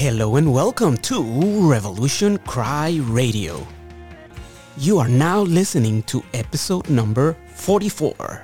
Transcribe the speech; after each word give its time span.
Hello 0.00 0.36
and 0.36 0.50
welcome 0.50 0.96
to 0.96 1.22
Revolution 1.68 2.38
Cry 2.38 3.00
Radio. 3.02 3.66
You 4.78 4.98
are 4.98 5.08
now 5.10 5.42
listening 5.42 6.04
to 6.04 6.24
episode 6.32 6.88
number 6.88 7.36
44. 7.56 8.42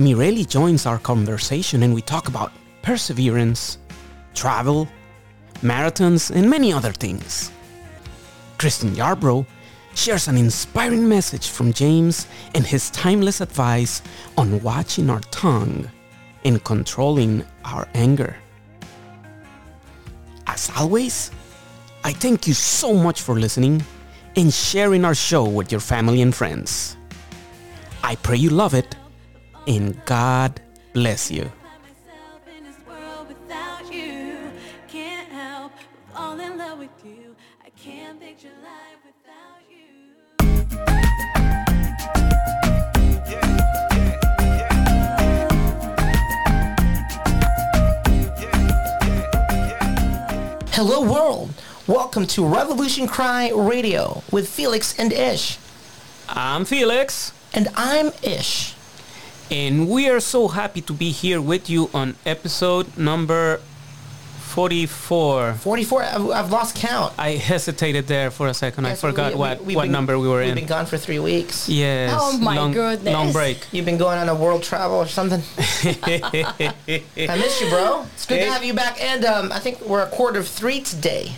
Mireli 0.00 0.44
joins 0.44 0.84
our 0.84 0.98
conversation 0.98 1.84
and 1.84 1.94
we 1.94 2.02
talk 2.02 2.26
about 2.26 2.50
perseverance, 2.82 3.78
travel, 4.34 4.88
marathons, 5.60 6.34
and 6.34 6.50
many 6.50 6.72
other 6.72 6.90
things. 6.90 7.52
Kristen 8.58 8.96
Yarbrough 8.96 9.46
shares 9.94 10.26
an 10.26 10.36
inspiring 10.36 11.08
message 11.08 11.50
from 11.50 11.72
James 11.72 12.26
and 12.56 12.66
his 12.66 12.90
timeless 12.90 13.40
advice 13.40 14.02
on 14.36 14.60
watching 14.60 15.08
our 15.08 15.20
tongue 15.30 15.88
and 16.44 16.64
controlling 16.64 17.44
our 17.64 17.86
anger. 17.94 18.41
As 20.62 20.70
always, 20.78 21.32
I 22.04 22.12
thank 22.12 22.46
you 22.46 22.54
so 22.54 22.94
much 22.94 23.20
for 23.20 23.34
listening 23.34 23.82
and 24.36 24.54
sharing 24.54 25.04
our 25.04 25.14
show 25.14 25.42
with 25.42 25.72
your 25.72 25.80
family 25.80 26.22
and 26.22 26.32
friends. 26.32 26.96
I 28.04 28.14
pray 28.14 28.36
you 28.36 28.50
love 28.50 28.72
it 28.72 28.94
and 29.66 30.00
God 30.04 30.60
bless 30.92 31.32
you. 31.32 31.50
Hello, 50.72 51.00
world. 51.02 51.50
Welcome 51.86 52.26
to 52.28 52.46
Revolution 52.46 53.06
Cry 53.06 53.50
Radio 53.50 54.22
with 54.30 54.48
Felix 54.48 54.98
and 54.98 55.12
Ish. 55.12 55.58
I'm 56.28 56.64
Felix, 56.64 57.32
And 57.52 57.68
I'm 57.76 58.12
Ish. 58.22 58.74
and 59.50 59.88
we 59.88 60.08
are 60.08 60.20
so 60.20 60.48
happy 60.48 60.80
to 60.82 60.92
be 60.92 61.10
here 61.10 61.40
with 61.40 61.68
you 61.68 61.90
on 61.92 62.14
episode 62.24 62.96
number 62.96 63.60
44. 64.52 65.54
44, 65.54 66.02
I've, 66.02 66.30
I've 66.30 66.50
lost 66.50 66.76
count. 66.76 67.14
I 67.18 67.30
hesitated 67.32 68.06
there 68.06 68.30
for 68.30 68.48
a 68.48 68.54
second. 68.54 68.86
I 68.86 68.94
forgot 68.94 69.32
we- 69.32 69.38
what, 69.38 69.64
we- 69.64 69.74
what 69.76 69.82
been- 69.84 69.92
number 69.92 70.18
we 70.18 70.28
were 70.28 70.42
in. 70.42 70.48
We've 70.48 70.54
been 70.56 70.66
gone 70.66 70.86
for 70.86 70.98
three 70.98 71.18
weeks. 71.18 71.68
Yes. 71.68 72.14
Oh 72.20 72.36
my 72.38 72.56
long, 72.56 72.72
goodness. 72.72 73.12
Long 73.14 73.32
break. 73.32 73.66
You've 73.72 73.86
been 73.86 73.98
going 73.98 74.18
on 74.18 74.28
a 74.28 74.34
world 74.34 74.62
travel 74.62 74.96
or 74.98 75.06
something. 75.08 75.40
I 75.58 77.02
miss 77.16 77.60
you, 77.60 77.68
bro. 77.70 78.04
It's 78.14 78.26
good 78.26 78.38
Hey. 78.40 78.44
to 78.46 78.52
have 78.52 78.64
you 78.64 78.74
back. 78.74 79.02
And 79.02 79.24
um, 79.24 79.52
I 79.52 79.58
think 79.58 79.80
we're 79.80 80.02
a 80.02 80.08
quarter 80.10 80.38
of 80.40 80.48
three 80.48 80.80
today. 80.80 81.32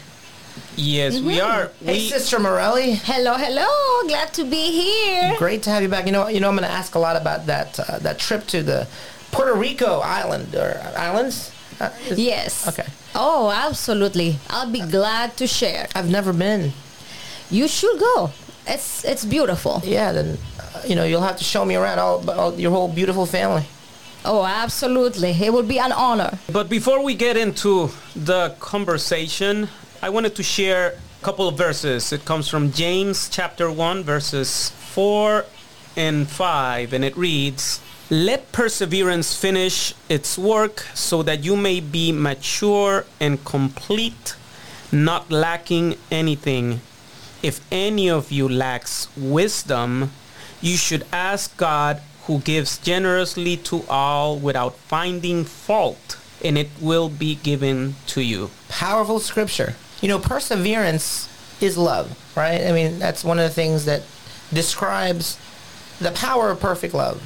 yes, 0.77 1.21
we 1.21 1.41
are. 1.41 1.71
Hey, 1.85 1.93
We, 1.95 2.09
Sister 2.09 2.39
Morelli. 2.41 2.95
Hello, 2.95 3.35
hello. 3.37 4.09
Glad 4.09 4.33
to 4.35 4.45
be 4.45 4.71
here. 4.83 5.35
Great 5.39 5.63
to 5.65 5.71
have 5.71 5.83
you 5.83 5.89
back. 5.89 6.07
You 6.07 6.13
know, 6.13 6.29
you 6.29 6.41
know, 6.41 6.49
I'm 6.49 6.57
going 6.57 6.69
to 6.69 6.75
ask 6.75 6.95
a 6.95 6.99
lot 6.99 7.17
about 7.17 7.47
that 7.47 7.79
uh, 7.79 7.99
that 8.01 8.19
trip 8.19 8.47
to 8.49 8.63
the 8.63 8.89
Puerto 9.31 9.55
Rico 9.55 10.01
island 10.01 10.55
or 10.55 10.81
islands. 10.97 11.53
Uh, 11.81 11.91
is- 12.09 12.19
Yes. 12.19 12.69
Okay. 12.69 12.87
Oh, 13.15 13.51
absolutely. 13.51 14.37
I'll 14.51 14.71
be 14.71 14.81
glad 14.81 15.37
to 15.37 15.47
share. 15.47 15.89
I've 15.95 16.11
never 16.11 16.33
been. 16.33 16.73
You 17.51 17.69
should 17.69 17.99
go. 18.01 18.31
It's 18.67 19.05
it's 19.05 19.25
beautiful. 19.25 19.83
Yeah, 19.85 20.13
then 20.13 20.39
uh, 20.59 20.81
you 20.89 20.95
know 20.97 21.05
you'll 21.05 21.21
have 21.23 21.37
to 21.37 21.45
show 21.45 21.65
me 21.65 21.77
around 21.77 21.99
all, 21.99 22.29
all 22.31 22.55
your 22.59 22.71
whole 22.73 22.89
beautiful 22.89 23.27
family. 23.27 23.65
Oh, 24.25 24.43
absolutely. 24.45 25.31
It 25.33 25.53
will 25.53 25.63
be 25.69 25.79
an 25.79 25.93
honor. 25.93 26.39
but 26.51 26.69
before 26.71 27.03
we 27.05 27.15
get 27.15 27.37
into 27.37 27.91
the 28.17 28.55
conversation, 28.59 29.69
I 30.03 30.09
wanted 30.09 30.35
to 30.37 30.43
share 30.43 30.95
a 31.21 31.25
couple 31.25 31.47
of 31.47 31.59
verses. 31.59 32.11
It 32.13 32.25
comes 32.25 32.49
from 32.49 32.73
James 32.73 33.29
chapter 33.29 33.71
1, 33.71 34.03
verses 34.03 34.71
4 34.95 35.45
and 35.97 36.27
5, 36.27 36.95
and 36.95 37.05
it 37.05 37.15
reads, 37.19 37.81
Let 38.15 38.53
perseverance 38.53 39.35
finish 39.35 39.93
its 40.09 40.39
work 40.39 40.87
so 40.95 41.25
that 41.25 41.43
you 41.43 41.57
may 41.57 41.81
be 41.81 42.13
mature 42.13 43.07
and 43.19 43.45
complete, 43.45 44.37
not 44.93 45.33
lacking 45.33 45.97
anything. 46.13 46.81
If 47.43 47.61
any 47.73 48.09
of 48.09 48.31
you 48.31 48.49
lacks 48.49 49.09
wisdom, 49.17 50.13
you 50.61 50.77
should 50.77 51.05
ask 51.13 51.57
God 51.57 52.03
who 52.27 52.39
gives 52.39 52.79
generously 52.79 53.57
to 53.67 53.83
all 53.89 54.39
without 54.39 54.77
finding 54.77 55.45
fault, 55.45 56.17
and 56.45 56.57
it 56.57 56.71
will 56.81 57.09
be 57.09 57.35
given 57.35 57.97
to 58.15 58.21
you. 58.21 58.51
Powerful 58.69 59.19
scripture. 59.19 59.75
You 60.01 60.07
know, 60.07 60.21
perseverance 60.21 61.29
is 61.61 61.77
love, 61.77 62.17
right? 62.37 62.61
I 62.61 62.71
mean, 62.71 63.01
that's 63.01 63.25
one 63.25 63.41
of 63.41 63.49
the 63.49 63.55
things 63.55 63.87
that 63.87 64.03
describes 64.53 65.37
the 65.99 66.13
power 66.13 66.51
of 66.51 66.61
perfect 66.61 66.95
love. 66.95 67.21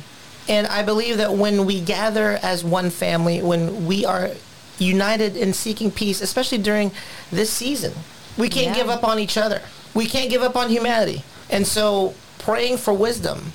And 0.49 0.67
I 0.67 0.83
believe 0.83 1.19
that 1.19 1.35
when 1.35 1.67
we 1.67 1.81
gather 1.81 2.39
as 2.43 2.65
one 2.65 2.91
family, 2.91 3.43
when 3.43 3.87
we 3.87 4.05
are 4.07 4.31
united 4.79 5.37
in 5.37 5.53
seeking 5.53 5.91
peace, 5.91 6.21
especially 6.23 6.59
during 6.59 6.91
this 7.31 7.51
season, 7.51 7.93
we 8.37 8.49
can't 8.49 8.69
Yeah. 8.69 8.83
give 8.83 8.89
up 8.89 9.05
on 9.05 9.19
each 9.19 9.37
other. 9.37 9.61
We 9.95 10.07
can't 10.07 10.31
give 10.31 10.43
up 10.43 10.57
on 10.57 10.71
humanity. 10.71 11.23
And 11.51 11.67
so 11.67 12.15
praying 12.39 12.79
for 12.79 12.95
wisdom 12.95 13.53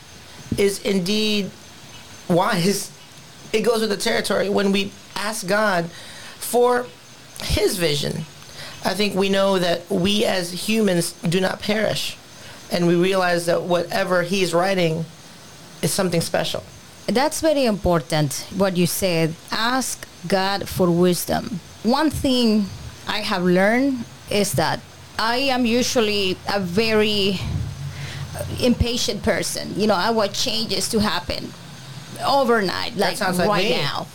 is 0.57 0.79
indeed 0.79 1.49
wise. 2.27 2.89
It 3.51 3.61
goes 3.61 3.81
with 3.81 3.89
the 3.89 3.97
territory. 3.97 4.49
When 4.49 4.71
we 4.71 4.91
ask 5.15 5.47
God 5.47 5.89
for 6.39 6.85
his 7.43 7.77
vision, 7.77 8.25
I 8.85 8.93
think 8.93 9.15
we 9.15 9.29
know 9.29 9.57
that 9.59 9.89
we 9.89 10.25
as 10.25 10.67
humans 10.67 11.13
do 11.27 11.39
not 11.39 11.61
perish. 11.61 12.17
And 12.71 12.85
we 12.87 12.95
realize 12.95 13.45
that 13.45 13.63
whatever 13.63 14.23
he's 14.23 14.53
writing 14.53 15.05
is 15.81 15.91
something 15.93 16.21
special. 16.21 16.63
That's 17.08 17.41
very 17.41 17.66
important 17.66 18.46
what 18.56 18.78
you 18.78 18.88
said. 18.88 19.36
Ask 19.52 20.08
God 20.28 20.68
for 20.69 20.90
wisdom. 20.90 21.59
One 21.84 22.09
thing 22.09 22.66
I 23.08 23.19
have 23.19 23.44
learned 23.44 24.06
is 24.31 24.53
that 24.53 24.80
I 25.19 25.38
am 25.52 25.66
usually 25.66 26.38
a 26.52 26.59
very 26.59 27.40
uh, 28.38 28.46
impatient 28.62 29.22
person. 29.22 29.74
You 29.80 29.88
know, 29.88 29.96
I 29.96 30.12
want 30.12 30.34
changes 30.34 30.88
to 30.90 31.00
happen 31.00 31.52
overnight, 32.25 32.96
like, 32.96 33.18
sounds 33.18 33.38
like 33.38 33.50
right 33.50 33.66
me. 33.70 33.81
now. 33.81 34.08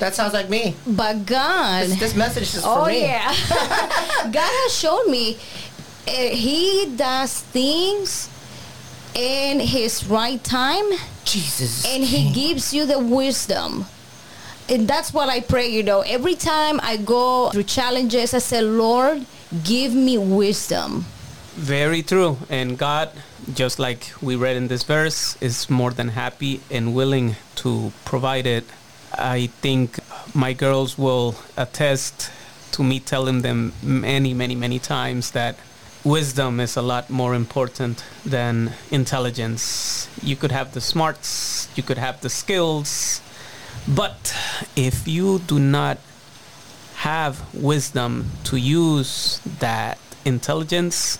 That 0.00 0.14
sounds 0.14 0.34
like 0.34 0.50
me. 0.50 0.74
But 0.86 1.24
God, 1.24 1.84
This, 1.86 1.98
this 2.00 2.14
message 2.16 2.54
is 2.54 2.62
for 2.62 2.68
oh 2.80 2.86
me. 2.86 3.02
yeah, 3.02 3.28
God 4.30 4.52
has 4.62 4.74
shown 4.76 5.10
me 5.10 5.38
uh, 6.06 6.10
He 6.10 6.92
does 6.96 7.40
things 7.40 8.28
in 9.14 9.60
His 9.60 10.06
right 10.06 10.42
time, 10.42 10.84
Jesus. 11.24 11.84
and 11.86 12.04
He 12.04 12.32
gives 12.32 12.74
you 12.74 12.86
the 12.86 12.98
wisdom. 12.98 13.86
And 14.68 14.88
that's 14.88 15.12
what 15.12 15.28
I 15.28 15.40
pray. 15.40 15.68
You 15.68 15.82
know, 15.82 16.00
every 16.00 16.34
time 16.34 16.80
I 16.82 16.96
go 16.96 17.50
through 17.50 17.64
challenges, 17.64 18.32
I 18.32 18.38
say, 18.38 18.62
Lord, 18.62 19.26
give 19.62 19.94
me 19.94 20.16
wisdom. 20.18 21.04
Very 21.54 22.02
true. 22.02 22.38
And 22.48 22.78
God, 22.78 23.10
just 23.52 23.78
like 23.78 24.12
we 24.22 24.36
read 24.36 24.56
in 24.56 24.68
this 24.68 24.82
verse, 24.82 25.36
is 25.40 25.68
more 25.68 25.90
than 25.90 26.08
happy 26.08 26.60
and 26.70 26.94
willing 26.94 27.36
to 27.56 27.92
provide 28.04 28.46
it. 28.46 28.64
I 29.12 29.46
think 29.60 30.00
my 30.34 30.52
girls 30.52 30.98
will 30.98 31.36
attest 31.56 32.30
to 32.72 32.82
me 32.82 32.98
telling 32.98 33.42
them 33.42 33.72
many, 33.82 34.34
many, 34.34 34.56
many 34.56 34.78
times 34.80 35.30
that 35.32 35.56
wisdom 36.04 36.60
is 36.60 36.76
a 36.76 36.82
lot 36.82 37.08
more 37.08 37.34
important 37.34 38.04
than 38.24 38.72
intelligence. 38.90 40.08
You 40.22 40.36
could 40.36 40.52
have 40.52 40.74
the 40.74 40.80
smarts, 40.80 41.68
you 41.74 41.82
could 41.82 41.98
have 41.98 42.20
the 42.20 42.28
skills, 42.28 43.22
but 43.88 44.36
if 44.76 45.08
you 45.08 45.40
do 45.40 45.58
not 45.58 45.98
have 46.96 47.42
wisdom 47.54 48.30
to 48.44 48.56
use 48.56 49.40
that 49.58 49.98
intelligence, 50.24 51.18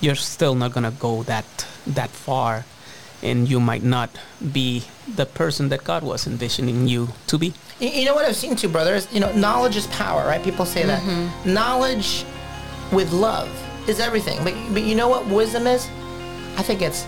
you're 0.00 0.14
still 0.14 0.54
not 0.54 0.72
gonna 0.72 0.90
go 0.90 1.22
that 1.24 1.44
that 1.86 2.10
far, 2.10 2.64
and 3.22 3.48
you 3.48 3.60
might 3.60 3.82
not 3.82 4.10
be 4.52 4.84
the 5.16 5.26
person 5.26 5.68
that 5.68 5.84
God 5.84 6.02
was 6.02 6.26
envisioning 6.26 6.88
you 6.88 7.08
to 7.28 7.38
be. 7.38 7.52
You, 7.78 7.88
you 7.88 8.04
know 8.04 8.14
what 8.14 8.24
I've 8.24 8.36
seen 8.36 8.56
too, 8.56 8.68
brothers? 8.68 9.06
You 9.12 9.20
know, 9.20 9.32
knowledge 9.32 9.76
is 9.76 9.86
power, 9.88 10.26
right? 10.26 10.42
People 10.42 10.66
say 10.66 10.84
that. 10.84 11.02
Mm-hmm. 11.02 11.54
Knowledge 11.54 12.24
with 12.92 13.12
love 13.12 13.50
is 13.88 14.00
everything. 14.00 14.42
But, 14.44 14.54
but 14.72 14.82
you 14.82 14.94
know 14.94 15.08
what 15.08 15.26
wisdom 15.26 15.66
is? 15.66 15.88
I 16.56 16.62
think 16.62 16.82
it's 16.82 17.06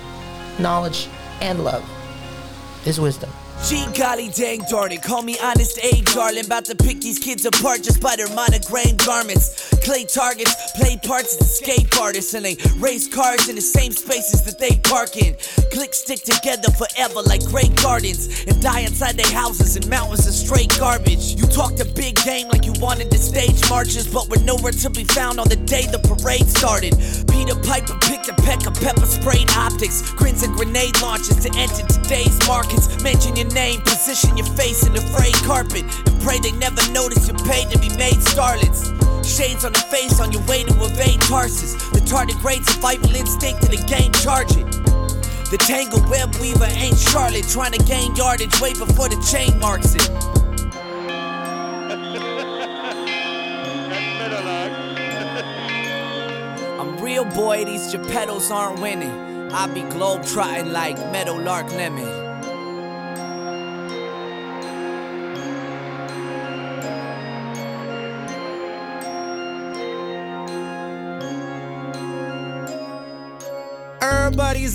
knowledge 0.59 1.09
and 1.41 1.65
love 1.65 1.89
is 2.87 3.01
wisdom. 3.01 3.31
Gee 3.65 3.87
golly 3.99 4.29
dang 4.29 4.61
darn 4.71 4.93
it, 4.93 5.03
call 5.03 5.23
me 5.23 5.37
honest 5.43 5.79
A 5.83 6.01
darling. 6.15 6.45
About 6.47 6.65
to 6.67 6.75
pick 6.77 7.01
these 7.01 7.19
kids 7.19 7.45
apart 7.47 7.83
just 7.83 8.01
by 8.01 8.15
their 8.15 8.29
monogrammed 8.29 9.05
garments. 9.05 9.75
Clay 9.83 10.05
targets, 10.05 10.73
play 10.73 10.97
parts 11.03 11.37
as 11.41 11.49
escape 11.49 11.89
artists, 12.01 12.35
and 12.35 12.45
they 12.45 12.57
race 12.79 13.09
cars 13.09 13.49
in 13.49 13.57
the 13.57 13.61
same 13.61 13.91
spaces 13.93 14.43
that 14.43 14.59
they 14.59 14.77
park 14.89 15.17
in. 15.17 15.35
Click 15.73 15.95
stick 15.95 16.23
together 16.23 16.71
forever 16.73 17.23
like 17.23 17.45
great 17.47 17.75
gardens, 17.83 18.45
and 18.47 18.61
die 18.63 18.81
inside 18.81 19.17
their 19.17 19.33
houses 19.33 19.75
and 19.77 19.89
mountains 19.89 20.27
of 20.27 20.35
straight 20.35 20.73
garbage. 20.79 21.35
You 21.35 21.47
talked 21.47 21.81
a 21.81 21.85
big 21.85 22.17
game 22.23 22.49
like 22.49 22.65
you 22.65 22.75
wanted 22.79 23.11
to 23.11 23.19
stage 23.19 23.59
marches, 23.69 24.07
but 24.07 24.29
were 24.29 24.43
nowhere 24.45 24.73
to 24.73 24.91
be 24.91 25.05
found 25.05 25.41
on 25.41 25.49
the 25.49 25.57
day 25.57 25.87
the 25.87 25.99
parade 25.99 26.47
started. 26.47 26.95
Peter 27.31 27.55
Piper 27.67 27.99
picked 28.03 28.29
a 28.29 28.35
peck 28.43 28.67
of 28.67 28.75
pepper 28.75 29.07
sprayed 29.07 29.51
optics, 29.57 30.03
grins 30.13 30.43
and 30.43 30.55
grenade 30.55 31.01
launches 31.03 31.43
to 31.43 31.51
enter 31.59 31.87
today's 31.87 32.39
markets. 32.47 32.87
Mention 33.03 33.37
your 33.47 33.55
name, 33.55 33.81
position 33.83 34.37
your 34.37 34.47
face 34.47 34.87
in 34.87 34.93
the 34.93 35.01
frayed 35.01 35.35
carpet, 35.45 35.85
and 36.07 36.23
pray 36.23 36.39
they 36.41 36.53
never 36.53 36.81
notice 36.91 37.29
you're 37.29 37.39
paid 37.39 37.71
to 37.71 37.79
be 37.79 37.89
made 37.97 38.17
starlets. 38.17 38.93
Shades 39.25 39.65
on 39.65 39.73
the 39.73 39.85
face 39.91 40.21
on 40.21 40.33
your 40.33 40.43
way 40.43 40.65
to 40.65 40.85
evade 40.85 41.21
Tarsus. 41.23 41.75
The 41.91 42.01
tardigrade 42.01 42.65
survival 42.65 43.15
instinct 43.15 43.63
to 43.63 43.69
the 43.69 43.83
game, 43.87 44.13
charge 44.13 44.51
it. 44.53 44.67
The 45.51 45.59
tangled 45.59 46.09
web 46.09 46.35
weaver 46.37 46.69
ain't 46.71 46.99
Charlotte 46.99 47.49
trying 47.49 47.73
to 47.73 47.85
gain 47.85 48.15
yardage 48.17 48.61
way 48.61 48.73
before 48.73 49.09
the 49.09 49.21
chain 49.31 49.59
marks 49.59 49.95
it. 49.95 50.11
I'm 56.81 56.99
real 56.99 57.25
boy, 57.25 57.65
these 57.65 57.95
Geppettos 57.95 58.51
aren't 58.51 58.81
winning. 58.81 59.53
I 59.53 59.67
be 59.69 59.83
globe 59.83 60.25
trotting 60.25 60.73
like 60.73 60.99
Meadowlark 61.13 61.71
Lemon. 61.73 62.26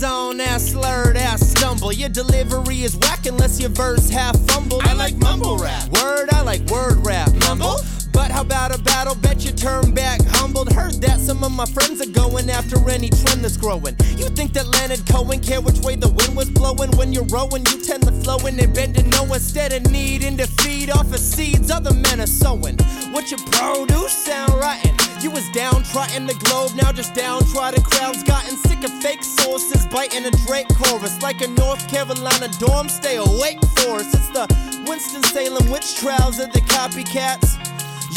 On 0.03 0.38
that 0.38 0.62
slurred 0.62 1.15
ass 1.15 1.42
stumble. 1.42 1.92
Your 1.94 2.09
delivery 2.09 2.81
is 2.81 2.98
whack 2.98 3.27
unless 3.27 3.59
your 3.59 3.69
verse 3.69 4.09
half 4.09 4.36
fumbled. 4.48 4.81
I 4.83 4.94
like 4.94 5.15
mumble 5.18 5.57
rap. 5.57 5.89
Word, 5.89 6.30
I 6.31 6.42
like 6.42 6.62
word 6.71 7.06
rap. 7.06 7.31
Mumble? 7.42 7.75
But 8.12 8.31
how 8.31 8.42
about 8.42 8.74
a 8.74 8.81
battle? 8.81 9.13
Bet 9.13 9.45
you 9.45 9.51
turn 9.51 9.94
back 9.94 10.19
humbled. 10.25 10.74
Heard 10.74 10.95
that 11.01 11.19
some 11.19 11.44
of 11.44 11.51
my 11.51 11.65
friends 11.65 12.01
are 12.01 12.09
going 12.09 12.50
after 12.50 12.77
any 12.89 13.09
trend 13.09 13.44
that's 13.44 13.57
growing. 13.57 13.95
You 14.18 14.30
think 14.30 14.53
that 14.53 14.68
Leonard 14.68 15.06
Cohen 15.07 15.39
care 15.39 15.62
which 15.62 15.80
way 15.80 15.95
the 15.95 16.09
wind 16.09 16.36
was 16.36 16.50
blowing? 16.50 16.89
When 16.98 17.13
you're 17.13 17.25
rowing, 17.25 17.63
you 17.68 17.83
tend 17.83 18.03
to 18.03 18.12
flowing 18.24 18.59
and 18.59 18.74
bend 18.74 18.95
to 18.95 19.03
know 19.03 19.25
instead 19.25 19.71
of 19.71 19.92
needing 19.92 20.36
to 20.38 20.48
feed 20.48 20.89
off 20.89 21.13
of 21.13 21.19
seeds 21.19 21.69
other 21.69 21.94
men 21.94 22.21
are 22.21 22.25
sowing. 22.25 22.77
What 23.12 23.30
you 23.30 23.38
produce 23.51 24.13
sound 24.13 24.53
rotten. 24.53 25.00
You 25.22 25.30
was 25.30 25.48
down 25.50 25.84
downtrodden 25.84 26.26
the 26.26 26.34
globe, 26.34 26.72
now 26.74 26.92
just 26.92 27.14
down 27.14 27.42
downtrodden 27.42 27.84
crowds 27.84 28.24
gotten 28.24 28.58
sick 28.58 28.84
of 28.84 28.92
fake 29.04 29.24
sources, 29.24 29.86
biting 29.86 30.26
a 30.26 30.32
Drake 30.48 30.68
chorus 30.70 31.22
like 31.22 31.42
a 31.42 31.48
North 31.48 31.88
Carolina 31.88 32.48
dorm. 32.58 32.90
Stay 32.90 33.18
awake 33.18 33.60
for 33.78 33.98
us. 33.98 34.12
It's 34.16 34.30
the 34.30 34.48
Winston 34.88 35.22
Salem 35.22 35.70
witch 35.70 35.96
trials 35.98 36.40
of 36.40 36.52
the 36.54 36.62
copycats. 36.62 37.60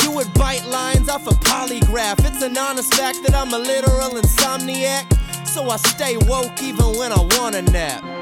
You 0.03 0.13
would 0.13 0.33
bite 0.33 0.65
lines 0.65 1.11
off 1.11 1.27
a 1.27 1.35
polygraph. 1.45 2.25
It's 2.25 2.43
an 2.43 2.57
honest 2.57 2.95
fact 2.95 3.23
that 3.27 3.35
I'm 3.35 3.53
a 3.53 3.59
literal 3.59 4.13
insomniac. 4.13 5.05
So 5.47 5.69
I 5.69 5.77
stay 5.77 6.17
woke 6.17 6.63
even 6.63 6.97
when 6.97 7.13
I 7.13 7.21
wanna 7.37 7.61
nap. 7.63 8.14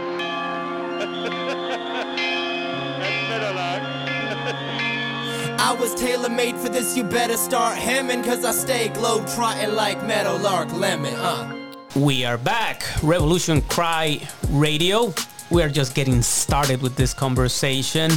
I 5.64 5.72
was 5.74 5.94
tailor 5.94 6.28
made 6.28 6.56
for 6.56 6.68
this, 6.68 6.96
you 6.96 7.04
better 7.04 7.36
start 7.36 7.78
hemming. 7.78 8.24
Cause 8.24 8.44
I 8.44 8.50
stay 8.50 8.88
globe 8.88 9.28
trotting 9.28 9.76
like 9.76 10.04
Meadowlark 10.04 10.72
Lemon, 10.72 11.14
uh. 11.14 11.70
We 11.94 12.24
are 12.24 12.36
back. 12.36 12.82
Revolution 13.00 13.62
Cry 13.62 14.28
Radio. 14.50 15.14
We 15.50 15.62
are 15.62 15.68
just 15.68 15.94
getting 15.94 16.20
started 16.20 16.82
with 16.82 16.96
this 16.96 17.14
conversation. 17.14 18.10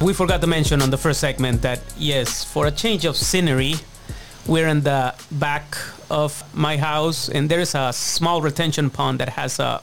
We 0.00 0.12
forgot 0.12 0.40
to 0.42 0.46
mention 0.46 0.80
on 0.80 0.90
the 0.90 0.96
first 0.96 1.18
segment 1.18 1.60
that, 1.62 1.80
yes, 1.98 2.44
for 2.44 2.68
a 2.68 2.70
change 2.70 3.04
of 3.04 3.16
scenery, 3.16 3.74
we're 4.46 4.68
in 4.68 4.82
the 4.82 5.12
back 5.32 5.76
of 6.08 6.44
my 6.54 6.76
house 6.76 7.28
and 7.28 7.48
there's 7.48 7.74
a 7.74 7.92
small 7.92 8.40
retention 8.40 8.90
pond 8.90 9.18
that 9.18 9.30
has 9.30 9.58
a, 9.58 9.82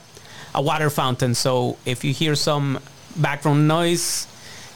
a 0.55 0.61
water 0.61 0.89
fountain. 0.89 1.35
So 1.35 1.77
if 1.85 2.05
you 2.05 2.13
hear 2.13 2.33
some 2.35 2.79
background 3.17 3.67
noise, 3.67 4.25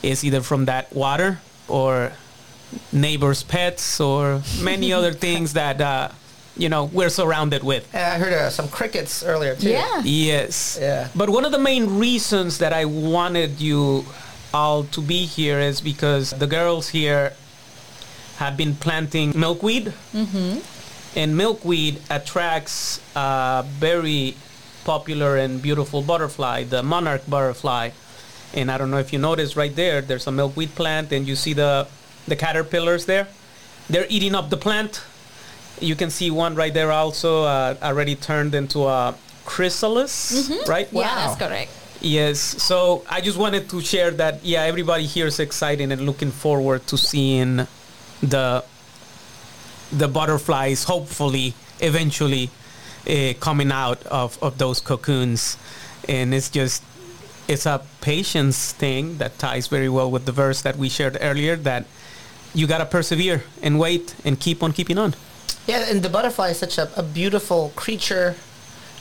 it's 0.03 0.25
either 0.25 0.41
from 0.41 0.65
that 0.65 0.91
water 0.94 1.39
or 1.68 2.12
neighbors' 2.92 3.44
pets 3.44 4.00
or 4.00 4.42
many 4.62 4.92
other 4.92 5.14
things 5.25 5.54
that, 5.54 5.80
uh, 5.81 6.10
you 6.56 6.69
know, 6.69 6.86
we're 6.86 7.10
surrounded 7.10 7.64
with. 7.64 7.88
And 7.94 8.04
I 8.04 8.18
heard 8.18 8.34
uh, 8.34 8.50
some 8.50 8.68
crickets 8.68 9.24
earlier 9.24 9.56
too. 9.56 9.69
Yeah. 9.69 10.02
Yes. 10.04 10.78
Yeah. 10.80 11.10
But 11.16 11.30
one 11.30 11.46
of 11.46 11.52
the 11.52 11.60
main 11.60 11.98
reasons 12.00 12.58
that 12.60 12.74
I 12.74 12.86
wanted 12.86 13.62
you 13.62 14.06
all 14.54 14.84
to 14.86 15.02
be 15.02 15.25
here 15.25 15.60
is 15.60 15.81
because 15.81 16.31
the 16.31 16.48
girls 16.48 16.90
here 16.90 17.34
have 18.38 18.58
been 18.58 18.75
planting 18.75 19.38
milkweed. 19.38 19.94
Mm-hmm. 20.13 20.60
And 21.18 21.36
milkweed 21.36 22.00
attracts 22.10 23.02
a 23.16 23.66
very 23.68 24.36
popular 24.84 25.36
and 25.36 25.62
beautiful 25.62 26.02
butterfly, 26.02 26.63
the 26.63 26.84
monarch 26.84 27.24
butterfly. 27.28 27.90
And 28.54 28.72
I 28.72 28.78
don't 28.78 28.90
know 28.90 28.98
if 28.98 29.12
you 29.14 29.20
notice 29.20 29.56
right 29.56 29.76
there, 29.76 30.02
there's 30.02 30.28
a 30.28 30.32
milkweed 30.32 30.74
plant 30.76 31.12
and 31.12 31.28
you 31.28 31.36
see 31.36 31.54
the, 31.54 31.88
the 32.28 32.36
caterpillars 32.36 33.06
there. 33.06 33.28
They're 33.90 34.08
eating 34.10 34.36
up 34.36 34.50
the 34.50 34.58
plant. 34.58 35.02
You 35.80 35.96
can 35.96 36.10
see 36.10 36.32
one 36.32 36.56
right 36.56 36.74
there 36.74 36.92
also 36.92 37.44
uh, 37.44 37.76
already 37.82 38.16
turned 38.16 38.56
into 38.56 38.86
a 38.88 39.16
chrysalis, 39.46 40.50
right? 40.68 40.88
Yeah, 40.92 41.16
that's 41.16 41.40
correct. 41.40 41.72
Yes. 42.02 42.40
So 42.40 43.04
I 43.10 43.22
just 43.22 43.38
wanted 43.38 43.70
to 43.70 43.82
share 43.82 44.12
that. 44.12 44.44
Yeah, 44.44 44.64
everybody 44.64 45.06
here 45.06 45.28
is 45.28 45.40
excited 45.40 45.92
and 45.92 46.02
looking 46.06 46.32
forward 46.32 46.86
to 46.88 46.98
seeing 46.98 47.68
the 48.22 48.64
the 49.92 50.08
butterflies. 50.08 50.84
Hopefully, 50.84 51.54
eventually, 51.80 52.50
uh, 53.10 53.34
coming 53.40 53.72
out 53.72 54.06
of 54.08 54.38
of 54.42 54.58
those 54.58 54.82
cocoons, 54.82 55.58
and 56.08 56.34
it's 56.34 56.50
just 56.50 56.84
it's 57.48 57.66
a 57.66 57.82
patience 58.02 58.72
thing 58.74 59.18
that 59.18 59.38
ties 59.40 59.68
very 59.68 59.90
well 59.90 60.10
with 60.12 60.26
the 60.26 60.32
verse 60.32 60.62
that 60.62 60.76
we 60.78 60.90
shared 60.90 61.18
earlier. 61.22 61.56
That 61.56 61.86
you 62.54 62.68
gotta 62.68 62.86
persevere 62.86 63.44
and 63.62 63.80
wait 63.80 64.16
and 64.26 64.40
keep 64.40 64.64
on 64.64 64.74
keeping 64.74 64.98
on. 64.98 65.16
Yeah, 65.68 65.86
and 65.90 66.02
the 66.02 66.10
butterfly 66.10 66.50
is 66.50 66.60
such 66.60 66.78
a, 66.78 66.90
a 66.98 67.04
beautiful 67.04 67.72
creature. 67.76 68.36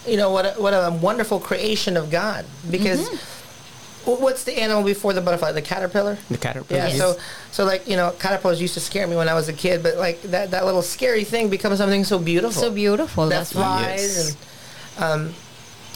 You 0.06 0.16
know 0.16 0.30
what? 0.30 0.44
A, 0.46 0.60
what 0.60 0.72
a 0.72 0.90
wonderful 1.00 1.40
creation 1.40 1.96
of 1.96 2.10
God. 2.10 2.44
Because 2.70 3.08
Mm-hmm. 3.08 4.22
what's 4.22 4.44
the 4.44 4.56
animal 4.60 4.84
before 4.84 5.12
the 5.12 5.20
butterfly? 5.20 5.50
The 5.52 5.62
caterpillar. 5.62 6.16
The 6.30 6.38
caterpillar. 6.38 6.88
Yeah. 6.88 6.94
So 6.94 7.16
so 7.50 7.64
like 7.64 7.88
you 7.88 7.96
know, 7.96 8.12
caterpillars 8.18 8.60
used 8.62 8.74
to 8.74 8.80
scare 8.80 9.06
me 9.06 9.16
when 9.16 9.28
I 9.28 9.34
was 9.34 9.48
a 9.48 9.52
kid, 9.52 9.82
but 9.82 9.96
like 9.96 10.22
that 10.22 10.50
that 10.52 10.64
little 10.64 10.82
scary 10.82 11.24
thing 11.24 11.48
becomes 11.50 11.78
something 11.78 12.04
so 12.04 12.18
beautiful. 12.18 12.62
So 12.62 12.70
beautiful. 12.70 13.24
that 13.26 13.30
That's 13.30 13.54
why. 13.54 13.82
flies 13.82 14.16
Yes. 14.16 14.36
and 14.98 15.04
um, 15.28 15.34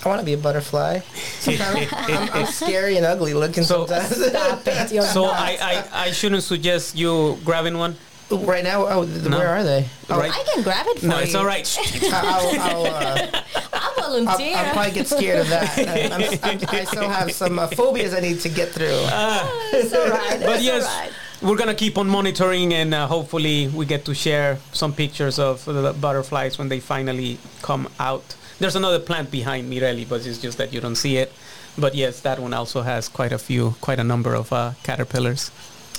I 0.05 0.09
want 0.09 0.21
to 0.21 0.25
be 0.27 0.33
a 0.33 0.39
butterfly. 0.39 1.01
Sometimes 1.41 1.89
I'm, 1.93 2.31
I'm 2.33 2.47
scary 2.47 2.97
and 2.97 3.05
ugly 3.05 3.35
looking 3.35 3.65
So- 3.65 3.87
sometimes. 3.87 4.17
Stop 4.27 4.67
it. 4.67 4.93
You're 4.93 5.03
So 5.05 5.27
not. 5.27 5.35
I, 5.39 5.57
I, 5.61 5.85
I 6.07 6.11
shouldn't 6.13 6.43
suggest 6.43 6.97
you 6.97 7.39
grabbing 7.45 7.77
one. 7.77 7.97
right 8.31 8.63
now, 8.65 8.87
oh, 8.87 9.03
No. 9.05 9.37
where 9.39 9.49
are 9.49 9.63
they? 9.65 9.87
Oh, 10.09 10.19
Right. 10.19 10.33
I 10.33 10.43
can 10.55 10.63
grab 10.63 10.87
it 10.89 11.01
for 11.01 11.07
No, 11.07 11.17
you. 11.19 11.25
it's 11.25 11.35
all 11.35 11.45
right. 11.45 11.67
I'll, 12.13 12.61
I'll, 12.61 12.87
uh, 12.87 13.29
I'll 13.35 13.45
I'll, 13.73 13.95
volunteer. 14.25 14.57
I'll 14.57 14.73
probably 14.73 14.93
get 14.93 15.07
scared 15.09 15.41
of 15.41 15.49
that. 15.49 15.79
I'm, 16.13 16.23
I'm, 16.45 16.59
I 16.69 16.85
still 16.85 17.09
have 17.09 17.31
some 17.33 17.59
uh, 17.59 17.67
phobias 17.69 18.15
I 18.15 18.21
need 18.21 18.41
to 18.41 18.49
get 18.49 18.69
through. 18.71 18.87
it's 18.89 19.93
all 19.93 20.09
right. 20.09 20.41
but 20.41 20.57
it's 20.57 20.65
yes, 20.65 20.85
all 20.87 21.01
right. 21.01 21.13
we're 21.43 21.57
gonna 21.57 21.75
keep 21.75 21.99
on 21.99 22.09
monitoring, 22.09 22.73
and 22.73 22.95
uh, 22.95 23.07
hopefully 23.07 23.69
we 23.69 23.85
get 23.85 24.05
to 24.07 24.15
share 24.15 24.59
some 24.73 24.93
pictures 24.93 25.39
of 25.39 25.65
the 25.65 25.93
butterflies 26.01 26.57
when 26.59 26.69
they 26.69 26.81
finally 26.81 27.37
come 27.63 27.89
out. 27.99 28.37
There's 28.61 28.77
another 28.77 28.99
plant 28.99 29.31
behind 29.31 29.69
me, 29.69 29.81
really, 29.81 30.05
but 30.05 30.25
it's 30.27 30.39
just 30.39 30.59
that 30.59 30.73
you 30.73 30.81
don't 30.81 30.97
see 30.97 31.17
it. 31.17 31.33
But 31.79 31.95
yes, 31.95 32.21
that 32.21 32.39
one 32.39 32.53
also 32.53 32.83
has 32.83 33.09
quite 33.09 33.33
a 33.33 33.39
few, 33.39 33.75
quite 33.81 33.99
a 33.99 34.05
number 34.05 34.35
of 34.35 34.53
uh, 34.53 34.73
caterpillars. 34.83 35.51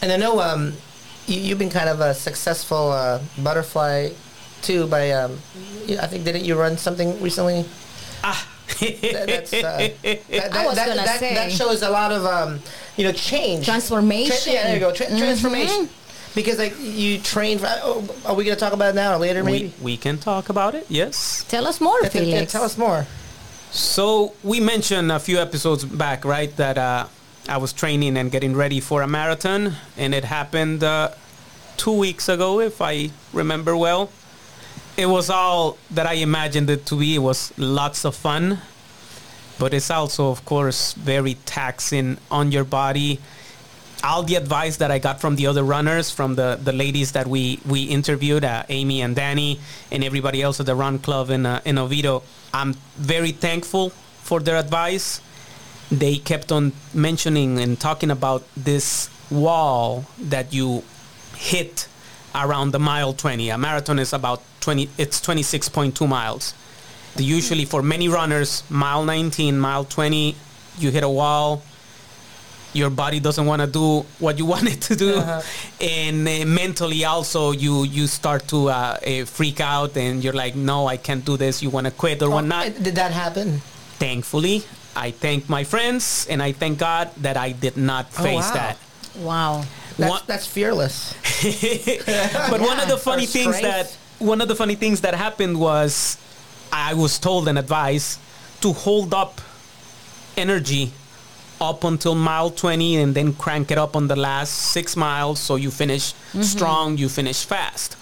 And 0.02 0.12
I 0.12 0.18
know 0.18 0.40
um, 0.40 0.74
you, 1.26 1.40
you've 1.40 1.58
been 1.58 1.72
kind 1.72 1.90
of 1.90 2.00
a 2.02 2.14
successful 2.14 2.92
uh, 2.92 3.20
butterfly 3.42 4.10
too. 4.62 4.86
By 4.88 5.12
um, 5.12 5.34
I 5.90 6.06
think 6.08 6.24
didn't 6.24 6.46
you 6.46 6.56
run 6.56 6.78
something 6.78 7.20
recently? 7.22 7.66
That, 8.80 9.26
that's, 9.28 9.54
uh, 9.54 9.90
that, 10.04 10.54
I 10.54 10.66
was 10.66 10.76
that, 10.76 10.88
gonna 10.88 11.04
that, 11.04 11.20
say. 11.20 11.34
that 11.34 11.52
shows 11.52 11.82
a 11.82 11.90
lot 11.90 12.12
of 12.12 12.26
um, 12.26 12.60
you 12.96 13.04
know 13.04 13.12
change, 13.12 13.66
Transformation. 13.66 14.36
Tra- 14.44 14.54
yeah, 14.54 14.64
there 14.64 14.74
you 14.76 14.80
go, 14.80 14.94
Tra- 14.94 15.08
transformation. 15.08 15.90
Because 16.36 16.58
like 16.60 16.76
you 16.80 17.20
trained. 17.20 17.60
For, 17.62 17.68
oh, 17.70 18.08
are 18.26 18.36
we 18.36 18.44
gonna 18.46 18.56
talk 18.56 18.74
about 18.74 18.90
it 18.94 18.96
now 18.96 19.16
or 19.16 19.18
later? 19.18 19.44
Maybe. 19.44 19.74
we, 19.80 19.84
we 19.94 19.98
can 19.98 20.18
talk 20.18 20.50
about 20.50 20.76
it. 20.76 20.86
Yes. 20.90 21.44
Tell 21.50 21.68
us 21.68 21.82
more, 21.82 22.00
Yeah, 22.02 22.10
yeah, 22.14 22.22
yeah, 22.22 22.32
Felix. 22.36 22.52
tell 22.52 22.64
us 22.64 22.78
more. 22.78 23.06
So 23.72 24.34
we 24.44 24.60
mentioned 24.60 25.12
a 25.12 25.20
few 25.20 25.40
episodes 25.40 25.84
back, 25.86 26.24
right, 26.26 26.56
that 26.58 26.78
uh, 26.78 27.08
I 27.48 27.58
was 27.58 27.74
training 27.74 28.18
and 28.18 28.32
getting 28.32 28.56
ready 28.56 28.80
for 28.80 29.02
a 29.02 29.08
marathon, 29.08 29.74
and 29.98 30.14
it 30.14 30.24
happened 30.26 30.84
uh, 30.84 31.10
two 31.78 31.94
weeks 31.98 32.28
ago, 32.30 32.60
if 32.60 32.82
I 32.82 33.12
remember 33.34 33.76
well. 33.78 34.10
it 34.98 35.06
was 35.08 35.30
all 35.30 35.78
that 35.90 36.06
I 36.06 36.16
imagined 36.16 36.70
it 36.70 36.86
to 36.88 36.96
be. 37.00 37.16
It 37.16 37.20
was 37.20 37.54
lots 37.58 38.04
of 38.06 38.14
fun, 38.16 38.60
but 39.58 39.74
it's 39.74 39.90
also, 39.90 40.30
of 40.32 40.44
course, 40.46 40.94
very 40.94 41.36
taxing 41.46 42.18
on 42.30 42.52
your 42.52 42.66
body. 42.66 43.20
All 44.04 44.24
the 44.24 44.36
advice 44.36 44.78
that 44.78 44.90
I 44.90 44.98
got 44.98 45.22
from 45.22 45.36
the 45.36 45.46
other 45.46 45.64
runners, 45.64 46.10
from 46.10 46.36
the, 46.36 46.60
the 46.62 46.74
ladies 46.74 47.12
that 47.12 47.28
we, 47.28 47.60
we 47.68 47.84
interviewed, 47.84 48.44
uh, 48.44 48.64
Amy 48.70 49.02
and 49.02 49.16
Danny, 49.16 49.60
and 49.92 50.04
everybody 50.04 50.42
else 50.42 50.60
at 50.60 50.66
the 50.66 50.76
Run 50.76 50.98
Club 50.98 51.30
in, 51.30 51.46
uh, 51.46 51.62
in 51.66 51.78
Oviedo, 51.78 52.24
I'm 52.54 52.74
very 52.98 53.32
thankful 53.32 53.92
for 54.24 54.40
their 54.40 54.58
advice. 54.58 55.22
They 55.92 56.18
kept 56.18 56.52
on 56.52 56.72
mentioning 56.94 57.60
and 57.60 57.80
talking 57.80 58.10
about 58.10 58.44
this 58.58 59.10
wall 59.30 60.06
that 60.20 60.52
you 60.52 60.84
hit 61.36 61.88
around 62.34 62.72
the 62.72 62.80
mile 62.80 63.14
20. 63.14 63.50
A 63.50 63.58
marathon 63.58 64.00
is 64.00 64.14
about 64.14 64.42
20, 64.62 64.90
it's 64.98 65.20
26.2 65.22 66.08
miles. 66.08 66.54
Usually 67.18 67.66
for 67.66 67.84
many 67.84 68.08
runners, 68.08 68.64
mile 68.70 69.04
19, 69.04 69.60
mile 69.60 69.86
20, 69.86 70.36
you 70.80 70.92
hit 70.92 71.04
a 71.04 71.10
wall. 71.10 71.62
Your 72.74 72.90
body 72.90 73.20
doesn't 73.20 73.46
want 73.46 73.62
to 73.62 73.68
do 73.68 74.06
what 74.20 74.38
you 74.38 74.46
want 74.54 74.68
it 74.72 74.82
to 74.84 74.96
do, 74.96 75.20
and 75.82 76.28
uh, 76.28 76.46
mentally 76.46 77.04
also 77.06 77.52
you 77.52 77.84
you 77.84 78.08
start 78.08 78.48
to 78.48 78.70
uh, 78.70 78.74
uh, 79.06 79.26
freak 79.26 79.60
out, 79.60 79.98
and 79.98 80.24
you're 80.24 80.34
like, 80.34 80.56
no, 80.56 80.88
I 80.88 80.98
can't 80.98 81.26
do 81.26 81.36
this. 81.38 81.62
You 81.62 81.70
want 81.70 81.86
to 81.88 81.92
quit 81.92 82.22
or 82.24 82.30
whatnot 82.30 82.68
Oh, 82.68 82.84
Did 82.84 82.96
that 82.96 83.12
happen? 83.12 83.62
thankfully 84.02 84.64
i 84.96 85.12
thank 85.12 85.48
my 85.48 85.64
friends 85.64 86.26
and 86.28 86.42
i 86.42 86.52
thank 86.52 86.80
god 86.80 87.08
that 87.22 87.38
i 87.38 87.52
did 87.54 87.78
not 87.78 88.08
Oh, 88.18 88.24
face 88.24 88.50
wow. 88.50 88.54
that 88.54 88.78
Wow. 89.16 89.64
That's, 89.98 90.10
One- 90.10 90.22
that's 90.26 90.48
fearless. 90.48 91.14
but 92.50 92.60
one 92.62 92.80
of 92.80 92.88
the 92.90 92.98
funny 92.98 93.28
things 93.28 93.58
strength. 93.58 93.62
that 93.62 93.98
one 94.18 94.42
of 94.42 94.48
the 94.48 94.56
funny 94.56 94.74
things 94.76 95.02
that 95.02 95.14
happened 95.14 95.60
was 95.60 96.18
i 96.74 96.94
was 96.96 97.20
told 97.20 97.48
and 97.48 97.60
advised 97.60 98.18
to 98.62 98.74
hold 98.74 99.14
up 99.14 99.40
energy 100.36 100.92
up 101.62 101.84
until 101.84 102.16
mile 102.16 102.50
20 102.50 102.98
and 102.98 103.16
then 103.16 103.34
crank 103.34 103.72
it 103.72 103.78
up 103.78 103.96
on 103.96 104.08
the 104.08 104.16
last 104.16 104.52
six 104.52 104.98
miles 104.98 105.40
so 105.40 105.56
you 105.56 105.70
finish 105.70 106.14
strong 106.42 106.98
you 106.98 107.08
finish 107.08 107.46
fast. 107.46 107.96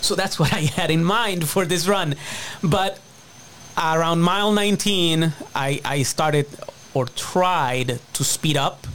So 0.00 0.14
that's 0.14 0.38
what 0.38 0.52
i 0.52 0.60
had 0.60 0.90
in 0.90 1.04
mind 1.04 1.48
for 1.48 1.64
this 1.64 1.86
run. 1.86 2.16
But 2.62 2.98
around 3.76 4.20
mile 4.20 4.52
19 4.52 5.32
i, 5.54 5.80
I 5.84 6.02
started 6.04 6.46
or 6.94 7.06
tried 7.06 8.00
to 8.12 8.24
speed 8.24 8.56
up 8.56 8.86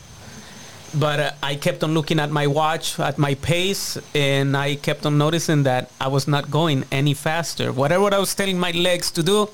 but 0.93 1.19
uh, 1.19 1.31
I 1.43 1.55
kept 1.55 1.83
on 1.83 1.93
looking 1.93 2.19
at 2.19 2.31
my 2.31 2.47
watch, 2.47 2.99
at 2.99 3.17
my 3.17 3.35
pace, 3.35 3.97
and 4.15 4.55
I 4.57 4.75
kept 4.75 5.05
on 5.05 5.17
noticing 5.17 5.63
that 5.63 5.91
I 5.99 6.07
was 6.07 6.27
not 6.27 6.49
going 6.49 6.85
any 6.91 7.13
faster. 7.13 7.71
Whatever 7.71 8.13
I 8.13 8.17
was 8.17 8.33
telling 8.33 8.59
my 8.59 8.71
legs 8.71 9.11
to 9.11 9.23
do, 9.23 9.49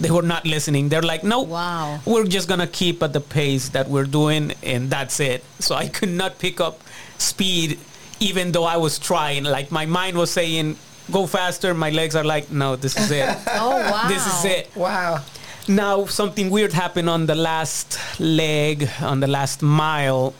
they 0.00 0.10
were 0.10 0.22
not 0.22 0.44
listening. 0.44 0.88
They're 0.88 1.02
like, 1.02 1.22
no, 1.24 1.42
Wow. 1.42 2.00
we're 2.04 2.24
just 2.24 2.48
gonna 2.48 2.66
keep 2.66 3.02
at 3.02 3.12
the 3.12 3.20
pace 3.20 3.68
that 3.70 3.88
we're 3.88 4.04
doing, 4.06 4.52
and 4.62 4.90
that's 4.90 5.20
it. 5.20 5.44
So 5.60 5.74
I 5.74 5.88
could 5.88 6.08
not 6.10 6.38
pick 6.38 6.60
up 6.60 6.80
speed, 7.18 7.78
even 8.20 8.52
though 8.52 8.64
I 8.64 8.76
was 8.76 8.98
trying. 8.98 9.44
Like 9.44 9.70
my 9.70 9.86
mind 9.86 10.16
was 10.16 10.30
saying, 10.30 10.76
go 11.10 11.26
faster. 11.26 11.74
My 11.74 11.90
legs 11.90 12.16
are 12.16 12.24
like, 12.24 12.50
no, 12.50 12.76
this 12.76 12.96
is 12.96 13.10
it. 13.10 13.28
Oh 13.48 13.76
wow. 13.90 14.08
this 14.08 14.26
is 14.26 14.44
it. 14.44 14.70
Wow. 14.76 15.22
Now 15.68 16.06
something 16.06 16.50
weird 16.50 16.72
happened 16.72 17.08
on 17.08 17.26
the 17.26 17.34
last 17.34 17.98
leg, 18.20 18.88
on 19.00 19.20
the 19.20 19.26
last 19.28 19.62
mile. 19.62 20.34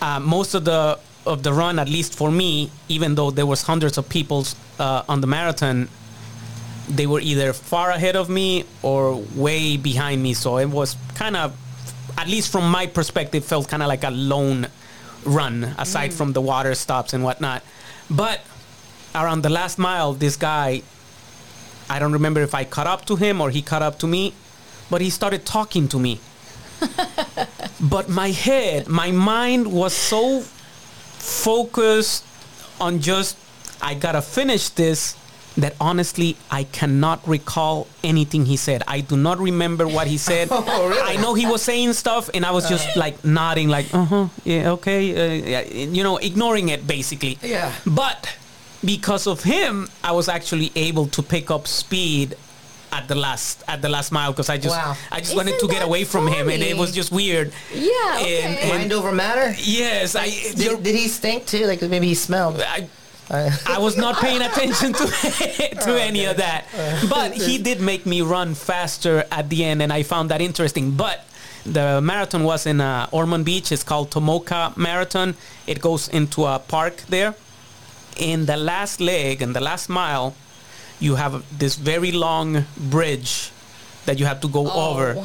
Uh, 0.00 0.20
most 0.20 0.54
of 0.54 0.64
the 0.64 0.98
of 1.26 1.42
the 1.42 1.52
run, 1.52 1.78
at 1.78 1.88
least 1.88 2.14
for 2.14 2.30
me, 2.30 2.70
even 2.88 3.14
though 3.14 3.30
there 3.30 3.46
was 3.46 3.62
hundreds 3.62 3.96
of 3.98 4.08
people 4.08 4.44
uh, 4.78 5.02
on 5.08 5.20
the 5.22 5.26
marathon, 5.26 5.88
they 6.88 7.06
were 7.06 7.20
either 7.20 7.52
far 7.52 7.90
ahead 7.90 8.16
of 8.16 8.28
me 8.28 8.64
or 8.82 9.16
way 9.34 9.76
behind 9.76 10.22
me. 10.22 10.34
So 10.34 10.58
it 10.58 10.68
was 10.68 10.96
kind 11.14 11.36
of, 11.36 11.56
at 12.18 12.28
least 12.28 12.52
from 12.52 12.70
my 12.70 12.86
perspective, 12.86 13.44
felt 13.44 13.68
kind 13.68 13.82
of 13.82 13.88
like 13.88 14.04
a 14.04 14.10
lone 14.10 14.68
run, 15.24 15.64
aside 15.78 16.10
mm. 16.10 16.14
from 16.14 16.32
the 16.32 16.40
water 16.40 16.74
stops 16.74 17.12
and 17.12 17.24
whatnot. 17.24 17.62
But 18.10 18.40
around 19.14 19.42
the 19.42 19.50
last 19.50 19.78
mile, 19.78 20.12
this 20.12 20.36
guy 20.36 20.82
I 21.88 21.98
don't 21.98 22.12
remember 22.12 22.40
if 22.40 22.54
I 22.54 22.64
caught 22.64 22.86
up 22.86 23.04
to 23.06 23.16
him 23.16 23.40
or 23.40 23.50
he 23.50 23.62
caught 23.62 23.82
up 23.82 23.98
to 24.00 24.06
me, 24.06 24.32
but 24.90 25.00
he 25.00 25.10
started 25.10 25.44
talking 25.44 25.88
to 25.88 25.98
me. 25.98 26.20
but 27.80 28.08
my 28.08 28.30
head, 28.30 28.88
my 28.88 29.10
mind 29.10 29.70
was 29.72 29.94
so 29.94 30.40
focused 30.40 32.24
on 32.80 33.00
just, 33.00 33.36
I 33.82 33.94
gotta 33.94 34.22
finish 34.22 34.70
this, 34.70 35.16
that 35.56 35.74
honestly, 35.80 36.36
I 36.50 36.64
cannot 36.64 37.26
recall 37.28 37.86
anything 38.02 38.44
he 38.46 38.56
said. 38.56 38.82
I 38.88 39.00
do 39.00 39.16
not 39.16 39.38
remember 39.38 39.86
what 39.86 40.06
he 40.06 40.18
said. 40.18 40.48
Oh, 40.66 40.88
really? 40.88 41.00
I 41.00 41.20
know 41.22 41.34
he 41.34 41.46
was 41.46 41.62
saying 41.62 41.92
stuff, 41.92 42.28
and 42.34 42.44
I 42.44 42.50
was 42.50 42.68
just 42.68 42.96
like 42.96 43.24
nodding, 43.24 43.68
like, 43.68 43.86
uh 43.94 44.04
huh, 44.04 44.28
yeah, 44.44 44.70
okay, 44.72 45.02
uh, 45.14 45.46
yeah, 45.46 45.60
you 45.62 46.02
know, 46.02 46.16
ignoring 46.16 46.70
it 46.70 46.86
basically. 46.86 47.38
Yeah. 47.42 47.72
But 47.86 48.36
because 48.84 49.26
of 49.26 49.42
him, 49.42 49.88
I 50.02 50.12
was 50.12 50.28
actually 50.28 50.72
able 50.74 51.06
to 51.08 51.22
pick 51.22 51.50
up 51.50 51.66
speed 51.66 52.36
at 52.92 53.08
the 53.08 53.14
last 53.14 53.62
at 53.66 53.82
the 53.82 53.88
last 53.88 54.12
mile 54.12 54.30
because 54.32 54.48
I 54.48 54.56
just 54.56 54.76
Wow. 54.76 54.96
I 55.10 55.18
just 55.20 55.34
wanted 55.34 55.54
Isn't 55.56 55.68
to 55.68 55.72
get 55.72 55.80
that 55.80 55.86
away 55.86 56.04
from 56.04 56.26
him, 56.28 56.48
and 56.48 56.62
it 56.62 56.76
was 56.76 56.92
just 56.92 57.10
weird. 57.12 57.52
Yeah, 57.72 57.90
okay. 58.20 58.42
And, 58.44 58.58
and 58.58 58.78
Mind 58.78 58.92
over 58.92 59.12
matter? 59.12 59.54
yes, 59.58 60.14
I, 60.16 60.26
Did, 60.54 60.82
did 60.82 60.94
he 60.94 61.08
stink 61.08 61.46
too? 61.46 61.66
Like 61.66 61.82
maybe 61.82 62.06
he 62.06 62.14
smelled. 62.14 62.60
I 62.60 62.82
Uh, 62.82 62.86
I 63.30 63.78
was 63.78 63.96
not 63.96 64.16
paying 64.16 64.42
attention 64.42 64.92
to 64.92 65.06
to 65.86 66.00
any 66.00 66.24
of 66.26 66.36
that. 66.36 66.66
But 67.08 67.32
he 67.34 67.58
did 67.58 67.80
make 67.80 68.06
me 68.06 68.22
run 68.22 68.54
faster 68.54 69.24
at 69.30 69.48
the 69.48 69.64
end, 69.64 69.82
and 69.82 69.92
I 69.92 70.02
found 70.02 70.30
that 70.30 70.40
interesting. 70.40 70.92
But 70.92 71.24
the 71.64 72.00
marathon 72.02 72.44
was 72.44 72.66
in 72.66 72.80
uh, 72.80 73.08
Ormond 73.10 73.44
Beach. 73.44 73.72
It's 73.72 73.82
called 73.82 74.10
Tomoka 74.10 74.76
Marathon. 74.76 75.34
It 75.66 75.80
goes 75.80 76.08
into 76.08 76.44
a 76.44 76.58
park 76.58 77.02
there. 77.08 77.34
In 78.16 78.46
the 78.46 78.56
last 78.56 79.00
leg 79.00 79.42
and 79.42 79.56
the 79.56 79.60
last 79.60 79.88
mile, 79.88 80.34
you 81.00 81.16
have 81.16 81.42
this 81.58 81.74
very 81.76 82.12
long 82.12 82.64
bridge 82.76 83.50
that 84.06 84.18
you 84.18 84.26
have 84.26 84.40
to 84.42 84.48
go 84.48 84.70
over. 84.70 85.16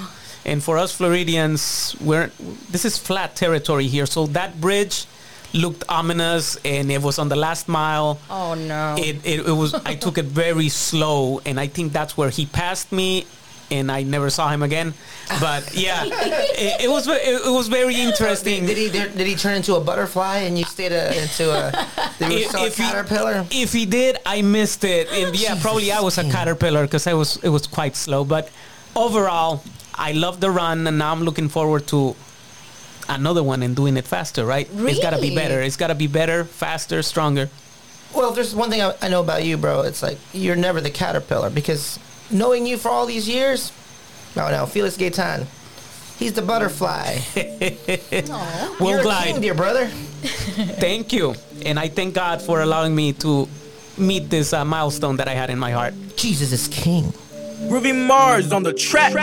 And 0.46 0.64
for 0.64 0.78
us 0.78 0.96
Floridians, 0.96 1.96
we're 2.00 2.32
this 2.72 2.86
is 2.86 2.98
flat 2.98 3.36
territory 3.36 3.88
here, 3.88 4.06
so 4.06 4.26
that 4.28 4.60
bridge 4.62 5.06
looked 5.54 5.84
ominous, 5.90 6.58
and 6.64 6.92
it 6.92 7.02
was 7.02 7.18
on 7.20 7.28
the 7.30 7.36
last 7.36 7.68
mile. 7.68 8.20
Oh 8.30 8.54
no. 8.54 8.96
it, 8.98 9.18
it, 9.26 9.48
it 9.48 9.52
was 9.52 9.74
i 9.74 9.96
took 9.96 10.18
it 10.18 10.26
very 10.26 10.70
slow 10.70 11.40
and 11.46 11.60
i 11.60 11.68
think 11.68 11.92
that's 11.94 12.16
where 12.18 12.30
he 12.30 12.46
passed 12.46 12.92
me 12.92 13.26
and 13.72 13.92
i 13.92 14.04
never 14.04 14.30
saw 14.30 14.50
him 14.50 14.62
again. 14.64 14.94
But 15.40 15.74
yeah 15.76 16.04
it, 16.06 16.82
it 16.86 16.90
was 16.90 17.08
it, 17.08 17.22
it 17.50 17.52
was 17.52 17.68
very 17.68 17.96
interesting. 17.96 18.66
did 18.66 18.78
he 18.78 18.90
did, 18.90 19.16
did 19.18 19.28
he 19.28 19.36
turn 19.36 19.56
into 19.56 19.76
a 19.76 19.82
butterfly 19.82 20.38
and 20.46 20.58
you 20.58 20.66
stayed 20.66 20.92
a, 20.92 21.06
into 21.22 21.52
a, 21.52 21.72
did 22.20 22.32
If- 22.32 22.54
a 22.54 22.66
if 22.66 22.78
he- 22.78 22.84
caterpillar? 22.84 23.46
if 23.52 23.74
he 23.74 23.86
did 23.86 24.18
i 24.26 24.42
missed 24.42 24.84
it. 24.84 25.08
And 25.12 25.28
oh, 25.30 25.34
yeah 25.34 25.56
probably 25.62 25.92
i 25.92 26.00
was 26.00 26.18
a 26.18 26.24
caterpillar 26.30 26.84
because 26.86 27.06
i 27.08 27.14
was 27.14 27.38
it 27.44 27.50
was 27.50 27.66
quite 27.68 27.96
slow. 27.96 28.24
But 28.24 28.50
overall 28.96 29.64
i 29.96 30.12
love 30.14 30.40
the 30.40 30.50
run 30.50 30.88
and 30.88 30.98
now 30.98 31.12
i'm 31.12 31.24
looking 31.24 31.50
forward 31.50 31.86
to 31.88 32.16
another 33.10 33.44
one 33.44 33.64
and 33.64 33.76
doing 33.76 33.98
it 33.98 34.06
faster 34.08 34.46
right 34.46 34.68
it's 34.72 35.00
got 35.02 35.12
to 35.12 35.20
be 35.22 35.34
better 35.36 35.62
it's 35.62 35.76
got 35.78 35.88
to 35.88 35.96
be 35.96 36.08
better 36.08 36.44
faster 36.46 37.02
stronger 37.02 37.50
Well, 38.16 38.32
there's 38.32 38.56
one 38.56 38.70
thing 38.72 38.82
I, 38.82 38.94
I 39.02 39.08
know 39.10 39.22
about 39.22 39.44
you, 39.44 39.56
bro, 39.58 39.82
it's 39.82 40.02
like 40.02 40.18
you're 40.34 40.56
never 40.56 40.82
the 40.82 40.90
caterpillar 40.90 41.50
because 41.52 42.00
knowing 42.32 42.66
you 42.66 42.78
for 42.78 42.90
all 42.90 43.06
these 43.06 43.28
years, 43.30 43.72
no, 44.36 44.50
no, 44.50 44.66
Felix 44.66 44.98
Gaetan, 44.98 45.46
he's 46.18 46.34
the 46.34 46.42
butterfly. 46.42 47.20
we'll 48.80 48.90
you're 48.90 49.00
a 49.00 49.04
glide 49.04 49.28
king, 49.28 49.42
dear 49.42 49.54
brother. 49.54 49.88
Thank 50.82 51.14
you. 51.14 51.36
And 51.66 51.78
I 51.80 51.88
thank 51.88 52.16
God 52.16 52.42
for 52.42 52.62
allowing 52.62 52.96
me 52.96 53.14
to 53.14 53.48
meet 53.98 54.30
this 54.30 54.54
uh, 54.54 54.66
milestone 54.66 55.18
that 55.18 55.28
I 55.28 55.34
had 55.34 55.50
in 55.50 55.60
my 55.60 55.72
heart. 55.72 55.94
Jesus 56.16 56.52
is 56.52 56.68
king. 56.68 57.14
Ruby 57.62 57.92
Mars 57.92 58.52
on 58.54 58.64
the 58.64 58.74
track. 58.74 59.14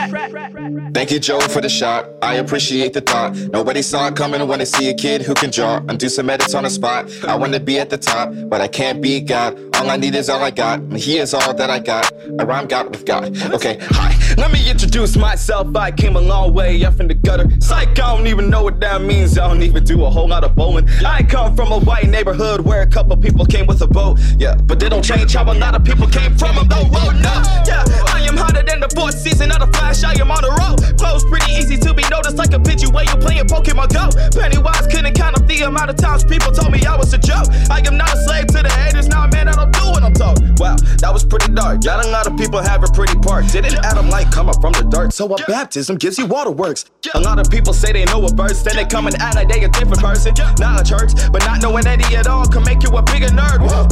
Thank 0.92 1.10
you, 1.10 1.18
Joe, 1.18 1.40
for 1.40 1.60
the 1.60 1.68
shot. 1.68 2.08
I 2.22 2.34
appreciate 2.34 2.92
the 2.92 3.00
thought. 3.00 3.34
Nobody 3.52 3.82
saw 3.82 4.08
it 4.08 4.16
coming 4.16 4.46
when 4.46 4.60
I 4.60 4.64
see 4.64 4.90
a 4.90 4.94
kid 4.94 5.22
who 5.22 5.34
can 5.34 5.50
draw 5.50 5.76
and 5.88 5.98
do 5.98 6.08
some 6.08 6.28
edits 6.28 6.54
on 6.54 6.64
the 6.64 6.70
spot. 6.70 7.10
I 7.24 7.34
want 7.36 7.54
to 7.54 7.60
be 7.60 7.78
at 7.78 7.90
the 7.90 7.98
top, 7.98 8.30
but 8.48 8.60
I 8.60 8.68
can't 8.68 9.00
be 9.00 9.20
God. 9.20 9.58
All 9.76 9.90
I 9.90 9.96
need 9.96 10.14
is 10.14 10.30
all 10.30 10.42
I 10.42 10.50
got, 10.50 10.80
He 10.94 11.18
is 11.18 11.34
all 11.34 11.52
that 11.52 11.68
I 11.68 11.78
got. 11.78 12.10
I 12.40 12.44
rhyme 12.44 12.66
God 12.66 12.90
with 12.90 13.04
God. 13.04 13.36
Okay, 13.52 13.78
hi. 13.80 14.16
Let 14.38 14.50
me 14.50 14.70
introduce 14.70 15.16
myself. 15.16 15.74
I 15.76 15.90
came 15.90 16.16
a 16.16 16.20
long 16.20 16.54
way 16.54 16.82
up 16.84 16.98
in 16.98 17.08
the 17.08 17.14
gutter. 17.14 17.46
Psych, 17.60 17.98
I 17.98 18.16
don't 18.16 18.26
even 18.26 18.48
know 18.48 18.62
what 18.62 18.80
that 18.80 19.02
means. 19.02 19.38
I 19.38 19.48
don't 19.48 19.62
even 19.62 19.84
do 19.84 20.04
a 20.04 20.10
whole 20.10 20.28
lot 20.28 20.44
of 20.44 20.54
bowling. 20.54 20.88
I 21.04 21.22
come 21.22 21.54
from 21.54 21.72
a 21.72 21.78
white 21.80 22.08
neighborhood 22.08 22.60
where 22.60 22.82
a 22.82 22.86
couple 22.86 23.16
people 23.18 23.44
came 23.44 23.66
with 23.66 23.82
a 23.82 23.86
boat. 23.86 24.18
Yeah, 24.38 24.54
but 24.54 24.80
they 24.80 24.88
don't 24.88 25.04
change 25.04 25.34
how 25.34 25.44
a 25.44 25.52
lot 25.54 25.74
of 25.74 25.84
people 25.84 26.06
came 26.06 26.36
from. 26.36 26.58
I'm 26.58 26.68
the 26.68 26.76
road 26.76 27.20
now. 27.22 27.42
Yeah, 27.66 27.84
I 28.08 28.24
am 28.26 28.36
hotter 28.36 28.62
than 28.62 28.80
the 28.80 28.88
fourth 28.96 29.18
season 29.18 29.50
of 29.52 29.60
the 29.60 29.66
Flash. 29.78 30.02
I 30.04 30.12
am 30.20 30.30
on 30.30 30.42
the 30.42 30.52
road. 30.56 30.98
Clothes 30.98 31.24
pretty 31.24 31.52
easy 31.52 31.76
to 31.76 31.92
be 31.92 32.02
noticed, 32.10 32.36
like 32.36 32.52
a 32.52 32.60
picture 32.60 32.90
where 32.90 33.04
you 33.04 33.16
playing 33.16 33.44
Pokemon 33.44 33.92
Go. 33.92 34.08
Pennywise 34.38 34.86
couldn't 34.86 35.14
count 35.14 35.36
up 35.36 35.46
the 35.46 35.60
amount 35.62 35.90
of 35.90 35.96
times 35.96 36.24
people 36.24 36.50
told 36.52 36.72
me 36.72 36.84
I 36.84 36.96
was 36.96 37.12
a 37.12 37.18
joke. 37.18 37.46
I 37.70 37.82
am 37.86 37.96
not 37.96 38.12
a 38.12 38.16
slave 38.24 38.46
to 38.48 38.62
the 38.62 38.72
haters. 38.72 39.08
Now, 39.08 39.26
man, 39.28 39.48
I 39.48 39.52
don't 39.52 39.65
do 39.72 39.90
what 39.90 40.02
I'm. 40.02 40.16
Wow, 40.58 40.76
that 41.04 41.10
was 41.12 41.24
pretty 41.24 41.52
dark. 41.52 41.84
Not 41.84 42.04
a 42.04 42.08
lot 42.08 42.26
of 42.26 42.36
people 42.38 42.62
have 42.62 42.82
a 42.82 42.88
pretty 42.88 43.18
part. 43.18 43.46
Didn't 43.52 43.76
Adam 43.84 44.08
like 44.08 44.30
coming 44.30 44.58
from 44.60 44.72
the 44.72 44.82
dirt? 44.82 45.12
So 45.12 45.26
a 45.32 45.36
baptism 45.46 45.96
gives 45.96 46.16
you 46.18 46.26
waterworks. 46.26 46.86
A 47.14 47.20
lot 47.20 47.38
of 47.38 47.50
people 47.50 47.72
say 47.72 47.92
they 47.92 48.04
know 48.06 48.24
a 48.24 48.32
verse, 48.32 48.62
then 48.62 48.76
they 48.76 48.86
come 48.86 49.06
and 49.06 49.16
act 49.16 49.36
like 49.36 49.48
they 49.48 49.62
a 49.64 49.68
different 49.68 50.00
person. 50.00 50.34
Not 50.58 50.80
a 50.80 50.84
church, 50.84 51.12
but 51.30 51.44
not 51.44 51.62
knowing 51.62 51.86
any 51.86 52.04
at 52.16 52.26
all 52.26 52.46
can 52.46 52.64
make 52.64 52.82
you 52.82 52.90
a 52.96 53.02
bigger 53.02 53.28
nerd. 53.28 53.60
Whoa. 53.60 53.86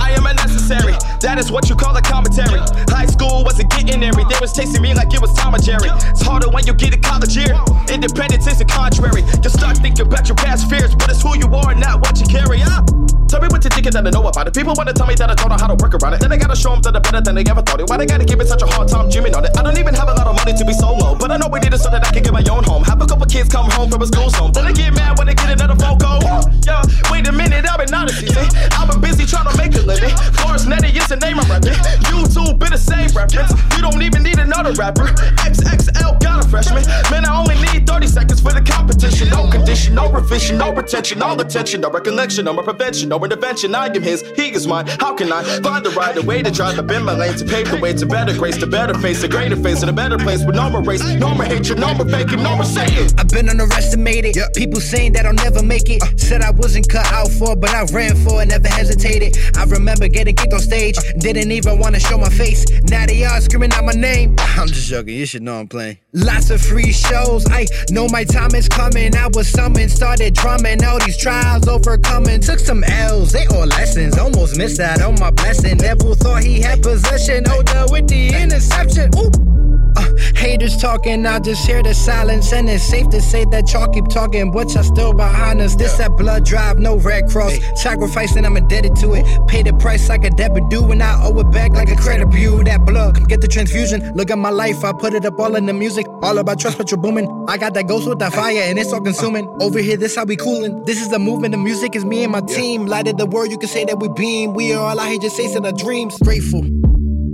I 0.00 0.12
am 0.12 0.26
unnecessary. 0.26 0.92
That 1.20 1.38
is 1.38 1.52
what 1.52 1.68
you 1.68 1.76
call 1.76 1.96
a 1.96 2.02
commentary. 2.02 2.60
High 2.88 3.06
school 3.06 3.44
wasn't 3.44 3.70
getting 3.70 4.00
there. 4.00 4.12
They 4.12 4.40
was 4.40 4.52
chasing 4.52 4.82
me 4.82 4.92
like 4.94 5.12
it 5.14 5.20
was 5.20 5.32
Tom 5.34 5.54
and 5.54 5.62
Jerry. 5.62 5.88
It's 6.10 6.22
harder 6.22 6.50
when 6.50 6.66
you 6.66 6.74
get 6.74 6.94
a 6.94 6.98
college 6.98 7.36
year. 7.36 7.54
Independence 7.88 8.46
is 8.46 8.58
the 8.58 8.64
contrary. 8.64 9.22
You 9.42 9.50
start 9.50 9.78
thinking 9.78 10.06
about 10.06 10.28
your 10.28 10.36
past 10.36 10.68
fears, 10.68 10.94
but 10.94 11.08
it's 11.10 11.22
who 11.22 11.36
you 11.38 11.48
are, 11.54 11.74
not 11.74 12.00
what 12.00 12.20
you 12.20 12.26
carry. 12.26 12.58
Huh? 12.58 12.82
Tell 13.30 13.40
me 13.40 13.46
what 13.46 13.62
you 13.62 13.70
thinking 13.70 13.92
that 13.92 14.04
I 14.04 14.10
know 14.10 14.26
about 14.26 14.48
it. 14.48 14.54
People 14.54 14.74
wanna 14.74 14.92
tell 14.92 15.06
me 15.06 15.14
that 15.20 15.30
I 15.30 15.34
don't 15.34 15.50
know 15.52 15.60
how 15.60 15.68
to 15.68 15.76
work 15.76 15.92
around 15.92 16.14
it. 16.14 16.20
Then 16.20 16.32
I 16.32 16.36
gotta 16.36 16.56
show 16.56 16.72
them 16.72 16.80
that 16.82 16.96
I'm 16.96 17.02
better 17.02 17.20
than 17.20 17.34
they 17.36 17.44
ever 17.44 17.60
thought 17.60 17.80
it. 17.80 17.88
Why 17.88 17.98
they 17.98 18.06
gotta 18.06 18.24
give 18.24 18.40
it 18.40 18.48
such 18.48 18.62
a 18.62 18.66
hard 18.66 18.88
time 18.88 19.10
dreaming 19.10 19.34
on 19.36 19.44
it? 19.44 19.52
I 19.56 19.62
don't 19.62 19.78
even 19.78 19.94
have 19.94 20.08
a 20.08 20.14
lot 20.14 20.26
of 20.26 20.34
money 20.34 20.56
to 20.56 20.64
be 20.64 20.72
solo, 20.72 21.14
but 21.14 21.30
I 21.30 21.36
know 21.36 21.48
we 21.52 21.60
need 21.60 21.74
it 21.74 21.78
so 21.78 21.90
that 21.90 22.06
I 22.06 22.10
can 22.10 22.22
get 22.22 22.32
my 22.32 22.44
own 22.50 22.64
home. 22.64 22.82
Have 22.84 23.00
a 23.02 23.06
couple 23.06 23.26
kids 23.26 23.48
come 23.48 23.70
home 23.70 23.90
from 23.90 24.00
a 24.00 24.06
school 24.06 24.30
zone. 24.30 24.52
Then 24.52 24.64
they 24.64 24.72
get 24.72 24.94
mad 24.94 25.18
when 25.18 25.26
they 25.28 25.34
get 25.34 25.52
another 25.52 25.76
phone 25.76 25.98
call. 25.98 26.24
Yeah, 26.64 26.82
wait 27.12 27.28
a 27.28 27.32
minute, 27.32 27.68
I've 27.68 27.78
been 27.78 27.92
honest, 27.92 28.20
see. 28.20 28.32
I've 28.72 28.88
been 28.88 29.00
busy 29.00 29.26
trying 29.26 29.48
to 29.52 29.56
make 29.60 29.76
a 29.76 29.84
living. 29.84 30.16
Florence 30.40 30.64
Nettie 30.64 30.96
is 30.96 31.06
the 31.08 31.16
name 31.16 31.38
I'm 31.38 31.46
repping. 31.52 31.76
YouTube 32.08 32.58
been 32.58 32.72
the 32.72 32.80
same 32.80 33.12
reference. 33.12 33.52
You 33.76 33.82
don't 33.84 34.00
even 34.00 34.22
need 34.22 34.38
another 34.38 34.72
rapper. 34.72 35.12
XXL 35.44 36.20
got 36.20 36.44
a 36.44 36.48
freshman. 36.48 36.84
Man, 37.10 37.24
I 37.28 37.36
only 37.36 37.60
need 37.68 37.86
30 37.86 38.06
seconds 38.06 38.40
for 38.40 38.52
the 38.52 38.62
competition. 38.62 39.28
No 39.28 39.50
condition, 39.50 39.94
no 39.94 40.10
revision, 40.10 40.56
no 40.56 40.72
retention, 40.72 41.18
no 41.18 41.34
attention, 41.34 41.82
no 41.82 41.90
recollection, 41.90 42.44
no 42.46 42.54
prevention, 42.56 43.08
no 43.08 43.22
intervention. 43.22 43.74
I 43.74 43.86
am 43.86 44.02
his, 44.02 44.22
he 44.36 44.52
is 44.52 44.66
mine. 44.66 44.86
How 45.10 45.16
can 45.16 45.32
I 45.32 45.42
find 45.42 45.84
the 45.84 45.90
right 45.90 46.22
way 46.22 46.40
to 46.40 46.52
drive 46.52 46.78
up 46.78 46.88
in 46.88 47.02
my 47.02 47.16
lane 47.16 47.34
to 47.34 47.44
pave 47.44 47.68
the 47.68 47.78
way 47.78 47.92
to 47.92 48.06
better 48.06 48.32
grace, 48.32 48.56
to 48.58 48.66
better 48.68 48.94
face, 48.94 49.24
a 49.24 49.28
greater 49.28 49.56
face, 49.56 49.80
and 49.80 49.90
a 49.90 49.92
better 49.92 50.16
place 50.16 50.44
with 50.44 50.54
no 50.54 50.70
more 50.70 50.84
race, 50.84 51.02
no 51.02 51.34
more 51.34 51.44
hatred, 51.44 51.80
no 51.80 51.92
more 51.94 52.06
faking, 52.06 52.40
no 52.44 52.54
more 52.54 52.64
saying. 52.64 53.10
I've 53.18 53.26
been 53.26 53.48
underestimated. 53.48 54.36
People 54.54 54.80
saying 54.80 55.14
that 55.14 55.26
I'll 55.26 55.34
never 55.34 55.64
make 55.64 55.90
it. 55.90 56.00
Uh. 56.00 56.16
Said 56.16 56.42
I 56.42 56.52
wasn't 56.52 56.88
cut 56.88 57.06
out 57.10 57.28
for, 57.28 57.56
but 57.56 57.70
I 57.70 57.82
ran 57.92 58.14
for 58.22 58.40
it, 58.40 58.46
never 58.46 58.68
hesitated. 58.68 59.36
I 59.56 59.64
remember 59.64 60.06
getting 60.06 60.36
kicked 60.36 60.54
on 60.54 60.60
stage, 60.60 60.96
uh. 60.96 61.02
didn't 61.18 61.50
even 61.50 61.80
want 61.80 61.96
to 61.96 62.00
show 62.00 62.16
my 62.16 62.28
face. 62.28 62.64
Now 62.82 63.04
they 63.04 63.24
are 63.24 63.40
screaming 63.40 63.72
out 63.72 63.84
my 63.84 63.94
name. 63.94 64.36
I'm 64.38 64.68
just 64.68 64.88
joking, 64.88 65.16
you 65.16 65.26
should 65.26 65.42
know 65.42 65.58
I'm 65.58 65.66
playing. 65.66 65.98
Lots 66.12 66.50
of 66.50 66.60
free 66.60 66.92
shows, 66.92 67.44
I 67.50 67.66
know 67.90 68.06
my 68.06 68.22
time 68.22 68.54
is 68.54 68.68
coming. 68.68 69.16
I 69.16 69.26
was 69.34 69.48
summoned, 69.48 69.90
started 69.90 70.34
drumming, 70.34 70.84
all 70.84 71.00
these 71.00 71.16
trials 71.16 71.66
overcoming. 71.66 72.40
Took 72.40 72.60
some 72.60 72.84
L's, 72.84 73.32
they 73.32 73.46
all 73.46 73.66
lessons. 73.66 74.16
Almost 74.16 74.56
missed 74.56 74.78
out 74.78 74.99
on 75.00 75.18
my 75.18 75.30
blessing. 75.30 75.76
Devil 75.76 76.14
thought 76.14 76.42
he 76.42 76.60
had 76.60 76.82
possession, 76.82 77.44
older 77.50 77.86
with 77.90 78.08
the 78.08 78.34
interception. 78.34 79.10
Ooh. 79.16 79.59
Uh, 79.96 80.16
haters 80.36 80.76
talking, 80.76 81.26
I 81.26 81.38
just 81.40 81.66
hear 81.66 81.82
the 81.82 81.94
silence, 81.94 82.52
and 82.52 82.68
it's 82.68 82.84
safe 82.84 83.08
to 83.10 83.20
say 83.20 83.44
that 83.46 83.72
y'all 83.72 83.88
keep 83.88 84.08
talking, 84.08 84.50
but 84.52 84.72
y'all 84.74 84.82
still 84.84 85.12
behind 85.12 85.60
us. 85.60 85.74
This 85.74 85.96
that 85.98 86.16
blood 86.16 86.44
drive, 86.44 86.78
no 86.78 86.96
red 86.96 87.28
cross. 87.28 87.58
Sacrificing, 87.74 88.44
I'm 88.44 88.56
indebted 88.56 88.96
to 88.96 89.14
it. 89.14 89.24
Pay 89.48 89.62
the 89.62 89.72
price 89.74 90.08
like 90.08 90.24
a 90.24 90.30
debit 90.30 90.68
due, 90.68 90.90
and 90.90 91.02
I 91.02 91.22
owe 91.24 91.38
it 91.40 91.50
back 91.50 91.72
like 91.72 91.90
a 91.90 91.96
credit 91.96 92.30
bureau. 92.30 92.62
That 92.62 92.84
blood, 92.84 93.28
get 93.28 93.40
the 93.40 93.48
transfusion. 93.48 94.12
Look 94.14 94.30
at 94.30 94.38
my 94.38 94.50
life, 94.50 94.84
I 94.84 94.92
put 94.92 95.14
it 95.14 95.24
up 95.24 95.38
all 95.38 95.56
in 95.56 95.66
the 95.66 95.72
music. 95.72 96.06
All 96.22 96.38
about 96.38 96.60
trust, 96.60 96.78
but 96.78 96.90
you're 96.90 97.00
booming. 97.00 97.46
I 97.48 97.56
got 97.56 97.74
that 97.74 97.88
ghost 97.88 98.08
with 98.08 98.18
that 98.20 98.32
fire, 98.32 98.62
and 98.62 98.78
it's 98.78 98.92
all 98.92 99.00
consuming. 99.00 99.48
Over 99.60 99.78
here, 99.80 99.96
this 99.96 100.16
how 100.16 100.24
we 100.24 100.36
coolin'. 100.36 100.84
This 100.84 101.00
is 101.00 101.08
the 101.08 101.18
movement, 101.18 101.52
the 101.52 101.58
music 101.58 101.96
is 101.96 102.04
me 102.04 102.22
and 102.22 102.32
my 102.32 102.40
team. 102.40 102.86
Lighted 102.86 103.18
the 103.18 103.26
world, 103.26 103.50
you 103.50 103.58
can 103.58 103.68
say 103.68 103.84
that 103.84 103.98
we 103.98 104.08
beam. 104.08 104.54
We 104.54 104.72
are 104.72 104.90
all 104.90 105.00
out 105.00 105.08
here 105.08 105.18
just 105.18 105.36
chasing 105.36 105.64
our 105.64 105.72
dreams. 105.72 106.18
Grateful. 106.18 106.89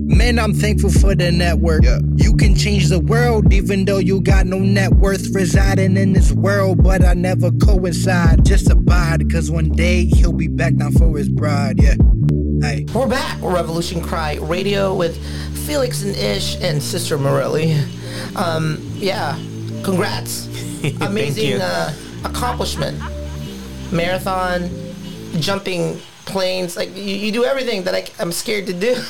Man, 0.08 0.38
I'm 0.38 0.54
thankful 0.54 0.90
for 0.90 1.14
the 1.14 1.32
network. 1.32 1.82
You 2.16 2.34
can 2.36 2.54
change 2.54 2.88
the 2.88 3.00
world 3.00 3.52
even 3.52 3.84
though 3.84 3.98
you 3.98 4.20
got 4.20 4.46
no 4.46 4.58
net 4.58 4.92
worth 4.92 5.34
residing 5.34 5.96
in 5.96 6.12
this 6.12 6.32
world, 6.32 6.82
but 6.82 7.04
I 7.04 7.14
never 7.14 7.50
coincide. 7.52 8.44
Just 8.44 8.70
abide, 8.70 9.30
cause 9.30 9.50
one 9.50 9.70
day 9.70 10.04
he'll 10.04 10.32
be 10.32 10.46
back 10.46 10.76
down 10.76 10.92
for 10.92 11.16
his 11.18 11.28
bride. 11.28 11.82
Yeah. 11.82 11.94
Hey. 12.60 12.86
We're 12.94 13.08
back. 13.08 13.38
Revolution 13.42 14.00
Cry 14.00 14.36
Radio 14.40 14.94
with 14.94 15.18
Felix 15.66 16.02
and 16.04 16.14
Ish 16.16 16.60
and 16.62 16.80
Sister 16.80 17.18
Morelli. 17.18 17.76
Um, 18.36 18.78
yeah, 18.94 19.36
congrats. 19.82 20.46
Amazing 21.00 21.48
you. 21.48 21.58
uh, 21.60 21.92
accomplishment. 22.24 22.96
Marathon, 23.92 24.70
jumping 25.40 26.00
planes. 26.26 26.76
Like, 26.76 26.94
you, 26.94 27.02
you 27.02 27.32
do 27.32 27.44
everything 27.44 27.84
that 27.84 27.94
I, 27.94 28.04
I'm 28.20 28.32
scared 28.32 28.66
to 28.66 28.72
do. 28.74 28.94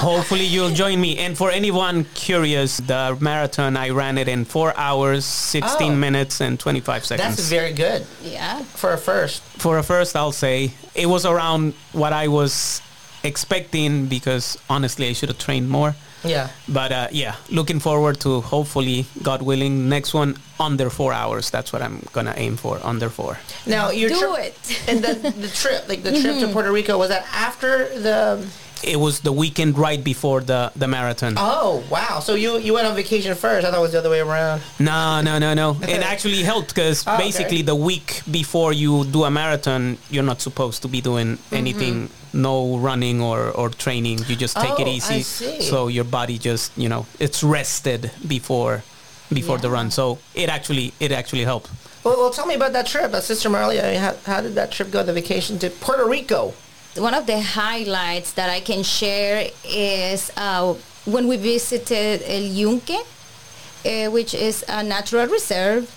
Hopefully 0.00 0.44
you'll 0.44 0.70
join 0.70 1.00
me. 1.00 1.18
And 1.18 1.36
for 1.36 1.50
anyone 1.50 2.04
curious, 2.14 2.78
the 2.78 3.16
marathon 3.20 3.76
I 3.76 3.90
ran 3.90 4.18
it 4.18 4.28
in 4.28 4.44
four 4.44 4.76
hours, 4.76 5.24
16 5.24 5.92
Oh. 5.92 5.96
minutes, 5.96 6.40
and 6.40 6.58
25 6.58 7.04
seconds. 7.06 7.36
That's 7.36 7.48
very 7.48 7.72
good 7.72 8.06
Yeah. 8.22 8.62
for 8.64 8.92
a 8.92 8.98
first. 8.98 9.42
for 9.58 9.78
a 9.78 9.82
first, 9.82 10.16
I'll 10.16 10.32
say 10.32 10.72
it 10.94 11.06
was 11.06 11.24
around 11.24 11.74
what 11.92 12.12
I 12.12 12.28
was 12.28 12.80
expecting 13.22 14.06
because 14.06 14.58
honestly, 14.68 15.08
I 15.08 15.12
should 15.12 15.28
have 15.30 15.38
trained 15.38 15.68
more. 15.70 15.94
Yeah. 16.24 16.48
But 16.68 16.92
uh, 16.92 17.08
yeah, 17.12 17.36
looking 17.50 17.80
forward 17.80 18.20
to 18.20 18.40
hopefully, 18.40 19.06
God 19.22 19.42
willing, 19.42 19.88
next 19.88 20.14
one 20.14 20.36
under 20.58 20.90
four 20.90 21.12
hours. 21.12 21.50
That's 21.50 21.72
what 21.72 21.82
I'm 21.82 22.02
gonna 22.12 22.34
aim 22.36 22.56
for, 22.56 22.80
under 22.82 23.08
four. 23.10 23.38
Now, 23.66 23.90
you 23.90 24.08
do 24.08 24.18
trip, 24.18 24.38
it. 24.38 24.88
and 24.88 25.04
the, 25.04 25.30
the 25.30 25.48
trip, 25.48 25.88
like 25.88 26.02
the 26.02 26.20
trip 26.20 26.38
to 26.40 26.48
Puerto 26.48 26.72
Rico, 26.72 26.98
was 26.98 27.08
that 27.10 27.26
after 27.32 27.88
the? 27.98 28.46
It 28.86 28.98
was 29.00 29.20
the 29.20 29.32
weekend 29.32 29.78
right 29.78 30.02
before 30.02 30.40
the 30.40 30.70
the 30.76 30.86
marathon. 30.86 31.34
Oh 31.36 31.82
wow! 31.90 32.20
So 32.20 32.34
you 32.34 32.58
you 32.58 32.72
went 32.74 32.86
on 32.86 32.94
vacation 32.94 33.34
first? 33.34 33.66
I 33.66 33.70
thought 33.70 33.78
it 33.78 33.82
was 33.82 33.92
the 33.92 33.98
other 33.98 34.10
way 34.10 34.20
around. 34.20 34.60
No, 34.78 35.20
no, 35.22 35.38
no, 35.38 35.54
no. 35.54 35.76
It 35.94 36.02
actually 36.02 36.42
helped 36.42 36.74
because 36.74 37.04
Oh, 37.06 37.14
okay. 37.14 37.24
basically 37.24 37.62
the 37.62 37.74
week 37.74 38.22
before 38.30 38.72
you 38.72 39.04
do 39.04 39.24
a 39.24 39.30
marathon, 39.30 39.96
you're 40.10 40.26
not 40.32 40.40
supposed 40.40 40.82
to 40.82 40.88
be 40.88 41.00
doing 41.00 41.38
anything, 41.52 42.08
no 42.32 42.76
running 42.78 43.20
or, 43.22 43.50
or 43.50 43.68
training. 43.70 44.18
You 44.28 44.36
just 44.36 44.56
take 44.56 44.78
it 44.80 44.86
Mm-hmm. 44.86 45.12
Oh, 45.12 45.14
I 45.14 45.18
easy. 45.18 45.62
So 45.70 45.88
your 45.88 46.04
body 46.04 46.36
just, 46.38 46.72
you 46.76 46.88
know, 46.88 47.06
it's 47.18 47.42
rested 47.42 48.10
before 48.26 48.82
before 49.32 49.58
the 49.58 49.70
run. 49.70 49.90
So 49.90 50.18
it 50.34 50.48
actually 50.48 50.92
it 51.00 51.10
actually 51.12 51.44
helped. 51.44 51.70
Well, 52.04 52.16
well, 52.18 52.30
tell 52.30 52.46
me 52.46 52.54
about 52.54 52.72
that 52.74 52.86
trip, 52.86 53.14
uh, 53.14 53.20
Sister 53.20 53.48
Marley. 53.48 53.78
How, 53.78 54.14
how 54.26 54.40
did 54.42 54.54
that 54.56 54.70
trip 54.70 54.90
go? 54.90 55.02
The 55.02 55.12
vacation 55.14 55.58
to 55.60 55.70
Puerto 55.70 56.04
Rico. 56.06 56.52
One 56.96 57.14
of 57.14 57.26
the 57.26 57.40
highlights 57.40 58.32
that 58.34 58.48
I 58.48 58.60
can 58.60 58.84
share 58.84 59.50
is 59.64 60.30
uh, 60.36 60.74
when 61.04 61.26
we 61.26 61.36
visited 61.36 62.22
El 62.24 62.42
Yunque, 62.42 63.02
uh, 63.84 64.10
which 64.10 64.32
is 64.32 64.64
a 64.68 64.82
natural 64.82 65.26
reserve. 65.26 65.90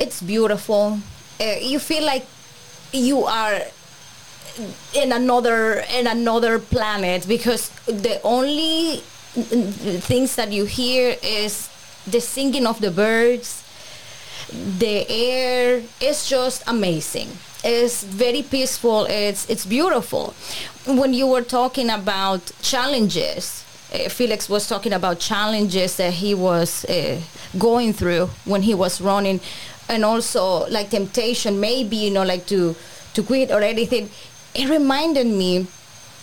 It's 0.00 0.22
beautiful. 0.22 1.00
Uh, 1.38 1.56
you 1.60 1.78
feel 1.78 2.04
like 2.04 2.24
you 2.92 3.24
are 3.24 3.60
in 4.94 5.12
another 5.12 5.84
in 5.92 6.06
another 6.06 6.58
planet 6.58 7.28
because 7.28 7.68
the 7.86 8.20
only 8.24 9.02
things 10.00 10.34
that 10.36 10.50
you 10.50 10.64
hear 10.64 11.16
is 11.22 11.68
the 12.06 12.20
singing 12.20 12.66
of 12.66 12.80
the 12.80 12.90
birds 12.90 13.62
the 14.50 15.08
air 15.08 15.82
is 16.00 16.26
just 16.28 16.64
amazing 16.66 17.28
it's 17.64 18.04
very 18.04 18.42
peaceful 18.42 19.06
it's 19.08 19.48
it's 19.50 19.66
beautiful 19.66 20.34
when 20.86 21.12
you 21.12 21.26
were 21.26 21.42
talking 21.42 21.90
about 21.90 22.40
challenges 22.62 23.64
uh, 23.92 24.08
felix 24.08 24.48
was 24.48 24.68
talking 24.68 24.92
about 24.92 25.18
challenges 25.18 25.96
that 25.96 26.12
he 26.12 26.34
was 26.34 26.84
uh, 26.84 27.20
going 27.58 27.92
through 27.92 28.26
when 28.44 28.62
he 28.62 28.74
was 28.74 29.00
running 29.00 29.40
and 29.88 30.04
also 30.04 30.68
like 30.68 30.90
temptation 30.90 31.58
maybe 31.58 31.96
you 31.96 32.10
know 32.10 32.24
like 32.24 32.46
to 32.46 32.76
to 33.14 33.22
quit 33.22 33.50
or 33.50 33.60
anything 33.60 34.08
it 34.54 34.68
reminded 34.68 35.26
me 35.26 35.66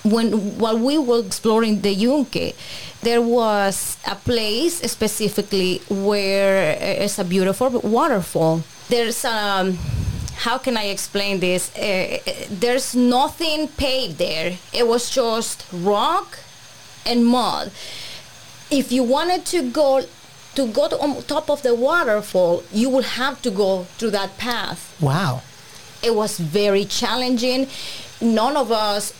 when 0.05 0.57
while 0.59 0.77
we 0.77 0.97
were 0.97 1.25
exploring 1.25 1.81
the 1.81 1.91
Yunque, 1.91 2.53
there 3.01 3.21
was 3.21 3.97
a 4.05 4.15
place 4.15 4.79
specifically 4.91 5.81
where 5.89 6.77
it's 6.79 7.17
a 7.17 7.23
beautiful 7.23 7.69
waterfall. 7.81 8.61
There's 8.87 9.25
um, 9.25 9.77
how 10.37 10.57
can 10.57 10.77
I 10.77 10.85
explain 10.85 11.39
this? 11.39 11.75
Uh, 11.75 12.19
there's 12.49 12.95
nothing 12.95 13.67
paved 13.69 14.17
there. 14.17 14.57
It 14.73 14.87
was 14.87 15.09
just 15.09 15.65
rock 15.71 16.39
and 17.05 17.25
mud. 17.25 17.71
If 18.71 18.91
you 18.91 19.03
wanted 19.03 19.45
to 19.47 19.69
go 19.71 20.05
to 20.55 20.67
go 20.67 20.87
to 20.87 20.97
on 20.99 21.21
top 21.23 21.49
of 21.49 21.61
the 21.63 21.75
waterfall, 21.75 22.63
you 22.71 22.89
would 22.89 23.05
have 23.05 23.41
to 23.41 23.51
go 23.51 23.83
through 23.97 24.11
that 24.11 24.37
path 24.37 24.95
Wow. 25.01 25.41
it 26.01 26.15
was 26.15 26.39
very 26.39 26.85
challenging. 26.85 27.67
None 28.21 28.55
of 28.55 28.71
us 28.71 29.13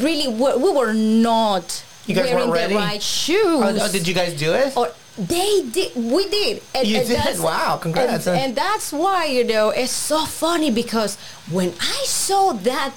really 0.00 0.28
were, 0.28 0.56
we 0.56 0.70
were 0.70 0.92
not 0.94 1.84
You 2.06 2.14
guys 2.14 2.32
wearing 2.32 2.50
the 2.70 2.76
right 2.76 3.02
shoes. 3.02 3.80
Oh, 3.82 3.88
did 3.90 4.06
you 4.06 4.14
guys 4.14 4.38
do 4.38 4.52
it? 4.54 4.76
Or 4.76 4.92
they 5.18 5.62
did. 5.70 5.94
We 5.94 6.28
did. 6.28 6.62
And, 6.74 6.86
You 6.88 6.98
and 6.98 7.08
did? 7.08 7.40
Wow, 7.40 7.78
congrats. 7.80 8.26
And, 8.26 8.38
and 8.38 8.56
that's 8.56 8.92
why 8.92 9.26
you 9.26 9.44
know 9.44 9.70
it's 9.70 9.92
so 9.92 10.24
funny 10.24 10.70
because 10.70 11.16
when 11.50 11.72
I 11.80 12.02
saw 12.06 12.52
that, 12.52 12.92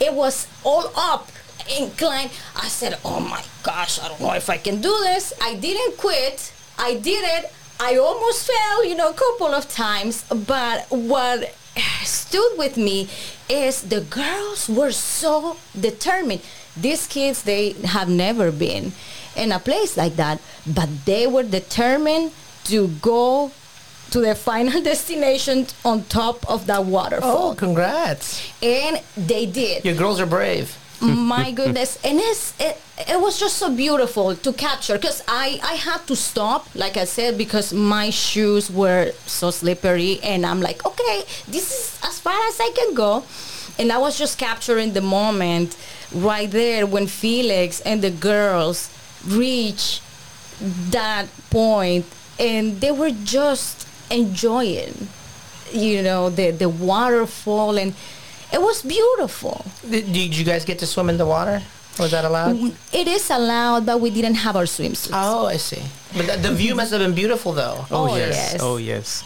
it 0.00 0.12
was 0.14 0.46
all 0.64 0.92
up. 0.96 1.28
incline. 1.78 2.30
I 2.56 2.68
said, 2.68 2.98
"Oh 3.04 3.20
my 3.20 3.42
gosh, 3.62 4.00
I 4.00 4.08
don't 4.08 4.20
know 4.20 4.32
if 4.34 4.48
I 4.50 4.56
can 4.58 4.80
do 4.80 4.94
this." 5.02 5.32
I 5.40 5.54
didn't 5.54 5.96
quit. 5.98 6.52
I 6.78 6.94
did 6.94 7.22
it. 7.36 7.52
I 7.78 7.96
almost 7.96 8.46
fell, 8.46 8.84
you 8.84 8.94
know, 8.94 9.10
a 9.10 9.14
couple 9.14 9.54
of 9.54 9.68
times, 9.68 10.24
but 10.28 10.86
what 10.90 11.54
stood 12.04 12.58
with 12.58 12.76
me 12.76 13.08
is 13.48 13.82
the 13.82 14.00
girls 14.00 14.68
were 14.68 14.92
so 14.92 15.56
determined. 15.78 16.42
These 16.76 17.06
kids, 17.06 17.42
they 17.42 17.72
have 17.84 18.08
never 18.08 18.50
been 18.52 18.92
in 19.36 19.52
a 19.52 19.58
place 19.58 19.96
like 19.96 20.16
that, 20.16 20.40
but 20.66 20.88
they 21.04 21.26
were 21.26 21.42
determined 21.42 22.32
to 22.64 22.88
go 23.00 23.50
to 24.10 24.20
their 24.20 24.34
final 24.50 24.82
destination 24.82 25.66
on 25.84 26.04
top 26.04 26.48
of 26.50 26.66
that 26.66 26.84
waterfall. 26.84 27.50
Oh, 27.50 27.54
congrats! 27.54 28.52
And 28.62 29.00
they 29.16 29.46
did. 29.46 29.84
Your 29.84 29.94
girls 29.94 30.20
are 30.20 30.26
brave. 30.26 30.76
My 31.00 31.50
goodness. 31.60 31.98
And 32.04 32.18
it's, 32.18 32.58
it, 32.60 32.80
it 32.98 33.20
was 33.20 33.38
just 33.38 33.56
so 33.56 33.74
beautiful 33.74 34.36
to 34.36 34.52
capture 34.52 34.96
because 34.96 35.22
I, 35.26 35.58
I 35.62 35.74
had 35.74 36.06
to 36.08 36.16
stop, 36.16 36.66
like 36.74 36.96
I 36.96 37.04
said, 37.04 37.38
because 37.38 37.72
my 37.72 38.10
shoes 38.10 38.70
were 38.70 39.12
so 39.26 39.50
slippery. 39.50 40.20
And 40.22 40.44
I'm 40.44 40.60
like, 40.60 40.84
okay, 40.84 41.24
this 41.48 41.70
is 41.70 42.00
as 42.04 42.20
far 42.20 42.38
as 42.48 42.60
I 42.60 42.70
can 42.76 42.94
go. 42.94 43.24
And 43.78 43.90
I 43.90 43.98
was 43.98 44.18
just 44.18 44.38
capturing 44.38 44.92
the 44.92 45.00
moment 45.00 45.76
right 46.12 46.50
there 46.50 46.84
when 46.84 47.06
Felix 47.06 47.80
and 47.80 48.02
the 48.02 48.10
girls 48.10 48.90
reach 49.26 50.00
that 50.90 51.26
point 51.50 52.04
and 52.38 52.80
they 52.80 52.90
were 52.90 53.10
just 53.24 53.86
enjoying 54.10 55.08
you 55.72 56.02
know 56.02 56.28
the 56.30 56.50
the 56.50 56.68
waterfall 56.68 57.78
and 57.78 57.94
it 58.52 58.60
was 58.60 58.82
beautiful 58.82 59.64
Did, 59.88 60.12
did 60.12 60.36
you 60.36 60.44
guys 60.44 60.64
get 60.64 60.78
to 60.80 60.86
swim 60.86 61.08
in 61.08 61.16
the 61.18 61.26
water? 61.26 61.62
Was 61.98 62.10
that 62.12 62.24
allowed? 62.24 62.56
it 62.92 63.06
is 63.06 63.30
allowed 63.30 63.86
but 63.86 64.00
we 64.00 64.10
didn't 64.10 64.36
have 64.36 64.56
our 64.56 64.64
swimsuits 64.64 65.10
Oh, 65.12 65.46
I 65.46 65.56
see. 65.56 65.82
But 66.16 66.26
the, 66.26 66.48
the 66.48 66.54
view 66.54 66.74
must 66.74 66.90
have 66.92 67.00
been 67.00 67.14
beautiful, 67.14 67.52
though. 67.52 67.84
Oh, 67.90 68.16
yes. 68.16 68.56
Oh 68.60 68.76
yes. 68.78 69.22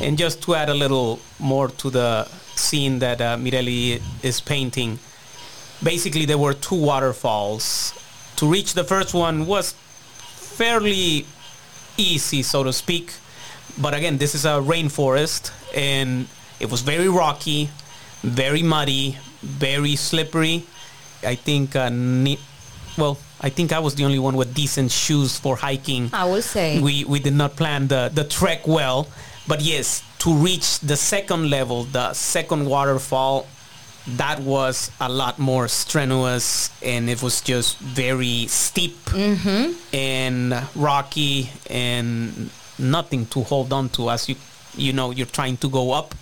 And 0.00 0.16
just 0.16 0.40
to 0.42 0.54
add 0.54 0.68
a 0.68 0.74
little 0.74 1.18
more 1.40 1.68
to 1.68 1.90
the 1.90 2.28
scene 2.54 3.00
that 3.00 3.20
uh, 3.20 3.36
Mirelli 3.36 4.00
is 4.22 4.40
painting, 4.40 4.98
basically 5.82 6.24
there 6.26 6.38
were 6.38 6.54
two 6.54 6.80
waterfalls. 6.80 7.92
To 8.38 8.46
reach 8.46 8.74
the 8.74 8.84
first 8.84 9.14
one 9.14 9.46
was 9.46 9.74
fairly 10.58 11.26
easy, 11.96 12.42
so 12.42 12.62
to 12.62 12.72
speak. 12.72 13.12
But 13.76 13.94
again, 13.94 14.18
this 14.18 14.34
is 14.34 14.44
a 14.44 14.60
rainforest, 14.62 15.50
and 15.74 16.28
it 16.60 16.70
was 16.70 16.82
very 16.82 17.08
rocky, 17.08 17.70
very 18.22 18.62
muddy, 18.62 19.18
very 19.42 19.96
slippery. 19.96 20.64
I 21.24 21.34
think, 21.34 21.74
uh, 21.74 21.88
ne- 21.90 22.38
well, 22.96 23.18
I 23.40 23.50
think 23.50 23.72
I 23.72 23.80
was 23.80 23.94
the 23.96 24.04
only 24.04 24.18
one 24.20 24.36
with 24.36 24.54
decent 24.54 24.90
shoes 24.92 25.38
for 25.38 25.56
hiking. 25.56 26.10
I 26.12 26.24
will 26.24 26.42
say. 26.42 26.80
we 26.80 27.04
we 27.04 27.18
did 27.18 27.34
not 27.34 27.56
plan 27.56 27.88
the 27.88 28.10
the 28.14 28.24
trek 28.24 28.66
well, 28.68 29.08
but 29.48 29.60
yes, 29.62 30.02
to 30.20 30.32
reach 30.32 30.78
the 30.80 30.96
second 30.96 31.50
level, 31.50 31.84
the 31.84 32.12
second 32.14 32.66
waterfall, 32.66 33.46
that 34.16 34.40
was 34.40 34.90
a 35.00 35.08
lot 35.08 35.38
more 35.38 35.68
strenuous, 35.68 36.70
and 36.82 37.10
it 37.10 37.22
was 37.22 37.40
just 37.40 37.78
very 37.78 38.46
steep 38.46 38.96
mm-hmm. 39.06 39.72
and 39.94 40.54
rocky, 40.74 41.50
and 41.68 42.50
nothing 42.78 43.26
to 43.26 43.42
hold 43.42 43.72
on 43.72 43.88
to 43.90 44.10
as 44.10 44.28
you 44.28 44.36
you 44.76 44.92
know 44.92 45.10
you're 45.10 45.26
trying 45.26 45.56
to 45.58 45.68
go 45.68 45.92
up, 45.92 46.14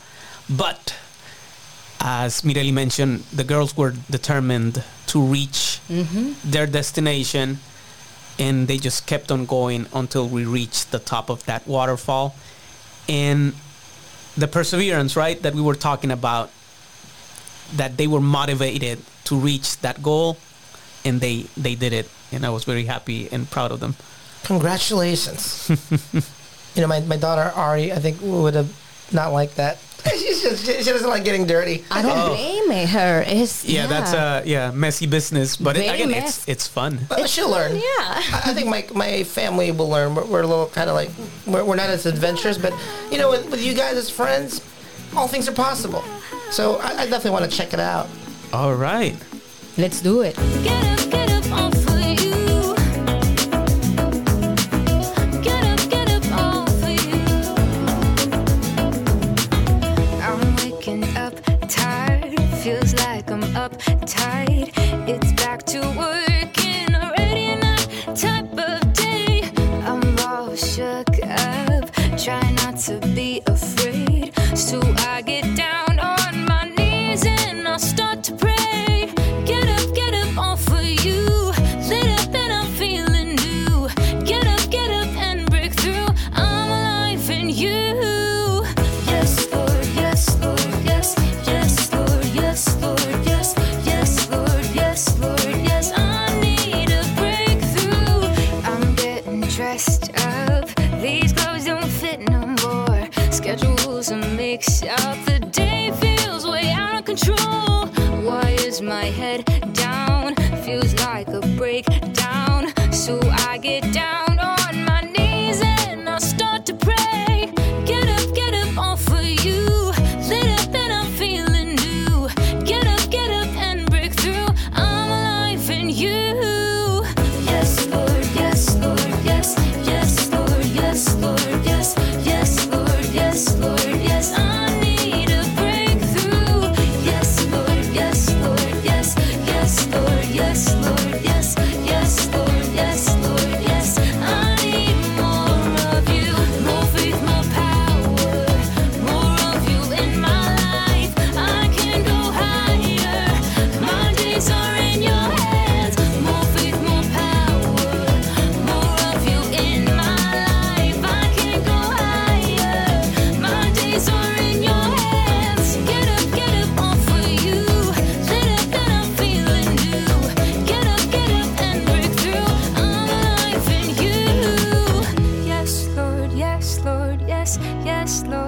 but 0.49 0.97
as 2.01 2.43
Mireli 2.43 2.73
mentioned, 2.73 3.21
the 3.33 3.45
girls 3.45 3.77
were 3.77 3.95
determined 4.11 4.83
to 5.09 5.21
reach 5.21 5.81
mm-hmm. 5.89 6.33
their 6.45 6.67
destination, 6.67 7.59
and 8.39 8.69
they 8.69 8.77
just 8.77 9.07
kept 9.07 9.33
on 9.33 9.47
going 9.47 9.87
until 9.95 10.29
we 10.29 10.45
reached 10.45 10.91
the 10.93 10.99
top 10.99 11.31
of 11.31 11.45
that 11.47 11.67
waterfall. 11.67 12.35
And 13.09 13.55
the 14.37 14.49
perseverance, 14.49 15.17
right, 15.17 15.41
that 15.43 15.55
we 15.55 15.63
were 15.63 15.75
talking 15.75 16.11
about, 16.11 16.51
that 17.75 17.97
they 17.97 18.07
were 18.07 18.21
motivated 18.21 18.99
to 19.25 19.37
reach 19.37 19.79
that 19.81 20.03
goal, 20.03 20.37
and 21.05 21.21
they 21.21 21.47
they 21.57 21.75
did 21.75 21.93
it, 21.93 22.09
and 22.33 22.47
I 22.47 22.51
was 22.51 22.65
very 22.65 22.85
happy 22.85 23.29
and 23.33 23.51
proud 23.51 23.73
of 23.73 23.81
them. 23.81 23.95
Congratulations. 24.45 25.69
you 26.75 26.83
know, 26.83 26.89
my, 26.89 27.01
my 27.01 27.17
daughter 27.17 27.51
Ari, 27.55 27.93
I 27.93 27.97
think 27.99 28.19
would 28.23 28.55
have 28.55 28.71
not 29.13 29.33
liked 29.33 29.57
that. 29.57 29.79
She's 30.11 30.43
just, 30.43 30.67
she 30.67 30.91
doesn't 30.93 31.09
like 31.09 31.25
getting 31.25 31.47
dirty. 31.47 31.85
I 31.91 32.03
don't 32.03 32.29
blame 32.29 32.87
her. 32.87 33.25
It's, 33.27 33.65
Yeah, 33.65 33.89
that's 33.89 34.13
uh 34.13 34.43
yeah 34.45 34.71
messy 34.71 35.07
business, 35.07 35.57
but 35.57 35.77
it, 35.77 35.93
again, 35.93 36.11
mess- 36.11 36.39
it's 36.47 36.49
it's 36.49 36.67
fun. 36.69 37.01
But 37.09 37.29
she'll 37.29 37.51
learn. 37.51 37.75
Yeah. 37.75 37.83
I 37.99 38.43
I 38.47 38.55
think 38.55 38.69
my, 38.69 38.87
my 38.95 39.25
family 39.25 39.73
will 39.73 39.89
learn. 39.89 40.15
We're, 40.15 40.25
we're 40.27 40.43
a 40.43 40.47
little 40.47 40.67
kind 40.69 40.89
of 40.89 40.95
like, 40.95 41.11
we're, 41.47 41.65
we're 41.65 41.75
not 41.77 41.91
as 41.91 42.07
adventurous, 42.07 42.57
but, 42.59 42.73
you 43.11 43.19
know, 43.19 43.31
with, 43.31 43.51
with 43.51 43.65
you 43.65 43.75
guys 43.75 43.97
as 43.97 44.09
friends, 44.11 44.61
all 45.17 45.29
things 45.29 45.49
are 45.49 45.53
possible. 45.53 46.05
So 46.51 46.77
I, 46.77 46.89
I 46.89 47.07
definitely 47.07 47.31
want 47.31 47.51
to 47.51 47.57
check 47.57 47.73
it 47.73 47.81
out. 47.81 48.09
All 48.53 48.75
right. 48.75 49.17
Let's 49.77 50.01
do 50.01 50.23
it. 50.23 51.16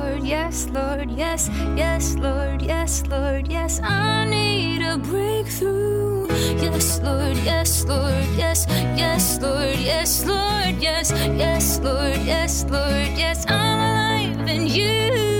Lord, 0.08 0.24
yes, 0.24 0.66
Lord, 0.70 1.10
yes, 1.10 1.50
yes, 1.76 2.14
Lord, 2.14 2.62
yes, 2.62 3.02
Lord, 3.08 3.46
yes, 3.46 3.78
I 3.82 4.24
need 4.24 4.80
a 4.80 4.96
breakthrough. 4.96 6.26
Yes, 6.56 6.98
Lord, 7.02 7.36
yes, 7.44 7.84
Lord, 7.84 8.24
yes, 8.34 8.66
yes, 8.96 9.38
Lord, 9.42 9.76
yes, 9.76 10.24
Lord, 10.24 10.76
yes, 10.80 11.10
yes, 11.12 11.78
Lord, 11.80 12.16
yes, 12.24 12.64
Lord, 12.64 13.18
yes, 13.18 13.44
I'm 13.48 14.38
alive 14.38 14.48
in 14.48 14.66
you. 14.66 15.37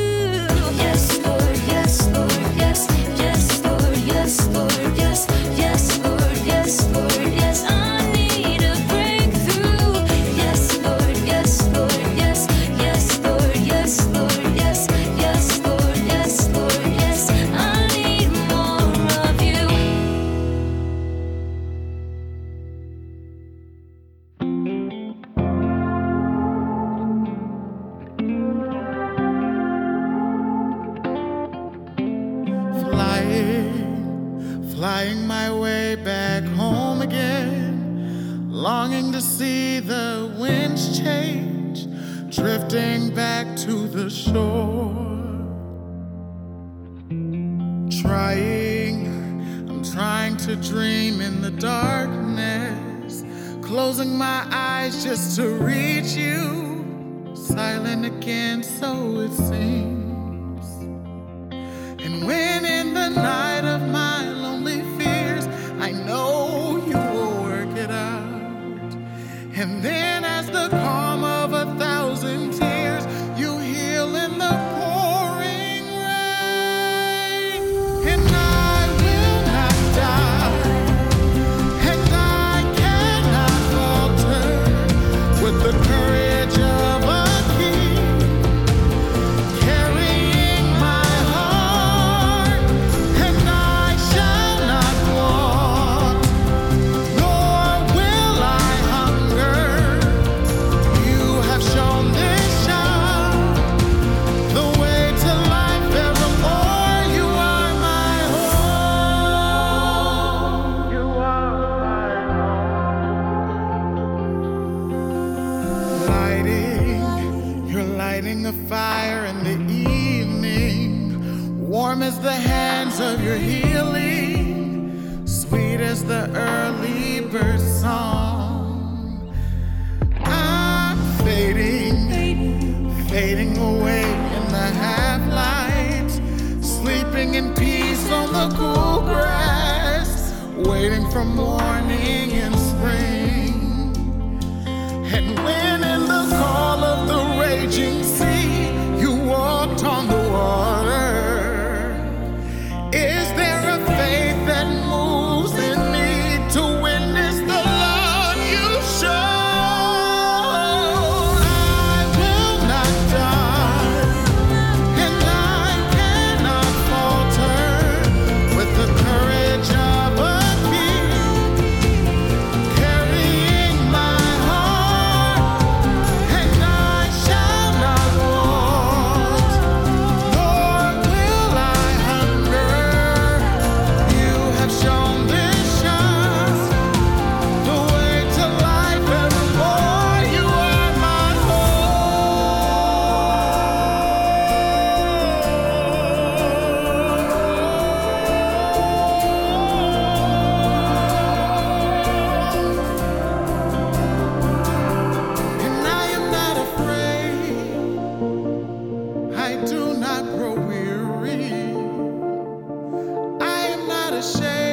not 214.11 214.19
ashamed. 214.19 214.68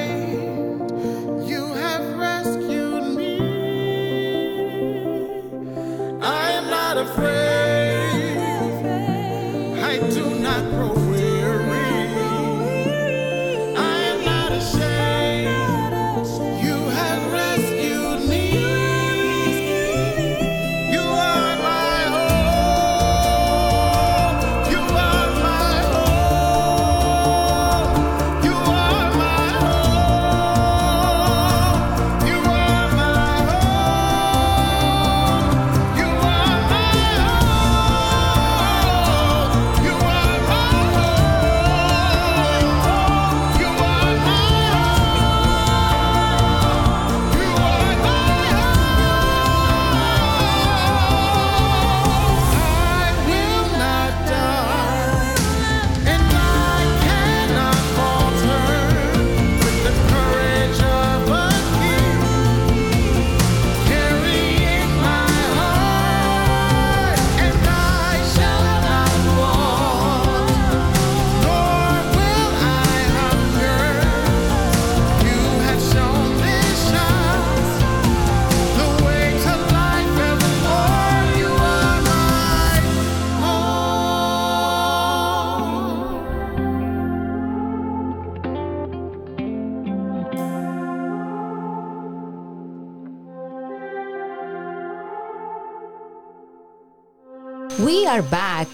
Are 98.15 98.21
back 98.21 98.69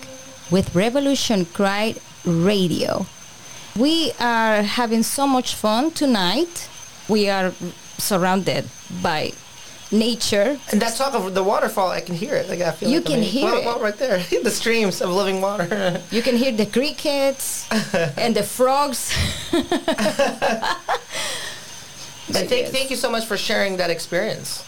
with 0.51 0.75
Revolution 0.75 1.45
Cry 1.45 1.95
Radio. 2.25 3.07
We 3.75 4.11
are 4.19 4.61
having 4.61 5.01
so 5.01 5.25
much 5.25 5.55
fun 5.55 5.89
tonight. 5.89 6.69
We 7.09 7.27
are 7.27 7.51
surrounded 7.97 8.69
by 9.01 9.31
nature. 9.91 10.59
And 10.71 10.79
that 10.83 10.95
talk 10.95 11.15
of 11.15 11.33
the 11.33 11.43
waterfall, 11.43 11.89
I 11.89 12.01
can 12.01 12.13
hear 12.13 12.35
it. 12.35 12.49
Like 12.49 12.61
I 12.61 12.69
feel 12.69 12.89
You 12.89 12.97
like 12.99 13.07
can 13.07 13.23
hear 13.23 13.45
well, 13.45 13.57
it. 13.57 13.65
well, 13.65 13.79
right 13.79 13.97
there. 13.97 14.19
the 14.43 14.51
streams 14.51 15.01
of 15.01 15.09
living 15.09 15.41
water. 15.41 15.99
You 16.11 16.21
can 16.21 16.35
hear 16.37 16.51
the 16.51 16.67
crickets 16.67 17.67
and 18.23 18.35
the 18.35 18.43
frogs. 18.43 19.11
and 22.27 22.47
thank, 22.47 22.67
thank 22.67 22.91
you 22.91 22.95
so 22.95 23.09
much 23.09 23.25
for 23.25 23.37
sharing 23.37 23.77
that 23.77 23.89
experience. 23.89 24.63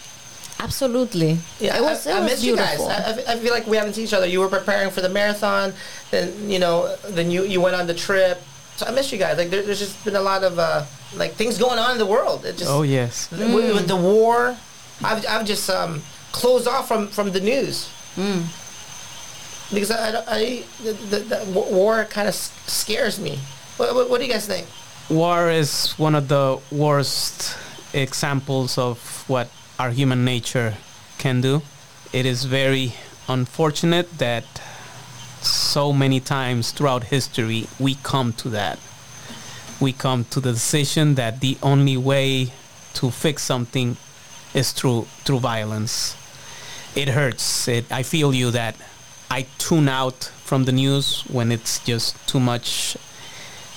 Absolutely. 0.60 1.38
Yeah, 1.60 1.76
it 1.78 1.82
was, 1.82 2.06
I, 2.06 2.10
it 2.10 2.14
I 2.16 2.20
was 2.20 2.30
miss 2.32 2.42
beautiful. 2.42 2.84
you 2.84 2.90
guys. 2.90 3.18
I, 3.26 3.32
I- 3.32 3.34
I 3.34 3.38
feel 3.38 3.52
like 3.52 3.66
we 3.66 3.76
haven't 3.76 3.94
seen 3.94 4.04
each 4.04 4.12
other. 4.14 4.26
You 4.26 4.40
were 4.40 4.48
preparing 4.48 4.90
for 4.90 5.00
the 5.00 5.08
marathon, 5.08 5.72
then 6.10 6.48
you 6.50 6.58
know, 6.58 6.94
then 7.08 7.30
you 7.30 7.44
you 7.44 7.60
went 7.60 7.76
on 7.76 7.86
the 7.86 7.94
trip. 7.94 8.40
So 8.76 8.86
I 8.86 8.90
miss 8.92 9.12
you 9.12 9.18
guys. 9.18 9.36
Like 9.38 9.50
there, 9.50 9.62
there's 9.62 9.78
just 9.78 10.04
been 10.04 10.16
a 10.16 10.20
lot 10.22 10.42
of 10.42 10.58
uh, 10.58 10.84
like 11.16 11.32
things 11.34 11.58
going 11.58 11.78
on 11.78 11.92
in 11.92 11.98
the 11.98 12.06
world. 12.06 12.44
It 12.44 12.56
just 12.56 12.70
Oh 12.70 12.82
yes. 12.82 13.30
with, 13.30 13.74
with 13.74 13.88
the 13.88 13.96
war, 13.96 14.56
I've 15.02 15.26
I've 15.26 15.44
just 15.46 15.68
um, 15.70 16.02
closed 16.32 16.66
off 16.68 16.88
from 16.88 17.08
from 17.08 17.30
the 17.32 17.40
news. 17.40 17.88
Because 19.72 19.90
I, 19.90 20.10
I, 20.10 20.24
I 20.28 20.62
the, 20.84 20.92
the, 20.92 21.18
the 21.20 21.50
war 21.50 22.04
kind 22.04 22.28
of 22.28 22.34
scares 22.34 23.18
me. 23.18 23.38
What, 23.76 23.94
what, 23.94 24.10
what 24.10 24.18
do 24.20 24.26
you 24.26 24.32
guys 24.32 24.46
think? 24.46 24.66
War 25.10 25.50
is 25.50 25.92
one 25.98 26.14
of 26.14 26.28
the 26.28 26.58
worst 26.70 27.56
examples 27.92 28.78
of 28.78 28.98
what 29.26 29.48
our 29.78 29.90
human 29.90 30.24
nature 30.24 30.74
can 31.18 31.40
do. 31.40 31.62
It 32.12 32.26
is 32.26 32.44
very 32.44 32.94
unfortunate 33.28 34.18
that 34.18 34.44
so 35.40 35.92
many 35.92 36.20
times 36.20 36.70
throughout 36.70 37.04
history 37.04 37.66
we 37.78 37.96
come 37.96 38.32
to 38.34 38.48
that. 38.50 38.78
We 39.80 39.92
come 39.92 40.24
to 40.26 40.40
the 40.40 40.52
decision 40.52 41.16
that 41.16 41.40
the 41.40 41.58
only 41.62 41.96
way 41.96 42.52
to 42.94 43.10
fix 43.10 43.42
something 43.42 43.96
is 44.54 44.72
through 44.72 45.06
through 45.24 45.40
violence. 45.40 46.16
It 46.94 47.08
hurts. 47.08 47.66
It, 47.66 47.90
I 47.90 48.04
feel 48.04 48.32
you 48.32 48.52
that 48.52 48.76
I 49.30 49.46
tune 49.58 49.88
out 49.88 50.30
from 50.44 50.64
the 50.64 50.72
news 50.72 51.22
when 51.22 51.50
it's 51.50 51.80
just 51.80 52.14
too 52.28 52.38
much 52.38 52.96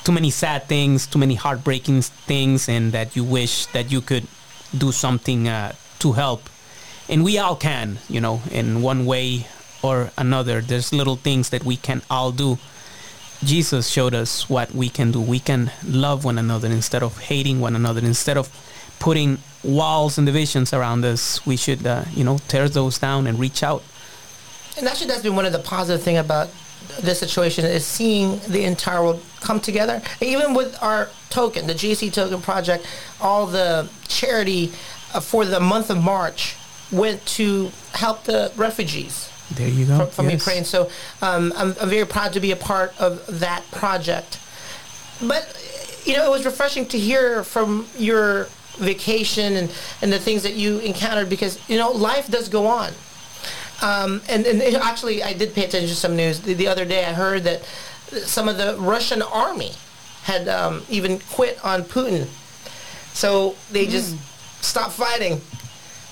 too 0.03 0.11
many 0.11 0.29
sad 0.29 0.67
things, 0.67 1.07
too 1.07 1.19
many 1.19 1.35
heartbreaking 1.35 2.03
things, 2.03 2.69
and 2.69 2.91
that 2.91 3.15
you 3.15 3.23
wish 3.23 3.65
that 3.67 3.91
you 3.91 3.99
could 3.99 4.27
do 4.77 4.91
something 4.91 5.47
uh, 5.47 5.73
to 5.99 6.13
help. 6.13 6.49
And 7.09 7.23
we 7.23 7.37
all 7.37 7.55
can, 7.55 7.99
you 8.09 8.19
know, 8.19 8.41
in 8.51 8.81
one 8.81 9.05
way 9.05 9.47
or 9.81 10.11
another. 10.17 10.61
There's 10.61 10.91
little 10.91 11.15
things 11.15 11.49
that 11.49 11.63
we 11.63 11.77
can 11.77 12.01
all 12.09 12.31
do. 12.31 12.57
Jesus 13.43 13.87
showed 13.87 14.13
us 14.13 14.49
what 14.49 14.71
we 14.73 14.89
can 14.89 15.11
do. 15.11 15.21
We 15.21 15.39
can 15.39 15.71
love 15.85 16.25
one 16.25 16.37
another 16.37 16.67
instead 16.67 17.03
of 17.03 17.17
hating 17.17 17.59
one 17.59 17.75
another. 17.75 18.01
Instead 18.01 18.37
of 18.37 18.49
putting 18.99 19.37
walls 19.63 20.17
and 20.17 20.25
divisions 20.25 20.73
around 20.73 21.05
us, 21.05 21.45
we 21.45 21.55
should, 21.55 21.85
uh, 21.85 22.05
you 22.13 22.23
know, 22.23 22.39
tear 22.47 22.67
those 22.67 22.97
down 22.97 23.27
and 23.27 23.39
reach 23.39 23.63
out. 23.63 23.83
And 24.77 24.87
actually, 24.87 25.07
that's 25.07 25.21
been 25.21 25.35
one 25.35 25.45
of 25.45 25.53
the 25.53 25.59
positive 25.59 26.03
thing 26.03 26.17
about 26.17 26.49
this 27.01 27.19
situation 27.19 27.65
is 27.65 27.85
seeing 27.85 28.39
the 28.47 28.63
entire 28.63 29.01
world 29.01 29.23
come 29.39 29.59
together. 29.59 30.01
Even 30.21 30.53
with 30.53 30.81
our 30.81 31.09
token, 31.29 31.67
the 31.67 31.73
GC 31.73 32.13
Token 32.13 32.41
Project, 32.41 32.85
all 33.21 33.45
the 33.45 33.89
charity 34.07 34.71
uh, 35.13 35.19
for 35.19 35.45
the 35.45 35.59
month 35.59 35.89
of 35.89 36.01
March 36.03 36.55
went 36.91 37.25
to 37.25 37.71
help 37.93 38.23
the 38.23 38.51
refugees 38.55 39.29
There 39.51 39.67
you 39.67 39.85
go. 39.85 39.97
from, 39.97 40.07
from 40.09 40.25
Yes. 40.29 40.33
Ukraine. 40.45 40.63
So 40.65 40.89
um, 41.21 41.53
I'm, 41.55 41.75
I'm 41.81 41.89
very 41.89 42.05
proud 42.05 42.33
to 42.33 42.39
be 42.39 42.51
a 42.51 42.55
part 42.55 42.93
of 42.99 43.39
that 43.39 43.63
project. 43.71 44.39
But 45.21 45.43
you 46.05 46.13
know, 46.15 46.25
it 46.25 46.29
was 46.31 46.45
refreshing 46.45 46.85
to 46.87 46.97
hear 46.99 47.43
from 47.43 47.87
your 47.97 48.47
vacation 48.77 49.55
and, 49.57 49.73
and 50.01 50.13
the 50.13 50.19
things 50.19 50.43
that 50.43 50.53
you 50.53 50.79
encountered 50.79 51.29
because 51.29 51.57
you 51.69 51.77
know 51.77 51.91
life 51.91 52.27
does 52.29 52.47
go 52.49 52.67
on. 52.67 52.91
Um, 53.81 54.21
and, 54.29 54.45
and 54.45 54.61
it- 54.61 54.75
actually, 54.75 55.21
I 55.23 55.33
did 55.33 55.53
pay 55.53 55.65
attention 55.65 55.89
to 55.89 55.95
some 55.95 56.15
news 56.15 56.39
the, 56.41 56.53
the 56.53 56.67
other 56.67 56.85
day. 56.85 57.03
I 57.05 57.13
heard 57.13 57.43
that 57.43 57.63
some 58.25 58.47
of 58.47 58.57
the 58.57 58.75
Russian 58.79 59.21
army 59.21 59.71
had 60.23 60.47
um, 60.47 60.83
even 60.89 61.19
quit 61.19 61.59
on 61.65 61.83
Putin, 61.83 62.27
so 63.13 63.55
they 63.71 63.85
just 63.87 64.15
stopped 64.61 64.93
fighting. 64.93 65.41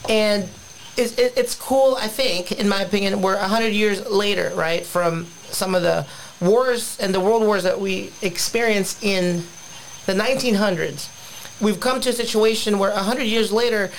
And 0.09 0.49
it's, 0.97 1.17
it, 1.17 1.33
it's 1.35 1.55
cool, 1.55 1.95
I 1.99 2.07
think, 2.07 2.53
in 2.53 2.69
my 2.69 2.81
opinion, 2.81 3.21
we're 3.21 3.37
100 3.37 3.69
years 3.69 4.07
later, 4.09 4.51
right, 4.55 4.85
from 4.85 5.25
some 5.49 5.75
of 5.75 5.81
the 5.81 6.05
wars 6.41 6.97
and 6.99 7.13
the 7.13 7.19
world 7.19 7.43
wars 7.43 7.63
that 7.63 7.79
we 7.79 8.11
experienced 8.21 9.03
in 9.03 9.43
the 10.05 10.13
1900s. 10.13 11.09
We've 11.61 11.79
come 11.79 12.01
to 12.01 12.09
a 12.09 12.13
situation 12.13 12.79
where 12.79 12.91
100 12.91 13.23
years 13.23 13.51
later, 13.51 13.91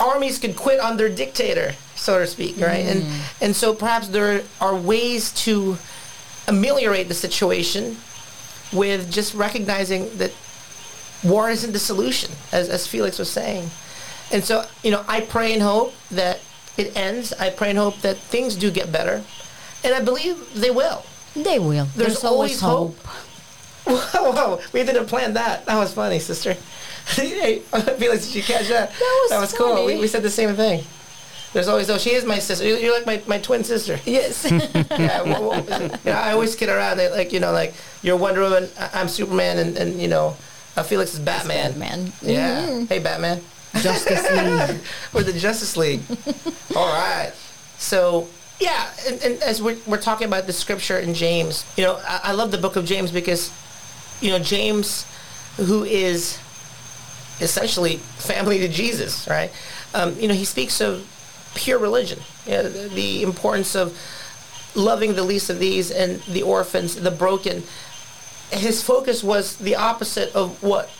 armies 0.00 0.38
could 0.38 0.56
quit 0.56 0.80
on 0.80 0.96
their 0.96 1.08
dictator, 1.08 1.72
so 1.94 2.18
to 2.18 2.26
speak, 2.26 2.58
right? 2.58 2.84
And, 2.84 3.02
mm. 3.02 3.42
and 3.42 3.56
so 3.56 3.74
perhaps 3.74 4.08
there 4.08 4.42
are 4.60 4.74
ways 4.74 5.32
to 5.44 5.76
ameliorate 6.48 7.08
the 7.08 7.14
situation 7.14 7.96
with 8.72 9.10
just 9.10 9.34
recognizing 9.34 10.16
that 10.18 10.32
war 11.24 11.50
isn't 11.50 11.72
the 11.72 11.78
solution, 11.78 12.32
as, 12.52 12.68
as 12.68 12.86
Felix 12.86 13.18
was 13.18 13.30
saying. 13.30 13.70
And 14.32 14.44
so, 14.44 14.64
you 14.82 14.90
know, 14.90 15.04
I 15.06 15.20
pray 15.20 15.52
and 15.52 15.62
hope 15.62 15.94
that 16.10 16.40
it 16.76 16.96
ends. 16.96 17.32
I 17.34 17.50
pray 17.50 17.70
and 17.70 17.78
hope 17.78 18.00
that 18.00 18.16
things 18.16 18.56
do 18.56 18.70
get 18.70 18.90
better. 18.90 19.22
And 19.84 19.94
I 19.94 20.00
believe 20.00 20.54
they 20.54 20.70
will. 20.70 21.04
They 21.34 21.58
will. 21.58 21.84
There's, 21.84 21.94
There's, 21.94 22.24
always, 22.24 22.62
always 22.62 22.96
hope. 22.96 23.06
Whoa, 23.86 24.32
whoa, 24.32 24.60
we 24.72 24.82
didn't 24.82 25.06
plan 25.06 25.34
that. 25.34 25.64
That 25.66 25.76
was 25.76 25.94
funny, 25.94 26.18
sister. 26.18 26.54
hey, 27.06 27.60
Felix, 27.98 28.26
did 28.26 28.34
you 28.34 28.42
catch 28.42 28.66
that? 28.66 28.90
That 29.28 29.38
was 29.40 29.52
cool. 29.52 29.84
We, 29.84 29.92
funny. 29.92 30.00
we 30.00 30.08
said 30.08 30.24
the 30.24 30.30
same 30.30 30.56
thing. 30.56 30.82
There's 31.52 31.68
always, 31.68 31.88
oh, 31.88 31.96
she 31.96 32.10
is 32.10 32.24
my 32.24 32.40
sister. 32.40 32.66
You're 32.66 32.92
like 32.92 33.06
my, 33.06 33.22
my 33.28 33.38
twin 33.38 33.62
sister. 33.62 34.00
Yes. 34.04 34.50
yeah, 34.50 35.22
well, 35.22 35.50
well, 35.50 35.62
you 35.62 35.88
know, 36.10 36.12
I 36.12 36.32
always 36.32 36.56
kid 36.56 36.68
around. 36.68 36.98
Like, 36.98 37.32
you 37.32 37.38
know, 37.38 37.52
like, 37.52 37.74
you're 38.02 38.16
Wonder 38.16 38.42
Woman, 38.42 38.68
I'm 38.92 39.06
Superman, 39.06 39.58
and, 39.58 39.76
and 39.76 40.02
you 40.02 40.08
know, 40.08 40.36
uh, 40.76 40.82
Felix 40.82 41.14
is 41.14 41.20
Batman. 41.20 41.70
Batman. 41.72 42.12
Yeah. 42.22 42.66
Mhm. 42.66 42.88
Hey, 42.88 42.98
Batman. 42.98 43.40
Justice 43.80 44.22
League. 44.30 44.80
We're 45.12 45.22
the 45.22 45.38
Justice 45.38 45.76
League. 45.76 46.00
All 46.76 46.86
right. 46.86 47.32
So, 47.78 48.26
yeah, 48.58 48.90
and, 49.06 49.22
and 49.22 49.42
as 49.42 49.60
we're, 49.60 49.76
we're 49.86 50.00
talking 50.00 50.26
about 50.26 50.46
the 50.46 50.52
scripture 50.54 50.98
in 50.98 51.12
James, 51.12 51.66
you 51.76 51.84
know, 51.84 52.00
I, 52.08 52.20
I 52.24 52.32
love 52.32 52.50
the 52.52 52.58
book 52.58 52.76
of 52.76 52.86
James 52.86 53.10
because, 53.12 53.52
you 54.22 54.30
know, 54.30 54.38
James, 54.38 55.04
who 55.58 55.84
is 55.84 56.38
essentially 57.40 57.96
family 57.96 58.58
to 58.60 58.68
Jesus, 58.68 59.28
right? 59.28 59.52
Um, 59.94 60.18
you 60.18 60.26
know, 60.26 60.32
he 60.34 60.44
speaks 60.46 60.80
of 60.80 61.06
pure 61.54 61.78
religion, 61.78 62.20
you 62.46 62.52
know, 62.52 62.62
the, 62.68 62.88
the 62.88 63.22
importance 63.22 63.74
of 63.76 63.98
loving 64.74 65.14
the 65.14 65.22
least 65.22 65.50
of 65.50 65.58
these 65.58 65.90
and 65.90 66.20
the 66.22 66.42
orphans, 66.42 66.96
the 66.96 67.10
broken. 67.10 67.62
His 68.50 68.82
focus 68.82 69.24
was 69.24 69.56
the 69.56 69.76
opposite 69.76 70.34
of 70.34 70.62
what 70.62 70.90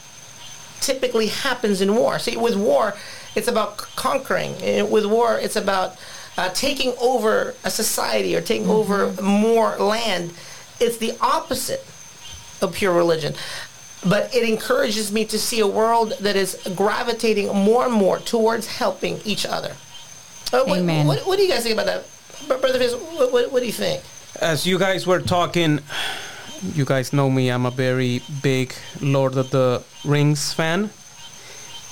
typically 0.80 1.28
happens 1.28 1.80
in 1.80 1.94
war. 1.94 2.18
See, 2.18 2.36
with 2.36 2.56
war, 2.56 2.94
it's 3.34 3.48
about 3.48 3.76
conquering. 3.76 4.52
With 4.90 5.06
war, 5.06 5.38
it's 5.38 5.56
about 5.56 5.96
uh, 6.36 6.50
taking 6.50 6.92
over 7.00 7.54
a 7.64 7.70
society 7.70 8.36
or 8.36 8.40
taking 8.40 8.68
over 8.68 9.12
more 9.22 9.76
land. 9.76 10.32
It's 10.80 10.98
the 10.98 11.16
opposite 11.20 11.84
of 12.60 12.74
pure 12.74 12.92
religion. 12.92 13.34
But 14.06 14.34
it 14.34 14.48
encourages 14.48 15.10
me 15.10 15.24
to 15.26 15.38
see 15.38 15.60
a 15.60 15.66
world 15.66 16.12
that 16.20 16.36
is 16.36 16.60
gravitating 16.76 17.48
more 17.54 17.86
and 17.86 17.94
more 17.94 18.18
towards 18.18 18.66
helping 18.66 19.20
each 19.24 19.46
other. 19.46 19.74
Uh, 20.52 20.64
what, 20.64 20.78
Amen. 20.78 21.06
What, 21.06 21.26
what 21.26 21.36
do 21.36 21.42
you 21.42 21.48
guys 21.50 21.62
think 21.62 21.74
about 21.74 21.86
that? 21.86 22.04
Brother 22.46 22.78
Fizz, 22.78 22.94
what, 22.94 23.32
what, 23.32 23.52
what 23.52 23.60
do 23.60 23.66
you 23.66 23.72
think? 23.72 24.02
as 24.40 24.66
you 24.66 24.78
guys 24.78 25.06
were 25.06 25.20
talking, 25.20 25.80
you 26.74 26.84
guys 26.84 27.12
know 27.12 27.30
me. 27.30 27.50
I'm 27.50 27.66
a 27.66 27.70
very 27.70 28.22
big 28.42 28.74
Lord 29.00 29.36
of 29.36 29.50
the 29.50 29.82
Rings 30.04 30.52
fan, 30.52 30.90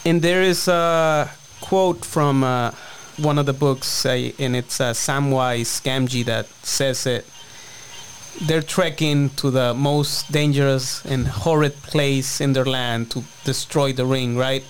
and 0.05 0.23
there 0.23 0.43
is 0.43 0.69
a 0.69 1.31
quote 1.61 2.05
from 2.05 2.45
uh, 2.45 2.73
one 3.19 3.39
of 3.39 3.47
the 3.47 3.53
books, 3.53 4.07
uh, 4.07 4.31
and 4.39 4.57
it's 4.57 4.81
uh, 4.81 4.93
Samwise 4.93 5.81
Gamgee 5.83 6.25
that 6.25 6.47
says 6.63 7.07
it. 7.07 7.25
They're 8.43 8.63
trekking 8.63 9.31
to 9.37 9.51
the 9.51 9.75
most 9.75 10.33
dangerous 10.33 11.05
and 11.05 11.27
horrid 11.29 11.75
place 11.83 12.41
in 12.41 12.53
their 12.53 12.65
land 12.65 13.11
to 13.13 13.23
destroy 13.45 13.93
the 13.93 14.05
ring, 14.07 14.37
right? 14.37 14.65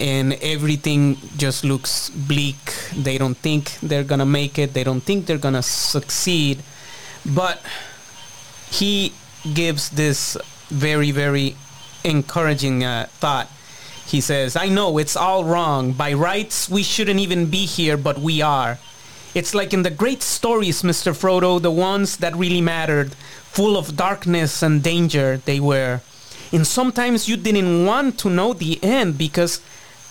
and 0.00 0.32
everything 0.42 1.16
just 1.36 1.62
looks 1.62 2.10
bleak. 2.10 2.74
They 2.96 3.18
don't 3.18 3.36
think 3.36 3.78
they're 3.80 4.02
gonna 4.02 4.26
make 4.26 4.58
it. 4.58 4.74
They 4.74 4.82
don't 4.82 5.00
think 5.02 5.26
they're 5.26 5.38
gonna 5.38 5.62
succeed. 5.62 6.62
But 7.24 7.62
he 8.70 9.12
gives 9.54 9.90
this 9.90 10.36
very, 10.68 11.10
very 11.10 11.56
encouraging 12.04 12.84
uh, 12.84 13.06
thought. 13.10 13.48
He 14.06 14.20
says, 14.20 14.56
I 14.56 14.68
know 14.68 14.98
it's 14.98 15.16
all 15.16 15.44
wrong. 15.44 15.92
By 15.92 16.14
rights, 16.14 16.68
we 16.68 16.82
shouldn't 16.82 17.20
even 17.20 17.46
be 17.50 17.66
here, 17.66 17.96
but 17.96 18.18
we 18.18 18.40
are. 18.40 18.78
It's 19.34 19.54
like 19.54 19.74
in 19.74 19.82
the 19.82 19.90
great 19.90 20.22
stories, 20.22 20.82
Mr. 20.82 21.12
Frodo, 21.14 21.60
the 21.60 21.70
ones 21.70 22.16
that 22.18 22.34
really 22.34 22.62
mattered, 22.62 23.12
full 23.52 23.76
of 23.76 23.96
darkness 23.96 24.62
and 24.62 24.82
danger 24.82 25.36
they 25.44 25.60
were. 25.60 26.00
And 26.52 26.66
sometimes 26.66 27.28
you 27.28 27.36
didn't 27.36 27.84
want 27.84 28.18
to 28.20 28.30
know 28.30 28.54
the 28.54 28.82
end 28.82 29.18
because 29.18 29.60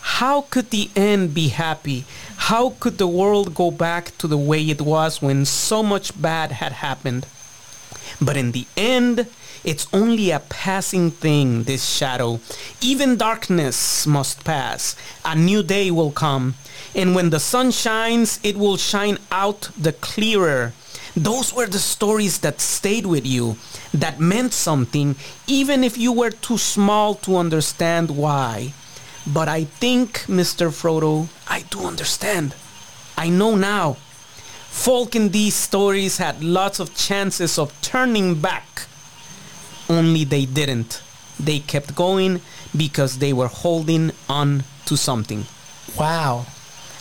how 0.00 0.42
could 0.42 0.70
the 0.70 0.90
end 0.94 1.34
be 1.34 1.48
happy? 1.48 2.04
How 2.36 2.70
could 2.78 2.98
the 2.98 3.08
world 3.08 3.54
go 3.54 3.70
back 3.72 4.16
to 4.18 4.28
the 4.28 4.38
way 4.38 4.62
it 4.62 4.80
was 4.80 5.20
when 5.20 5.44
so 5.44 5.82
much 5.82 6.20
bad 6.20 6.52
had 6.52 6.72
happened? 6.72 7.26
But 8.20 8.36
in 8.36 8.52
the 8.52 8.66
end, 8.76 9.26
it's 9.64 9.86
only 9.92 10.30
a 10.30 10.40
passing 10.40 11.10
thing, 11.10 11.64
this 11.64 11.84
shadow. 11.88 12.40
Even 12.80 13.16
darkness 13.16 14.06
must 14.06 14.44
pass. 14.44 14.96
A 15.24 15.34
new 15.34 15.62
day 15.62 15.90
will 15.90 16.12
come. 16.12 16.54
And 16.94 17.14
when 17.14 17.30
the 17.30 17.40
sun 17.40 17.70
shines, 17.70 18.40
it 18.42 18.56
will 18.56 18.76
shine 18.76 19.18
out 19.30 19.70
the 19.76 19.92
clearer. 19.92 20.72
Those 21.16 21.52
were 21.52 21.66
the 21.66 21.80
stories 21.80 22.38
that 22.38 22.60
stayed 22.60 23.04
with 23.06 23.26
you, 23.26 23.56
that 23.92 24.20
meant 24.20 24.52
something, 24.52 25.16
even 25.46 25.82
if 25.82 25.98
you 25.98 26.12
were 26.12 26.30
too 26.30 26.58
small 26.58 27.14
to 27.16 27.36
understand 27.36 28.10
why. 28.10 28.72
But 29.26 29.48
I 29.48 29.64
think, 29.64 30.20
Mr. 30.28 30.70
Frodo, 30.70 31.28
I 31.48 31.62
do 31.62 31.84
understand. 31.84 32.54
I 33.16 33.28
know 33.28 33.56
now. 33.56 33.96
Folk 34.70 35.16
in 35.16 35.30
these 35.30 35.54
stories 35.54 36.18
had 36.18 36.42
lots 36.42 36.78
of 36.80 36.94
chances 36.94 37.58
of 37.58 37.72
turning 37.82 38.40
back. 38.40 38.86
Only 39.88 40.24
they 40.24 40.44
didn't. 40.44 41.02
They 41.40 41.58
kept 41.58 41.94
going 41.94 42.40
because 42.76 43.18
they 43.18 43.32
were 43.32 43.48
holding 43.48 44.12
on 44.28 44.64
to 44.86 44.96
something. 44.96 45.46
Wow. 45.98 46.46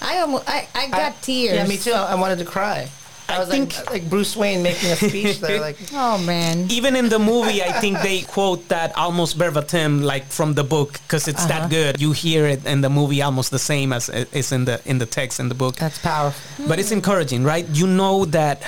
I 0.02 0.20
almost, 0.20 0.50
I, 0.50 0.68
I 0.74 0.88
got 0.90 1.22
tears. 1.22 1.56
Yeah, 1.56 1.68
me 1.68 1.78
too. 1.78 1.92
I, 1.92 2.14
I 2.14 2.16
wanted 2.16 2.40
to 2.40 2.46
cry. 2.46 2.90
I, 3.30 3.36
I 3.36 3.40
was 3.40 3.50
think- 3.50 3.76
like, 3.78 3.90
like 3.92 4.10
Bruce 4.10 4.36
Wayne 4.38 4.64
making 4.64 4.90
a 4.92 4.96
speech 4.96 5.40
there. 5.42 5.60
Like, 5.68 5.78
Oh 5.94 6.18
man. 6.20 6.68
Even 6.72 6.96
in 6.96 7.10
the 7.10 7.20
movie, 7.20 7.62
I 7.62 7.72
think 7.82 8.00
they 8.02 8.22
quote 8.22 8.68
that 8.70 8.96
almost 8.98 9.36
verbatim, 9.36 10.02
like 10.02 10.26
from 10.26 10.54
the 10.54 10.64
book, 10.64 10.94
because 11.04 11.28
it's 11.28 11.44
Uh-huh. 11.46 11.60
that 11.60 11.70
good. 11.70 12.00
You 12.02 12.12
hear 12.14 12.46
it 12.46 12.66
in 12.66 12.82
the 12.82 12.90
movie 12.90 13.22
almost 13.22 13.52
the 13.52 13.60
same 13.60 13.92
as 13.92 14.08
it 14.10 14.30
is 14.32 14.52
in 14.52 14.66
the 14.66 14.80
in 14.86 14.98
the 15.00 15.06
text 15.06 15.40
in 15.40 15.50
the 15.50 15.56
book. 15.56 15.76
that's 15.76 16.00
powerful. 16.00 16.68
But 16.68 16.80
it's 16.80 16.92
encouraging, 16.92 17.44
right? 17.44 17.66
You 17.68 17.88
know 17.88 18.26
that 18.32 18.62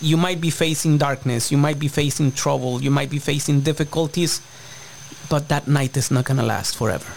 you 0.00 0.16
might 0.16 0.40
be 0.40 0.50
facing 0.50 0.96
darkness, 0.98 1.50
you 1.50 1.58
might 1.58 1.78
be 1.78 1.88
facing 1.88 2.32
trouble, 2.32 2.80
you 2.82 2.90
might 2.90 3.10
be 3.10 3.18
facing 3.18 3.60
difficulties, 3.60 4.40
but 5.28 5.48
that 5.48 5.66
night 5.68 5.96
is 5.96 6.10
not 6.10 6.24
gonna 6.24 6.42
last 6.46 6.76
forever. 6.76 7.10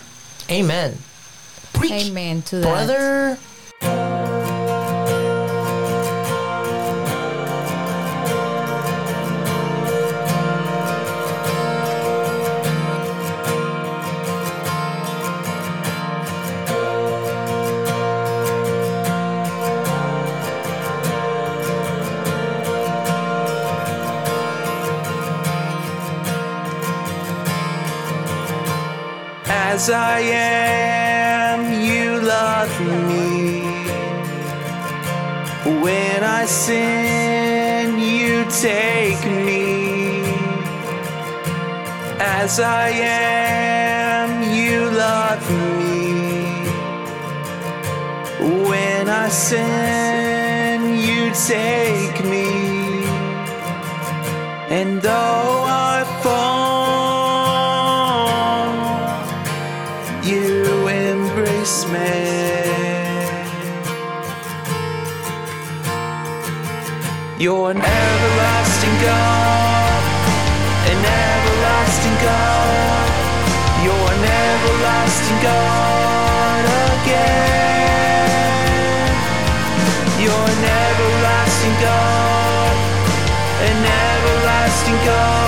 Amen. 0.49 0.97
Preach, 1.73 1.91
Amen 2.09 2.41
to 2.43 2.55
that. 2.57 2.67
brother. 2.67 3.37
As 29.83 29.89
I 29.89 30.19
am, 30.21 31.73
you 31.83 32.21
love 32.21 32.73
me. 33.09 33.63
When 35.81 36.23
I 36.23 36.45
sin, 36.45 37.99
you 37.99 38.45
take 38.61 39.25
me. 39.25 40.23
As 42.17 42.61
I 42.61 42.91
am, 42.91 44.55
you 44.55 44.89
love 44.89 45.43
me. 45.51 46.63
When 48.69 49.09
I 49.09 49.27
sin, 49.27 50.95
you 50.95 51.29
take 51.45 52.23
me. 52.23 53.03
And 54.69 55.01
though 55.01 55.62
An 67.65 67.77
everlasting 67.77 68.97
God, 69.01 70.03
an 70.91 70.99
everlasting 70.99 72.17
God. 72.21 73.07
You're 73.83 74.11
an 74.15 74.25
everlasting 74.43 75.39
God 75.41 76.63
again. 76.99 77.53
You're 80.19 80.47
an 80.53 80.63
everlasting 80.83 81.75
God, 81.79 82.75
an 83.69 83.85
everlasting 83.85 84.99
God. 85.05 85.42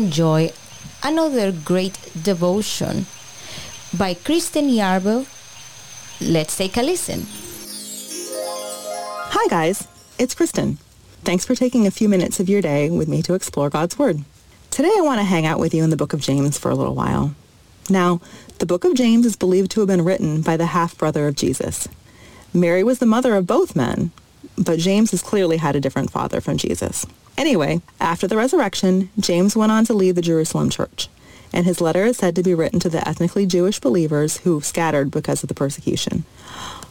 Enjoy 0.00 0.50
another 1.02 1.52
great 1.52 1.98
devotion 2.22 3.04
by 3.98 4.14
Kristen 4.14 4.68
Yarbo. 4.68 5.26
Let's 6.22 6.56
take 6.56 6.78
a 6.78 6.82
listen. 6.82 7.26
Hi, 9.32 9.46
guys. 9.48 9.86
It's 10.18 10.34
Kristen. 10.34 10.78
Thanks 11.22 11.44
for 11.44 11.54
taking 11.54 11.86
a 11.86 11.90
few 11.90 12.08
minutes 12.08 12.40
of 12.40 12.48
your 12.48 12.62
day 12.62 12.88
with 12.88 13.08
me 13.08 13.20
to 13.22 13.34
explore 13.34 13.68
God's 13.68 13.98
Word. 13.98 14.24
Today, 14.70 14.90
I 14.96 15.02
want 15.02 15.18
to 15.20 15.24
hang 15.24 15.44
out 15.44 15.60
with 15.60 15.74
you 15.74 15.84
in 15.84 15.90
the 15.90 15.98
book 15.98 16.14
of 16.14 16.22
James 16.22 16.56
for 16.56 16.70
a 16.70 16.74
little 16.74 16.94
while. 16.94 17.34
Now, 17.90 18.22
the 18.58 18.66
book 18.66 18.86
of 18.86 18.94
James 18.94 19.26
is 19.26 19.36
believed 19.36 19.70
to 19.72 19.80
have 19.80 19.88
been 19.88 20.04
written 20.04 20.40
by 20.40 20.56
the 20.56 20.66
half-brother 20.66 21.28
of 21.28 21.36
Jesus. 21.36 21.88
Mary 22.54 22.82
was 22.82 23.00
the 23.00 23.06
mother 23.06 23.34
of 23.36 23.46
both 23.46 23.76
men, 23.76 24.12
but 24.56 24.78
James 24.78 25.10
has 25.10 25.20
clearly 25.20 25.58
had 25.58 25.76
a 25.76 25.80
different 25.80 26.10
father 26.10 26.40
from 26.40 26.56
Jesus. 26.56 27.04
Anyway, 27.40 27.80
after 27.98 28.26
the 28.26 28.36
resurrection, 28.36 29.08
James 29.18 29.56
went 29.56 29.72
on 29.72 29.82
to 29.86 29.94
lead 29.94 30.14
the 30.14 30.20
Jerusalem 30.20 30.68
church, 30.68 31.08
and 31.54 31.64
his 31.64 31.80
letter 31.80 32.04
is 32.04 32.18
said 32.18 32.36
to 32.36 32.42
be 32.42 32.52
written 32.52 32.78
to 32.80 32.90
the 32.90 33.08
ethnically 33.08 33.46
Jewish 33.46 33.80
believers 33.80 34.36
who 34.40 34.60
scattered 34.60 35.10
because 35.10 35.42
of 35.42 35.48
the 35.48 35.54
persecution. 35.54 36.24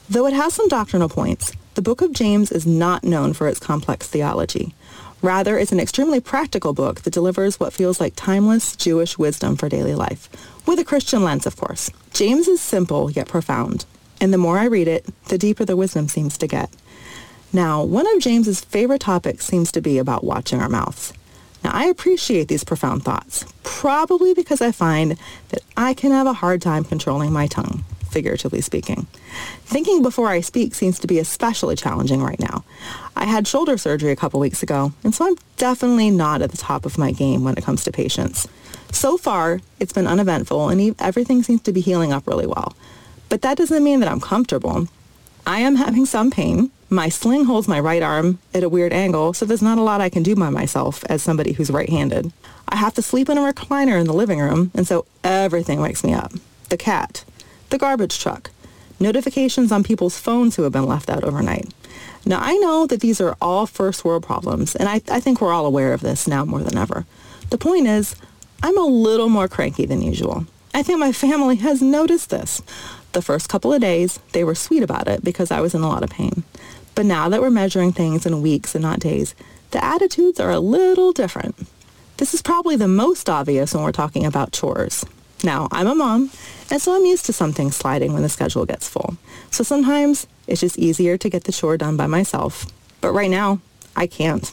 Though 0.09 0.25
it 0.25 0.33
has 0.33 0.55
some 0.55 0.67
doctrinal 0.67 1.07
points, 1.07 1.51
the 1.75 1.83
book 1.83 2.01
of 2.01 2.13
James 2.13 2.51
is 2.51 2.65
not 2.65 3.03
known 3.03 3.33
for 3.33 3.47
its 3.47 3.59
complex 3.59 4.07
theology. 4.07 4.73
Rather, 5.21 5.55
it's 5.55 5.71
an 5.71 5.79
extremely 5.79 6.19
practical 6.19 6.73
book 6.73 7.01
that 7.01 7.13
delivers 7.13 7.59
what 7.59 7.71
feels 7.71 7.99
like 7.99 8.13
timeless 8.15 8.75
Jewish 8.75 9.19
wisdom 9.19 9.55
for 9.55 9.69
daily 9.69 9.93
life, 9.93 10.29
with 10.65 10.79
a 10.79 10.83
Christian 10.83 11.23
lens, 11.23 11.45
of 11.45 11.57
course. 11.57 11.91
James 12.11 12.47
is 12.47 12.59
simple 12.59 13.11
yet 13.11 13.27
profound, 13.27 13.85
and 14.19 14.33
the 14.33 14.39
more 14.39 14.57
I 14.57 14.65
read 14.65 14.87
it, 14.87 15.05
the 15.27 15.37
deeper 15.37 15.63
the 15.63 15.77
wisdom 15.77 16.07
seems 16.07 16.39
to 16.39 16.47
get. 16.47 16.71
Now, 17.51 17.83
one 17.83 18.05
of 18.15 18.21
James's 18.21 18.61
favorite 18.61 19.01
topics 19.01 19.45
seems 19.45 19.71
to 19.71 19.81
be 19.81 19.97
about 19.97 20.23
watching 20.23 20.61
our 20.61 20.69
mouths. 20.69 21.13
Now, 21.63 21.71
I 21.73 21.85
appreciate 21.85 22.47
these 22.47 22.63
profound 22.63 23.03
thoughts, 23.03 23.43
probably 23.63 24.33
because 24.33 24.61
I 24.61 24.71
find 24.71 25.17
that 25.49 25.61
I 25.75 25.93
can 25.93 26.11
have 26.11 26.27
a 26.27 26.33
hard 26.33 26.61
time 26.61 26.83
controlling 26.83 27.33
my 27.33 27.47
tongue, 27.47 27.83
figuratively 28.11 28.61
speaking. 28.61 29.07
Thinking 29.65 30.03
before 30.03 30.27
I 30.27 30.41
speak 30.41 30.75
seems 30.75 30.99
to 30.99 31.07
be 31.07 31.17
especially 31.17 31.75
challenging 31.75 32.21
right 32.21 32.39
now. 32.39 32.63
I 33.15 33.25
had 33.25 33.47
shoulder 33.47 33.77
surgery 33.77 34.11
a 34.11 34.15
couple 34.15 34.39
weeks 34.39 34.63
ago, 34.63 34.93
and 35.03 35.13
so 35.13 35.25
I'm 35.25 35.35
definitely 35.57 36.11
not 36.11 36.41
at 36.41 36.51
the 36.51 36.57
top 36.57 36.85
of 36.85 36.97
my 36.97 37.11
game 37.11 37.43
when 37.43 37.57
it 37.57 37.63
comes 37.63 37.83
to 37.83 37.91
patience. 37.91 38.47
So 38.91 39.17
far, 39.17 39.59
it's 39.79 39.93
been 39.93 40.07
uneventful, 40.07 40.69
and 40.69 40.95
everything 40.99 41.43
seems 41.43 41.61
to 41.63 41.73
be 41.73 41.81
healing 41.81 42.13
up 42.13 42.27
really 42.27 42.47
well. 42.47 42.75
But 43.27 43.41
that 43.41 43.57
doesn't 43.57 43.83
mean 43.83 43.99
that 43.99 44.09
I'm 44.09 44.21
comfortable. 44.21 44.87
I 45.45 45.59
am 45.59 45.75
having 45.75 46.05
some 46.05 46.31
pain. 46.31 46.71
My 46.91 47.07
sling 47.09 47.45
holds 47.45 47.67
my 47.67 47.79
right 47.79 48.01
arm 48.01 48.39
at 48.51 48.63
a 48.63 48.69
weird 48.69 48.93
angle, 48.93 49.33
so 49.33 49.45
there's 49.45 49.61
not 49.61 49.77
a 49.77 49.83
lot 49.83 50.01
I 50.01 50.09
can 50.09 50.23
do 50.23 50.35
by 50.35 50.49
myself 50.49 51.03
as 51.05 51.21
somebody 51.21 51.53
who's 51.53 51.69
right-handed. 51.69 52.33
I 52.67 52.77
have 52.77 52.95
to 52.95 53.03
sleep 53.03 53.29
in 53.29 53.37
a 53.37 53.41
recliner 53.41 53.99
in 53.99 54.07
the 54.07 54.13
living 54.13 54.39
room, 54.39 54.71
and 54.73 54.87
so 54.87 55.05
everything 55.23 55.81
wakes 55.81 56.03
me 56.03 56.13
up. 56.13 56.33
The 56.69 56.77
cat, 56.77 57.23
the 57.69 57.77
garbage 57.77 58.17
truck, 58.17 58.49
notifications 58.99 59.71
on 59.71 59.83
people's 59.83 60.17
phones 60.17 60.55
who 60.55 60.63
have 60.63 60.71
been 60.71 60.87
left 60.87 61.11
out 61.11 61.23
overnight. 61.23 61.71
Now, 62.25 62.39
I 62.41 62.57
know 62.57 62.87
that 62.87 63.01
these 63.01 63.21
are 63.21 63.37
all 63.39 63.67
first 63.67 64.03
world 64.03 64.23
problems, 64.23 64.75
and 64.75 64.89
I, 64.89 65.01
I 65.11 65.19
think 65.19 65.41
we're 65.41 65.53
all 65.53 65.67
aware 65.67 65.93
of 65.93 66.01
this 66.01 66.27
now 66.27 66.43
more 66.43 66.61
than 66.61 66.77
ever. 66.77 67.05
The 67.51 67.59
point 67.59 67.85
is, 67.85 68.15
I'm 68.63 68.77
a 68.79 68.85
little 68.85 69.29
more 69.29 69.47
cranky 69.47 69.85
than 69.85 70.01
usual. 70.01 70.47
I 70.73 70.81
think 70.81 70.99
my 70.99 71.11
family 71.11 71.57
has 71.57 71.83
noticed 71.83 72.31
this. 72.31 72.63
The 73.13 73.21
first 73.21 73.47
couple 73.47 73.73
of 73.73 73.81
days, 73.81 74.19
they 74.33 74.43
were 74.43 74.55
sweet 74.55 74.83
about 74.83 75.07
it 75.07 75.23
because 75.23 75.51
I 75.51 75.61
was 75.61 75.75
in 75.75 75.81
a 75.81 75.87
lot 75.87 76.03
of 76.03 76.09
pain. 76.09 76.43
But 76.95 77.05
now 77.05 77.29
that 77.29 77.41
we're 77.41 77.49
measuring 77.49 77.93
things 77.93 78.25
in 78.25 78.41
weeks 78.41 78.75
and 78.75 78.81
not 78.81 78.99
days, 78.99 79.35
the 79.71 79.83
attitudes 79.83 80.39
are 80.39 80.51
a 80.51 80.59
little 80.59 81.11
different. 81.11 81.55
This 82.17 82.33
is 82.33 82.41
probably 82.41 82.75
the 82.75 82.87
most 82.87 83.29
obvious 83.29 83.73
when 83.73 83.83
we're 83.83 83.91
talking 83.91 84.25
about 84.25 84.51
chores. 84.51 85.05
Now, 85.43 85.69
I'm 85.71 85.87
a 85.87 85.95
mom, 85.95 86.31
and 86.69 86.81
so 86.81 86.93
I'm 86.93 87.05
used 87.05 87.25
to 87.27 87.33
something 87.33 87.71
sliding 87.71 88.11
when 88.11 88.23
the 88.23 88.29
schedule 88.29 88.65
gets 88.65 88.89
full. 88.89 89.15
So 89.51 89.63
sometimes 89.63 90.27
it's 90.47 90.59
just 90.59 90.77
easier 90.77 91.17
to 91.17 91.29
get 91.29 91.45
the 91.45 91.53
chore 91.53 91.77
done 91.77 91.95
by 91.95 92.07
myself. 92.07 92.65
But 92.99 93.13
right 93.13 93.29
now, 93.29 93.59
I 93.95 94.07
can't. 94.07 94.51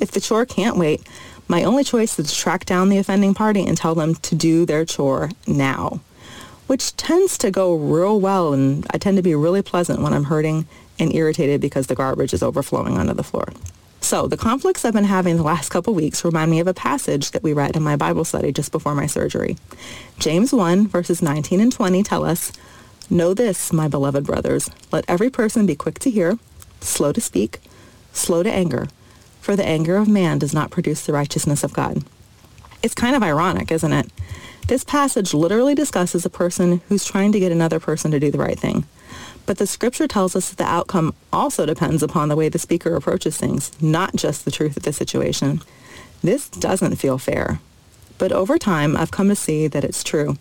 If 0.00 0.12
the 0.12 0.20
chore 0.20 0.46
can't 0.46 0.78
wait, 0.78 1.02
my 1.48 1.64
only 1.64 1.84
choice 1.84 2.18
is 2.18 2.30
to 2.30 2.34
track 2.34 2.64
down 2.64 2.88
the 2.88 2.96
offending 2.96 3.34
party 3.34 3.66
and 3.66 3.76
tell 3.76 3.94
them 3.94 4.14
to 4.14 4.34
do 4.34 4.64
their 4.64 4.86
chore 4.86 5.30
now, 5.46 6.00
which 6.66 6.96
tends 6.96 7.36
to 7.38 7.50
go 7.50 7.74
real 7.74 8.18
well, 8.18 8.54
and 8.54 8.86
I 8.90 8.96
tend 8.96 9.18
to 9.18 9.22
be 9.22 9.34
really 9.34 9.60
pleasant 9.60 10.00
when 10.00 10.14
I'm 10.14 10.24
hurting 10.24 10.66
and 11.02 11.14
irritated 11.14 11.60
because 11.60 11.88
the 11.88 11.94
garbage 11.94 12.32
is 12.32 12.42
overflowing 12.42 12.96
onto 12.96 13.12
the 13.12 13.24
floor. 13.24 13.48
So 14.00 14.26
the 14.26 14.36
conflicts 14.36 14.84
I've 14.84 14.92
been 14.92 15.04
having 15.04 15.36
the 15.36 15.42
last 15.42 15.68
couple 15.68 15.94
weeks 15.94 16.24
remind 16.24 16.50
me 16.50 16.60
of 16.60 16.66
a 16.66 16.74
passage 16.74 17.32
that 17.32 17.42
we 17.42 17.52
read 17.52 17.76
in 17.76 17.82
my 17.82 17.96
Bible 17.96 18.24
study 18.24 18.52
just 18.52 18.72
before 18.72 18.94
my 18.94 19.06
surgery. 19.06 19.56
James 20.18 20.52
1 20.52 20.88
verses 20.88 21.22
19 21.22 21.60
and 21.60 21.72
20 21.72 22.02
tell 22.02 22.24
us, 22.24 22.52
Know 23.10 23.34
this, 23.34 23.72
my 23.72 23.88
beloved 23.88 24.24
brothers, 24.24 24.70
let 24.90 25.04
every 25.08 25.28
person 25.28 25.66
be 25.66 25.74
quick 25.74 25.98
to 26.00 26.10
hear, 26.10 26.38
slow 26.80 27.12
to 27.12 27.20
speak, 27.20 27.58
slow 28.12 28.42
to 28.42 28.50
anger, 28.50 28.88
for 29.40 29.56
the 29.56 29.66
anger 29.66 29.96
of 29.96 30.08
man 30.08 30.38
does 30.38 30.54
not 30.54 30.70
produce 30.70 31.04
the 31.04 31.12
righteousness 31.12 31.64
of 31.64 31.72
God. 31.72 32.04
It's 32.82 32.94
kind 32.94 33.14
of 33.14 33.22
ironic, 33.22 33.70
isn't 33.70 33.92
it? 33.92 34.10
This 34.68 34.84
passage 34.84 35.34
literally 35.34 35.74
discusses 35.74 36.24
a 36.24 36.30
person 36.30 36.80
who's 36.88 37.04
trying 37.04 37.32
to 37.32 37.40
get 37.40 37.52
another 37.52 37.80
person 37.80 38.10
to 38.12 38.20
do 38.20 38.30
the 38.30 38.38
right 38.38 38.58
thing. 38.58 38.84
But 39.44 39.58
the 39.58 39.66
scripture 39.66 40.06
tells 40.06 40.36
us 40.36 40.50
that 40.50 40.58
the 40.58 40.70
outcome 40.70 41.14
also 41.32 41.66
depends 41.66 42.02
upon 42.02 42.28
the 42.28 42.36
way 42.36 42.48
the 42.48 42.58
speaker 42.58 42.94
approaches 42.94 43.36
things, 43.36 43.72
not 43.82 44.14
just 44.14 44.44
the 44.44 44.50
truth 44.50 44.76
of 44.76 44.84
the 44.84 44.92
situation. 44.92 45.60
This 46.22 46.48
doesn't 46.48 46.96
feel 46.96 47.18
fair. 47.18 47.60
But 48.18 48.32
over 48.32 48.58
time, 48.58 48.96
I've 48.96 49.10
come 49.10 49.28
to 49.28 49.34
see 49.34 49.66
that 49.66 49.84
it's 49.84 50.04
true. 50.04 50.36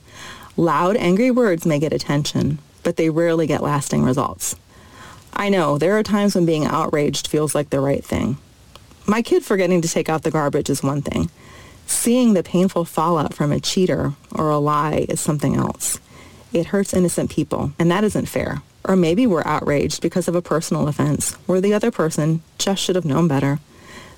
Loud, 0.56 0.98
angry 0.98 1.32
words 1.32 1.66
may 1.66 1.80
get 1.80 1.94
attention, 1.94 2.60
but 2.84 2.98
they 2.98 3.10
rarely 3.10 3.48
get 3.48 3.64
lasting 3.64 4.04
results. 4.04 4.56
I 5.34 5.50
know 5.50 5.78
there 5.78 5.98
are 5.98 6.04
times 6.04 6.36
when 6.36 6.46
being 6.46 6.66
outraged 6.66 7.28
feels 7.28 7.56
like 7.56 7.70
the 7.70 7.80
right 7.80 8.04
thing. 8.04 8.38
My 9.08 9.22
kid 9.22 9.44
forgetting 9.44 9.82
to 9.82 9.88
take 9.88 10.10
out 10.10 10.22
the 10.24 10.32
garbage 10.32 10.70
is 10.70 10.84
one 10.84 11.02
thing. 11.02 11.32
Seeing 11.88 12.34
the 12.34 12.44
painful 12.44 12.86
fallout 12.86 13.34
from 13.34 13.52
a 13.52 13.60
cheater 13.60 14.14
or 14.32 14.50
a 14.50 14.60
lie 14.60 15.06
is 15.10 15.20
something 15.20 15.56
else. 15.56 16.00
It 16.54 16.68
hurts 16.68 16.94
innocent 16.94 17.32
people, 17.32 17.72
and 17.80 17.90
that 17.90 18.04
isn't 18.04 18.28
fair. 18.28 18.62
Or 18.84 18.96
maybe 18.96 19.28
we're 19.28 19.46
outraged 19.46 20.02
because 20.02 20.28
of 20.28 20.36
a 20.36 20.42
personal 20.42 20.88
offense 20.88 21.34
where 21.46 21.62
the 21.62 21.74
other 21.74 21.92
person 21.92 22.42
just 22.58 22.82
should 22.82 22.96
have 22.96 23.06
known 23.06 23.28
better. 23.28 23.60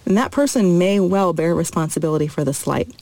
And 0.05 0.17
that 0.17 0.31
person 0.31 0.77
may 0.77 0.99
well 0.99 1.33
bear 1.33 1.55
responsibility 1.55 2.27
for 2.27 2.43
the 2.43 2.53
slight. 2.53 2.93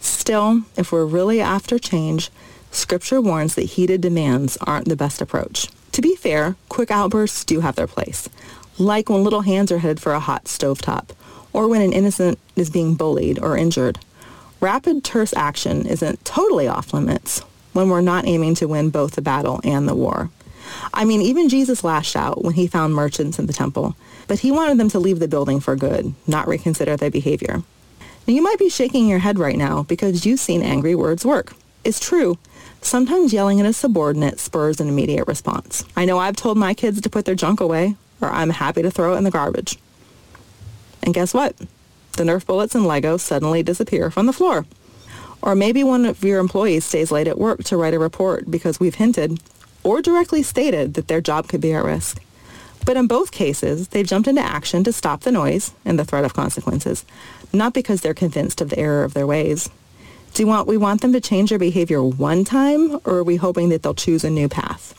Still, 0.00 0.62
if 0.76 0.92
we're 0.92 1.04
really 1.04 1.40
after 1.40 1.78
change, 1.78 2.30
Scripture 2.70 3.20
warns 3.20 3.54
that 3.54 3.62
heated 3.62 4.00
demands 4.00 4.56
aren't 4.58 4.88
the 4.88 4.96
best 4.96 5.20
approach. 5.22 5.68
To 5.92 6.02
be 6.02 6.14
fair, 6.14 6.56
quick 6.68 6.90
outbursts 6.90 7.44
do 7.44 7.60
have 7.60 7.74
their 7.74 7.86
place, 7.86 8.28
like 8.78 9.08
when 9.08 9.24
little 9.24 9.40
hands 9.40 9.72
are 9.72 9.78
headed 9.78 10.00
for 10.00 10.12
a 10.12 10.20
hot 10.20 10.44
stovetop, 10.44 11.10
or 11.52 11.68
when 11.68 11.80
an 11.80 11.92
innocent 11.92 12.38
is 12.54 12.68
being 12.68 12.94
bullied 12.94 13.38
or 13.38 13.56
injured. 13.56 13.98
Rapid, 14.60 15.04
terse 15.04 15.32
action 15.34 15.86
isn't 15.86 16.24
totally 16.24 16.68
off 16.68 16.92
limits 16.92 17.40
when 17.72 17.88
we're 17.88 18.00
not 18.00 18.26
aiming 18.26 18.54
to 18.56 18.68
win 18.68 18.90
both 18.90 19.12
the 19.12 19.22
battle 19.22 19.60
and 19.64 19.88
the 19.88 19.94
war. 19.94 20.30
I 20.92 21.04
mean, 21.04 21.22
even 21.22 21.48
Jesus 21.48 21.84
lashed 21.84 22.16
out 22.16 22.44
when 22.44 22.54
he 22.54 22.66
found 22.66 22.94
merchants 22.94 23.38
in 23.38 23.46
the 23.46 23.52
temple, 23.52 23.96
but 24.28 24.40
he 24.40 24.50
wanted 24.50 24.78
them 24.78 24.88
to 24.90 24.98
leave 24.98 25.18
the 25.18 25.28
building 25.28 25.60
for 25.60 25.76
good, 25.76 26.14
not 26.26 26.48
reconsider 26.48 26.96
their 26.96 27.10
behavior. 27.10 27.62
Now, 28.26 28.34
you 28.34 28.42
might 28.42 28.58
be 28.58 28.68
shaking 28.68 29.08
your 29.08 29.20
head 29.20 29.38
right 29.38 29.56
now 29.56 29.84
because 29.84 30.26
you've 30.26 30.40
seen 30.40 30.62
angry 30.62 30.94
words 30.94 31.24
work. 31.24 31.54
It's 31.84 32.00
true. 32.00 32.38
Sometimes 32.82 33.32
yelling 33.32 33.60
at 33.60 33.66
a 33.66 33.72
subordinate 33.72 34.40
spurs 34.40 34.80
an 34.80 34.88
immediate 34.88 35.28
response. 35.28 35.84
I 35.96 36.04
know 36.04 36.18
I've 36.18 36.36
told 36.36 36.58
my 36.58 36.74
kids 36.74 37.00
to 37.00 37.10
put 37.10 37.24
their 37.24 37.34
junk 37.34 37.60
away, 37.60 37.96
or 38.20 38.28
I'm 38.28 38.50
happy 38.50 38.82
to 38.82 38.90
throw 38.90 39.14
it 39.14 39.18
in 39.18 39.24
the 39.24 39.30
garbage. 39.30 39.78
And 41.02 41.14
guess 41.14 41.32
what? 41.32 41.56
The 42.16 42.24
Nerf 42.24 42.46
bullets 42.46 42.74
and 42.74 42.84
Legos 42.84 43.20
suddenly 43.20 43.62
disappear 43.62 44.10
from 44.10 44.26
the 44.26 44.32
floor. 44.32 44.66
Or 45.42 45.54
maybe 45.54 45.84
one 45.84 46.06
of 46.06 46.24
your 46.24 46.40
employees 46.40 46.84
stays 46.84 47.12
late 47.12 47.28
at 47.28 47.38
work 47.38 47.62
to 47.64 47.76
write 47.76 47.94
a 47.94 47.98
report 47.98 48.50
because 48.50 48.80
we've 48.80 48.96
hinted 48.96 49.38
or 49.86 50.02
directly 50.02 50.42
stated 50.42 50.94
that 50.94 51.06
their 51.06 51.20
job 51.20 51.46
could 51.46 51.60
be 51.60 51.72
at 51.72 51.84
risk. 51.84 52.20
But 52.84 52.96
in 52.96 53.06
both 53.06 53.30
cases, 53.30 53.88
they've 53.88 54.06
jumped 54.06 54.26
into 54.26 54.40
action 54.40 54.82
to 54.82 54.92
stop 54.92 55.20
the 55.20 55.30
noise 55.30 55.74
and 55.84 55.96
the 55.96 56.04
threat 56.04 56.24
of 56.24 56.34
consequences, 56.34 57.04
not 57.52 57.72
because 57.72 58.00
they're 58.00 58.12
convinced 58.12 58.60
of 58.60 58.70
the 58.70 58.78
error 58.78 59.04
of 59.04 59.14
their 59.14 59.28
ways. 59.28 59.70
Do 60.34 60.42
you 60.42 60.48
want, 60.48 60.66
we 60.66 60.76
want 60.76 61.02
them 61.02 61.12
to 61.12 61.20
change 61.20 61.50
their 61.50 61.58
behavior 61.58 62.02
one 62.02 62.44
time, 62.44 62.96
or 63.04 63.18
are 63.18 63.24
we 63.24 63.36
hoping 63.36 63.68
that 63.68 63.84
they'll 63.84 63.94
choose 63.94 64.24
a 64.24 64.30
new 64.30 64.48
path? 64.48 64.92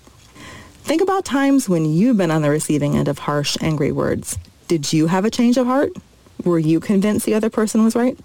Think 0.83 1.01
about 1.01 1.25
times 1.25 1.67
when 1.67 1.83
you've 1.85 2.17
been 2.17 2.31
on 2.31 2.41
the 2.41 2.49
receiving 2.49 2.95
end 2.95 3.09
of 3.09 3.19
harsh, 3.19 3.57
angry 3.59 3.91
words. 3.91 4.37
Did 4.69 4.93
you 4.93 5.07
have 5.07 5.25
a 5.25 5.29
change 5.29 5.57
of 5.57 5.67
heart? 5.67 5.91
Were 6.45 6.59
you 6.59 6.79
convinced 6.79 7.25
the 7.25 7.33
other 7.33 7.49
person 7.49 7.83
was 7.83 7.95
right? 7.95 8.17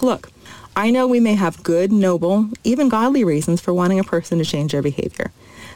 Look, 0.00 0.30
I 0.76 0.90
know 0.90 1.08
we 1.08 1.20
may 1.20 1.34
have 1.34 1.62
good, 1.64 1.90
noble, 1.92 2.50
even 2.62 2.88
godly 2.88 3.24
reasons 3.24 3.60
for 3.60 3.74
wanting 3.74 3.98
a 3.98 4.04
person 4.04 4.38
to 4.38 4.44
change 4.44 4.72
their 4.72 4.82
behavior. 4.82 5.32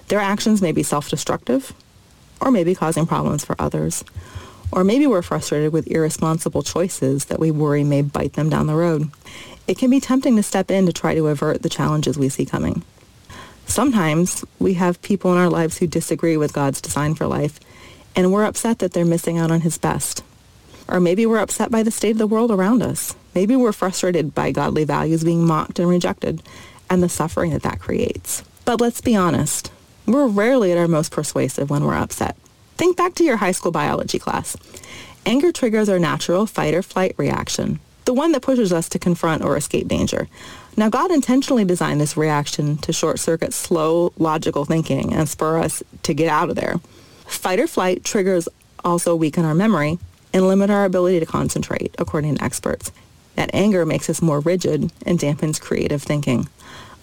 Their 0.09 0.20
actions 0.20 0.61
may 0.62 0.72
be 0.72 0.82
self-destructive, 0.82 1.72
or 2.40 2.50
maybe 2.50 2.74
causing 2.74 3.06
problems 3.06 3.44
for 3.44 3.56
others. 3.59 4.04
Or 4.70 4.84
maybe 4.84 5.06
we're 5.06 5.22
frustrated 5.22 5.72
with 5.72 5.86
irresponsible 5.88 6.62
choices 6.62 7.26
that 7.26 7.40
we 7.40 7.50
worry 7.50 7.84
may 7.84 8.02
bite 8.02 8.34
them 8.34 8.50
down 8.50 8.66
the 8.66 8.74
road. 8.74 9.11
It 9.66 9.78
can 9.78 9.90
be 9.90 10.00
tempting 10.00 10.36
to 10.36 10.42
step 10.42 10.70
in 10.70 10.86
to 10.86 10.92
try 10.92 11.14
to 11.14 11.28
avert 11.28 11.62
the 11.62 11.68
challenges 11.68 12.18
we 12.18 12.28
see 12.28 12.46
coming. 12.46 12.82
Sometimes 13.66 14.44
we 14.59 14.74
have 14.74 15.02
people 15.02 15.30
in 15.32 15.38
our 15.38 15.50
lives 15.50 15.78
who 15.78 15.86
disagree 15.86 16.38
with 16.38 16.54
God's 16.54 16.80
design 16.80 17.14
for 17.14 17.26
life, 17.26 17.61
and 18.16 18.32
we're 18.32 18.44
upset 18.44 18.78
that 18.78 18.92
they're 18.92 19.04
missing 19.04 19.36
out 19.36 19.50
on 19.50 19.61
his 19.61 19.76
best. 19.76 20.24
Or 20.88 21.00
maybe 21.00 21.26
we're 21.26 21.38
upset 21.38 21.70
by 21.70 21.82
the 21.82 21.90
state 21.90 22.12
of 22.12 22.18
the 22.18 22.26
world 22.26 22.50
around 22.50 22.82
us. 22.82 23.14
Maybe 23.34 23.54
we're 23.54 23.72
frustrated 23.72 24.34
by 24.34 24.52
godly 24.52 24.84
values 24.84 25.22
being 25.22 25.46
mocked 25.46 25.78
and 25.78 25.88
rejected 25.88 26.42
and 26.88 27.02
the 27.02 27.11
suffering 27.11 27.50
that 27.50 27.62
that 27.62 27.78
creates. 27.78 28.42
But 28.64 28.80
let's 28.80 29.02
be 29.02 29.14
honest, 29.14 29.70
we're 30.12 30.26
rarely 30.26 30.72
at 30.72 30.78
our 30.78 30.88
most 30.88 31.12
persuasive 31.12 31.70
when 31.70 31.84
we're 31.84 31.94
upset. 31.96 32.36
Think 32.76 32.96
back 32.96 33.14
to 33.14 33.24
your 33.24 33.36
high 33.36 33.52
school 33.52 33.72
biology 33.72 34.18
class. 34.18 34.56
Anger 35.26 35.52
triggers 35.52 35.88
our 35.88 35.98
natural 35.98 36.46
fight 36.46 36.74
or 36.74 36.82
flight 36.82 37.14
reaction, 37.18 37.80
the 38.04 38.14
one 38.14 38.32
that 38.32 38.42
pushes 38.42 38.72
us 38.72 38.88
to 38.90 38.98
confront 38.98 39.42
or 39.42 39.56
escape 39.56 39.88
danger. 39.88 40.28
Now, 40.76 40.88
God 40.88 41.11
intentionally 41.11 41.64
designed 41.64 42.00
this 42.00 42.16
reaction 42.16 42.78
to 42.78 42.92
short-circuit 42.92 43.52
slow, 43.52 44.12
logical 44.16 44.64
thinking 44.64 45.12
and 45.12 45.28
spur 45.28 45.59
us 45.59 45.82
to 46.04 46.14
get 46.14 46.28
out 46.28 46.50
of 46.50 46.56
there. 46.56 46.76
Fight 47.26 47.61
or 47.61 47.66
flight 47.66 48.04
triggers 48.04 48.48
also 48.84 49.14
weaken 49.14 49.44
our 49.44 49.54
memory 49.54 49.98
and 50.32 50.46
limit 50.46 50.70
our 50.70 50.84
ability 50.84 51.20
to 51.20 51.26
concentrate, 51.26 51.94
according 51.98 52.36
to 52.36 52.44
experts. 52.44 52.92
That 53.34 53.50
anger 53.52 53.84
makes 53.84 54.09
us 54.09 54.22
more 54.22 54.40
rigid 54.40 54.92
and 55.04 55.18
dampens 55.18 55.61
creative 55.61 56.02
thinking. 56.02 56.48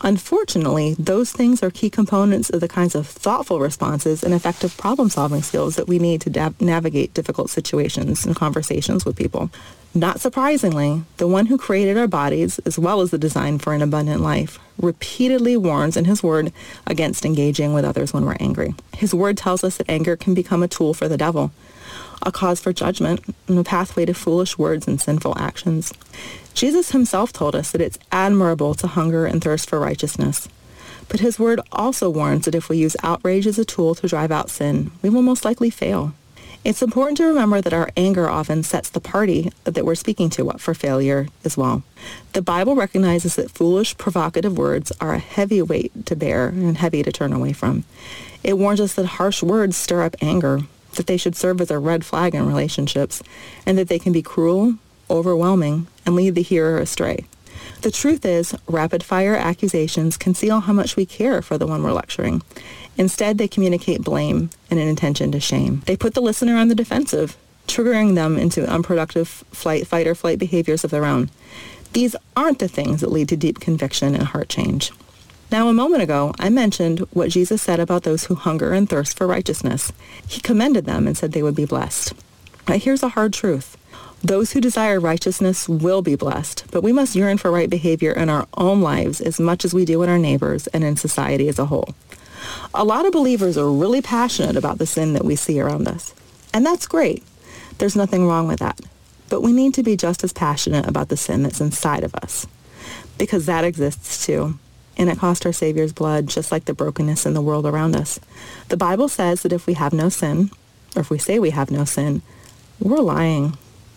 Unfortunately, 0.04 0.96
those 1.00 1.32
things 1.32 1.64
are 1.64 1.72
key 1.72 1.90
components 1.90 2.50
of 2.50 2.60
the 2.60 2.68
kinds 2.68 2.96
of 2.96 3.08
thoughtful 3.08 3.60
responses 3.60 4.24
and 4.24 4.34
effective 4.34 4.78
problem-solving 4.78 5.42
skills 5.42 5.78
that 5.78 5.88
we 5.88 6.00
need 6.00 6.22
to 6.22 6.30
da- 6.30 6.52
navigate 6.60 7.14
difficult 7.14 7.50
situations 7.50 8.26
and 8.26 8.36
conversations 8.36 9.06
with 9.06 9.16
people. 9.16 9.50
Not 9.94 10.20
surprisingly, 10.20 11.04
the 11.18 11.28
one 11.28 11.46
who 11.46 11.58
created 11.58 11.98
our 11.98 12.08
bodies, 12.08 12.60
as 12.60 12.78
well 12.78 13.00
as 13.00 13.12
the 13.12 13.18
design 13.18 13.60
for 13.60 13.74
an 13.74 13.82
abundant 13.82 14.22
life, 14.22 14.60
repeatedly 14.78 15.56
warns 15.56 15.96
in 15.96 16.04
his 16.04 16.22
word 16.22 16.52
against 16.86 17.26
engaging 17.26 17.74
with 17.74 17.86
others 17.86 18.14
when 18.14 18.26
we're 18.26 18.36
angry. 18.42 18.76
His 18.98 19.14
word 19.14 19.38
tells 19.38 19.64
us 19.64 19.78
that 19.78 19.90
anger 19.90 20.18
can 20.18 20.34
become 20.34 20.62
a 20.62 20.68
tool 20.68 20.94
for 20.94 21.08
the 21.08 21.18
devil, 21.18 21.52
a 22.22 22.32
cause 22.32 22.60
for 22.60 22.74
judgment, 22.74 23.22
and 23.48 23.58
a 23.58 23.64
pathway 23.64 24.06
to 24.06 24.14
foolish 24.14 24.58
words 24.58 24.86
and 24.86 25.00
sinful 25.00 25.38
actions. 25.38 25.94
Jesus 26.56 26.92
himself 26.92 27.34
told 27.34 27.54
us 27.54 27.72
that 27.72 27.82
it's 27.82 28.00
admirable 28.14 28.74
to 28.76 28.88
hunger 28.88 29.26
and 29.26 29.44
thirst 29.44 29.70
for 29.70 29.78
righteousness. 29.78 30.48
But 31.10 31.20
his 31.20 31.38
word 31.38 31.60
also 31.70 32.10
warns 32.10 32.46
that 32.46 32.56
if 32.56 32.70
we 32.70 32.78
use 32.78 32.96
outrage 33.04 33.46
as 33.46 33.60
a 33.60 33.66
tool 33.66 33.94
to 33.96 34.08
drive 34.08 34.32
out 34.32 34.50
sin, 34.50 34.92
we 35.02 35.10
will 35.10 35.22
most 35.22 35.44
likely 35.44 35.70
fail. 35.70 36.14
It's 36.64 36.82
important 36.82 37.18
to 37.18 37.26
remember 37.26 37.60
that 37.60 37.74
our 37.74 37.92
anger 37.98 38.30
often 38.30 38.64
sets 38.64 38.90
the 38.90 39.02
party 39.02 39.52
that 39.66 39.84
we're 39.84 39.96
speaking 39.96 40.30
to 40.32 40.50
up 40.50 40.62
for 40.62 40.74
failure 40.74 41.28
as 41.44 41.58
well. 41.58 41.84
The 42.32 42.42
Bible 42.42 42.76
recognizes 42.76 43.36
that 43.36 43.52
foolish, 43.52 43.98
provocative 43.98 44.58
words 44.58 44.94
are 45.02 45.14
a 45.14 45.20
heavy 45.20 45.62
weight 45.62 46.06
to 46.06 46.16
bear 46.16 46.48
and 46.48 46.78
heavy 46.78 47.04
to 47.04 47.12
turn 47.12 47.34
away 47.34 47.52
from. 47.52 47.84
It 48.44 48.58
warns 48.58 48.80
us 48.80 48.94
that 48.94 49.06
harsh 49.06 49.44
words 49.44 49.76
stir 49.76 50.04
up 50.04 50.16
anger, 50.22 50.62
that 50.94 51.06
they 51.06 51.18
should 51.18 51.36
serve 51.36 51.60
as 51.60 51.70
a 51.70 51.78
red 51.78 52.06
flag 52.06 52.34
in 52.34 52.48
relationships, 52.48 53.22
and 53.66 53.78
that 53.78 53.90
they 53.90 54.00
can 54.00 54.14
be 54.14 54.22
cruel, 54.24 54.76
overwhelming, 55.10 55.88
and 56.06 56.16
lead 56.16 56.36
the 56.36 56.42
hearer 56.42 56.78
astray. 56.78 57.26
The 57.82 57.92
truth 57.92 58.26
is, 58.26 58.56
rapid-fire 58.68 59.36
accusations 59.36 60.18
conceal 60.18 60.62
how 60.62 60.74
much 60.74 60.96
we 60.96 61.06
care 61.06 61.42
for 61.42 61.58
the 61.58 61.68
one 61.68 61.84
we're 61.84 61.92
lecturing. 61.92 62.42
Instead, 62.98 63.38
they 63.38 63.48
communicate 63.48 64.02
blame 64.02 64.50
and 64.72 64.80
an 64.80 64.88
intention 64.88 65.32
to 65.32 65.40
shame. 65.40 65.82
They 65.86 65.98
put 65.98 66.14
the 66.14 66.22
listener 66.22 66.58
on 66.58 66.70
the 66.70 66.76
defensive, 66.76 67.38
triggering 67.68 68.16
them 68.16 68.38
into 68.38 68.68
unproductive 68.68 69.28
flight, 69.52 69.88
fight 69.88 70.08
or 70.08 70.16
flight 70.16 70.40
behaviors 70.40 70.84
of 70.84 70.92
their 70.92 71.06
own. 71.06 71.30
These 71.94 72.16
aren't 72.36 72.60
the 72.60 72.68
things 72.68 73.02
that 73.02 73.12
lead 73.12 73.30
to 73.30 73.38
deep 73.38 73.60
conviction 73.60 74.16
and 74.16 74.24
heart 74.24 74.50
change. 74.50 74.92
Now, 75.52 75.70
a 75.70 75.74
moment 75.74 76.02
ago, 76.02 76.34
I 76.40 76.50
mentioned 76.50 77.00
what 77.12 77.30
Jesus 77.30 77.62
said 77.62 77.80
about 77.80 78.04
those 78.04 78.26
who 78.26 78.36
hunger 78.36 78.74
and 78.74 78.90
thirst 78.90 79.16
for 79.16 79.28
righteousness. 79.28 79.92
He 80.28 80.42
commended 80.42 80.86
them 80.86 81.06
and 81.06 81.16
said 81.16 81.32
they 81.32 81.44
would 81.44 81.56
be 81.56 81.66
blessed. 81.66 82.14
But 82.66 82.80
here's 82.80 83.04
a 83.04 83.10
hard 83.10 83.32
truth. 83.32 83.78
Those 84.26 84.54
who 84.54 84.60
desire 84.60 85.00
righteousness 85.00 85.70
will 85.70 86.02
be 86.02 86.16
blessed, 86.16 86.66
but 86.72 86.82
we 86.82 86.92
must 86.92 87.16
yearn 87.16 87.38
for 87.38 87.52
right 87.52 87.70
behavior 87.70 88.12
in 88.12 88.28
our 88.28 88.48
own 88.58 88.82
lives 88.82 89.22
as 89.22 89.40
much 89.40 89.64
as 89.64 89.72
we 89.72 89.86
do 89.86 90.02
in 90.02 90.10
our 90.10 90.18
neighbors 90.18 90.66
and 90.66 90.84
in 90.84 90.98
society 90.98 91.48
as 91.48 91.60
a 91.60 91.68
whole. 91.68 91.94
A 92.74 92.84
lot 92.84 93.06
of 93.06 93.12
believers 93.12 93.56
are 93.56 93.70
really 93.70 94.02
passionate 94.02 94.56
about 94.56 94.80
the 94.80 94.88
sin 94.88 95.14
that 95.14 95.26
we 95.26 95.36
see 95.36 95.60
around 95.60 95.88
us, 95.88 96.16
and 96.56 96.66
that's 96.66 96.88
great. 96.88 97.22
There's 97.78 97.96
nothing 97.96 98.26
wrong 98.26 98.48
with 98.48 98.58
that. 98.62 98.82
But 99.30 99.44
we 99.44 99.54
need 99.54 99.76
to 99.76 99.84
be 99.84 99.96
just 99.96 100.24
as 100.24 100.34
passionate 100.34 100.88
about 100.88 101.10
the 101.10 101.18
sin 101.18 101.44
that's 101.44 101.62
inside 101.62 102.04
of 102.04 102.16
us, 102.16 102.48
because 103.20 103.46
that 103.46 103.64
exists 103.64 104.26
too. 104.26 104.58
And 104.98 105.08
it 105.08 105.20
cost 105.20 105.46
our 105.46 105.54
Savior's 105.54 105.94
blood, 105.94 106.26
just 106.26 106.52
like 106.52 106.66
the 106.66 106.74
brokenness 106.74 107.28
in 107.28 107.36
the 107.36 107.44
world 107.44 107.68
around 107.68 107.96
us. 107.96 108.20
The 108.70 108.78
Bible 108.78 109.08
says 109.08 109.44
that 109.44 109.54
if 109.54 109.68
we 109.68 109.76
have 109.76 109.94
no 109.94 110.10
sin, 110.10 110.50
or 110.96 111.02
if 111.02 111.12
we 111.12 111.20
say 111.20 111.38
we 111.38 111.52
have 111.52 111.70
no 111.70 111.86
sin, 111.86 112.24
we're 112.80 112.98
lying. 113.02 113.56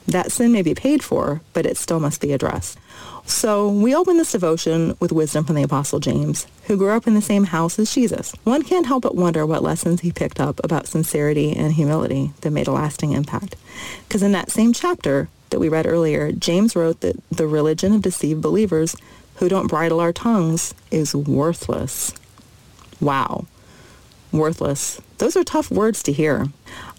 That 0.09 0.32
sin 0.32 0.52
may 0.52 0.62
be 0.62 0.74
paid 0.74 1.04
for, 1.04 1.42
but 1.52 1.66
it 1.66 1.76
still 1.76 2.00
must 2.00 2.22
be 2.22 2.32
addressed. 2.32 2.78
So 3.26 3.68
we 3.68 3.94
open 3.94 4.16
this 4.16 4.32
devotion 4.32 4.96
with 5.00 5.12
wisdom 5.12 5.44
from 5.44 5.56
the 5.56 5.62
Apostle 5.62 6.00
James, 6.00 6.46
who 6.64 6.78
grew 6.78 6.96
up 6.96 7.06
in 7.06 7.12
the 7.12 7.20
same 7.20 7.44
house 7.44 7.78
as 7.78 7.92
Jesus. 7.92 8.32
One 8.44 8.62
can't 8.62 8.86
help 8.86 9.02
but 9.02 9.16
wonder 9.16 9.44
what 9.44 9.62
lessons 9.62 10.00
he 10.00 10.11
picked 10.11 10.40
up 10.40 10.64
about 10.64 10.86
sincerity 10.86 11.54
and 11.54 11.74
humility 11.74 12.32
that 12.40 12.52
made 12.52 12.68
a 12.68 12.72
lasting 12.72 13.12
impact. 13.12 13.54
Because 14.09 14.22
in 14.22 14.32
that 14.32 14.50
same 14.50 14.72
chapter 14.72 15.28
that 15.50 15.61
we 15.61 15.68
read 15.68 15.86
earlier, 15.86 16.32
James 16.32 16.74
wrote 16.74 17.00
that 17.00 17.16
the 17.28 17.46
religion 17.46 17.92
of 17.92 18.00
deceived 18.00 18.40
believers 18.40 18.96
who 19.36 19.50
don't 19.50 19.68
bridle 19.68 20.00
our 20.00 20.12
tongues 20.12 20.74
is 20.90 21.14
worthless. 21.14 22.14
Wow. 22.98 23.44
Worthless. 24.32 25.02
Those 25.18 25.36
are 25.36 25.44
tough 25.44 25.70
words 25.70 26.02
to 26.04 26.12
hear. 26.12 26.46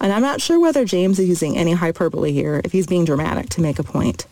And 0.00 0.12
I'm 0.12 0.22
not 0.22 0.40
sure 0.40 0.58
whether 0.58 0.84
James 0.84 1.18
is 1.18 1.28
using 1.28 1.56
any 1.56 1.72
hyperbole 1.72 2.32
here, 2.32 2.60
if 2.64 2.72
he's 2.72 2.86
being 2.86 3.04
dramatic 3.04 3.48
to 3.50 3.60
make 3.60 3.78
a 3.78 3.84
point. 3.84 4.26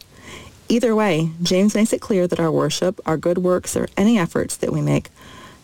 Either 0.69 0.95
way, 0.95 1.31
James 1.43 1.75
makes 1.75 1.93
it 1.93 2.01
clear 2.01 2.27
that 2.27 2.41
our 2.41 2.53
worship, 2.53 3.01
our 3.07 3.17
good 3.17 3.39
works, 3.39 3.77
or 3.77 3.89
any 3.97 4.19
efforts 4.19 4.57
that 4.57 4.73
we 4.73 4.81
make 4.81 5.09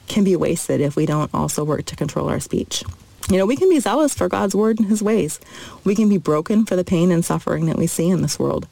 can 0.09 0.25
be 0.25 0.37
wasted 0.37 0.81
if 0.81 0.97
we 0.97 1.07
don't 1.07 1.33
also 1.35 1.65
work 1.65 1.85
to 1.87 1.97
control 1.97 2.29
our 2.29 2.41
speech. 2.41 2.85
You 3.31 3.39
know, 3.39 3.47
we 3.47 3.57
can 3.57 3.71
be 3.71 3.81
zealous 3.81 4.15
for 4.15 4.29
God's 4.29 4.55
word 4.55 4.79
and 4.79 4.89
his 4.89 5.03
ways. 5.03 5.41
We 5.83 5.95
can 5.95 6.09
be 6.09 6.19
broken 6.19 6.67
for 6.67 6.77
the 6.77 6.85
pain 6.85 7.11
and 7.11 7.25
suffering 7.25 7.67
that 7.67 7.79
we 7.79 7.87
see 7.87 8.09
in 8.11 8.21
this 8.21 8.39
world. 8.39 8.69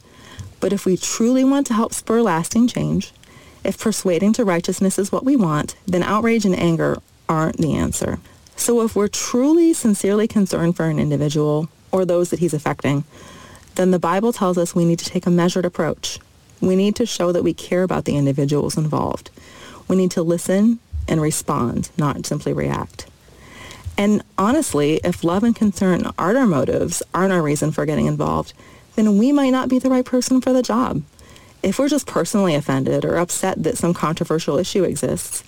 But 0.59 0.73
if 0.73 0.85
we 0.85 0.95
truly 0.95 1.43
want 1.43 1.67
to 1.67 1.73
help 1.73 1.93
spur 1.93 2.21
lasting 2.21 2.67
change, 2.67 3.11
if 3.63 3.79
persuading 3.79 4.33
to 4.33 4.45
righteousness 4.45 4.99
is 4.99 5.11
what 5.11 5.25
we 5.25 5.35
want, 5.35 5.75
then 5.87 6.03
outrage 6.03 6.45
and 6.45 6.55
anger 6.55 6.99
aren't 7.27 7.57
the 7.57 7.73
answer. 7.73 8.19
So 8.55 8.81
if 8.81 8.95
we're 8.95 9.07
truly 9.07 9.73
sincerely 9.73 10.27
concerned 10.27 10.75
for 10.75 10.85
an 10.85 10.99
individual 10.99 11.69
or 11.91 12.05
those 12.05 12.29
that 12.29 12.39
he's 12.39 12.53
affecting, 12.53 13.03
then 13.75 13.91
the 13.91 13.99
Bible 13.99 14.33
tells 14.33 14.57
us 14.57 14.75
we 14.75 14.85
need 14.85 14.99
to 14.99 15.09
take 15.09 15.25
a 15.25 15.31
measured 15.31 15.65
approach. 15.65 16.19
We 16.61 16.75
need 16.75 16.95
to 16.97 17.05
show 17.05 17.31
that 17.31 17.43
we 17.43 17.53
care 17.53 17.83
about 17.83 18.05
the 18.05 18.15
individuals 18.15 18.77
involved. 18.77 19.29
We 19.87 19.95
need 19.95 20.11
to 20.11 20.23
listen 20.23 20.79
and 21.07 21.21
respond, 21.21 21.89
not 21.97 22.25
simply 22.25 22.53
react. 22.53 23.07
And 23.97 24.23
honestly, 24.37 24.99
if 25.03 25.23
love 25.23 25.43
and 25.43 25.55
concern 25.55 26.09
aren't 26.17 26.37
our 26.37 26.47
motives, 26.47 27.03
aren't 27.13 27.33
our 27.33 27.41
reason 27.41 27.71
for 27.71 27.85
getting 27.85 28.05
involved, 28.05 28.53
then 28.95 29.17
we 29.17 29.31
might 29.31 29.49
not 29.49 29.69
be 29.69 29.79
the 29.79 29.89
right 29.89 30.05
person 30.05 30.41
for 30.41 30.53
the 30.53 30.63
job. 30.63 31.03
If 31.61 31.79
we're 31.79 31.89
just 31.89 32.07
personally 32.07 32.55
offended 32.55 33.05
or 33.05 33.17
upset 33.17 33.61
that 33.63 33.77
some 33.77 33.93
controversial 33.93 34.57
issue 34.57 34.83
exists, 34.83 35.43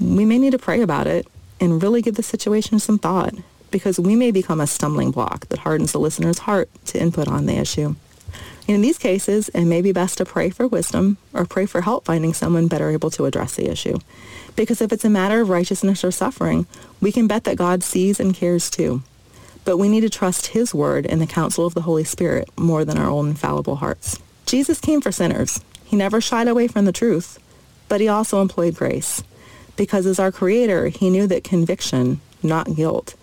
we 0.00 0.24
may 0.24 0.38
need 0.38 0.52
to 0.52 0.58
pray 0.58 0.82
about 0.82 1.06
it 1.06 1.26
and 1.62 1.80
really 1.80 2.02
give 2.02 2.16
the 2.16 2.22
situation 2.24 2.80
some 2.80 2.98
thought 2.98 3.32
because 3.70 3.98
we 3.98 4.16
may 4.16 4.32
become 4.32 4.60
a 4.60 4.66
stumbling 4.66 5.12
block 5.12 5.46
that 5.48 5.60
hardens 5.60 5.92
the 5.92 6.00
listener's 6.00 6.40
heart 6.40 6.68
to 6.86 7.00
input 7.00 7.28
on 7.28 7.46
the 7.46 7.56
issue. 7.56 7.94
In 8.66 8.80
these 8.80 8.98
cases, 8.98 9.48
it 9.50 9.64
may 9.64 9.80
be 9.80 9.92
best 9.92 10.18
to 10.18 10.24
pray 10.24 10.50
for 10.50 10.66
wisdom 10.66 11.18
or 11.32 11.44
pray 11.44 11.66
for 11.66 11.80
help 11.80 12.04
finding 12.04 12.34
someone 12.34 12.66
better 12.66 12.90
able 12.90 13.10
to 13.10 13.26
address 13.26 13.54
the 13.54 13.70
issue. 13.70 13.98
Because 14.56 14.82
if 14.82 14.92
it's 14.92 15.04
a 15.04 15.10
matter 15.10 15.40
of 15.40 15.50
righteousness 15.50 16.04
or 16.04 16.10
suffering, 16.10 16.66
we 17.00 17.12
can 17.12 17.28
bet 17.28 17.44
that 17.44 17.56
God 17.56 17.84
sees 17.84 18.18
and 18.18 18.34
cares 18.34 18.68
too. 18.68 19.02
But 19.64 19.78
we 19.78 19.88
need 19.88 20.00
to 20.00 20.10
trust 20.10 20.48
his 20.48 20.74
word 20.74 21.06
and 21.06 21.20
the 21.20 21.26
counsel 21.26 21.64
of 21.64 21.74
the 21.74 21.82
Holy 21.82 22.04
Spirit 22.04 22.48
more 22.58 22.84
than 22.84 22.98
our 22.98 23.08
own 23.08 23.30
infallible 23.30 23.76
hearts. 23.76 24.18
Jesus 24.46 24.80
came 24.80 25.00
for 25.00 25.12
sinners. 25.12 25.60
He 25.84 25.94
never 25.94 26.20
shied 26.20 26.48
away 26.48 26.66
from 26.66 26.86
the 26.86 26.92
truth, 26.92 27.38
but 27.88 28.00
he 28.00 28.08
also 28.08 28.42
employed 28.42 28.74
grace. 28.74 29.22
Because 29.76 30.06
as 30.06 30.18
our 30.18 30.32
creator, 30.32 30.88
he 30.88 31.10
knew 31.10 31.26
that 31.26 31.44
conviction, 31.44 32.20
not 32.42 32.74
guilt, 32.74 33.14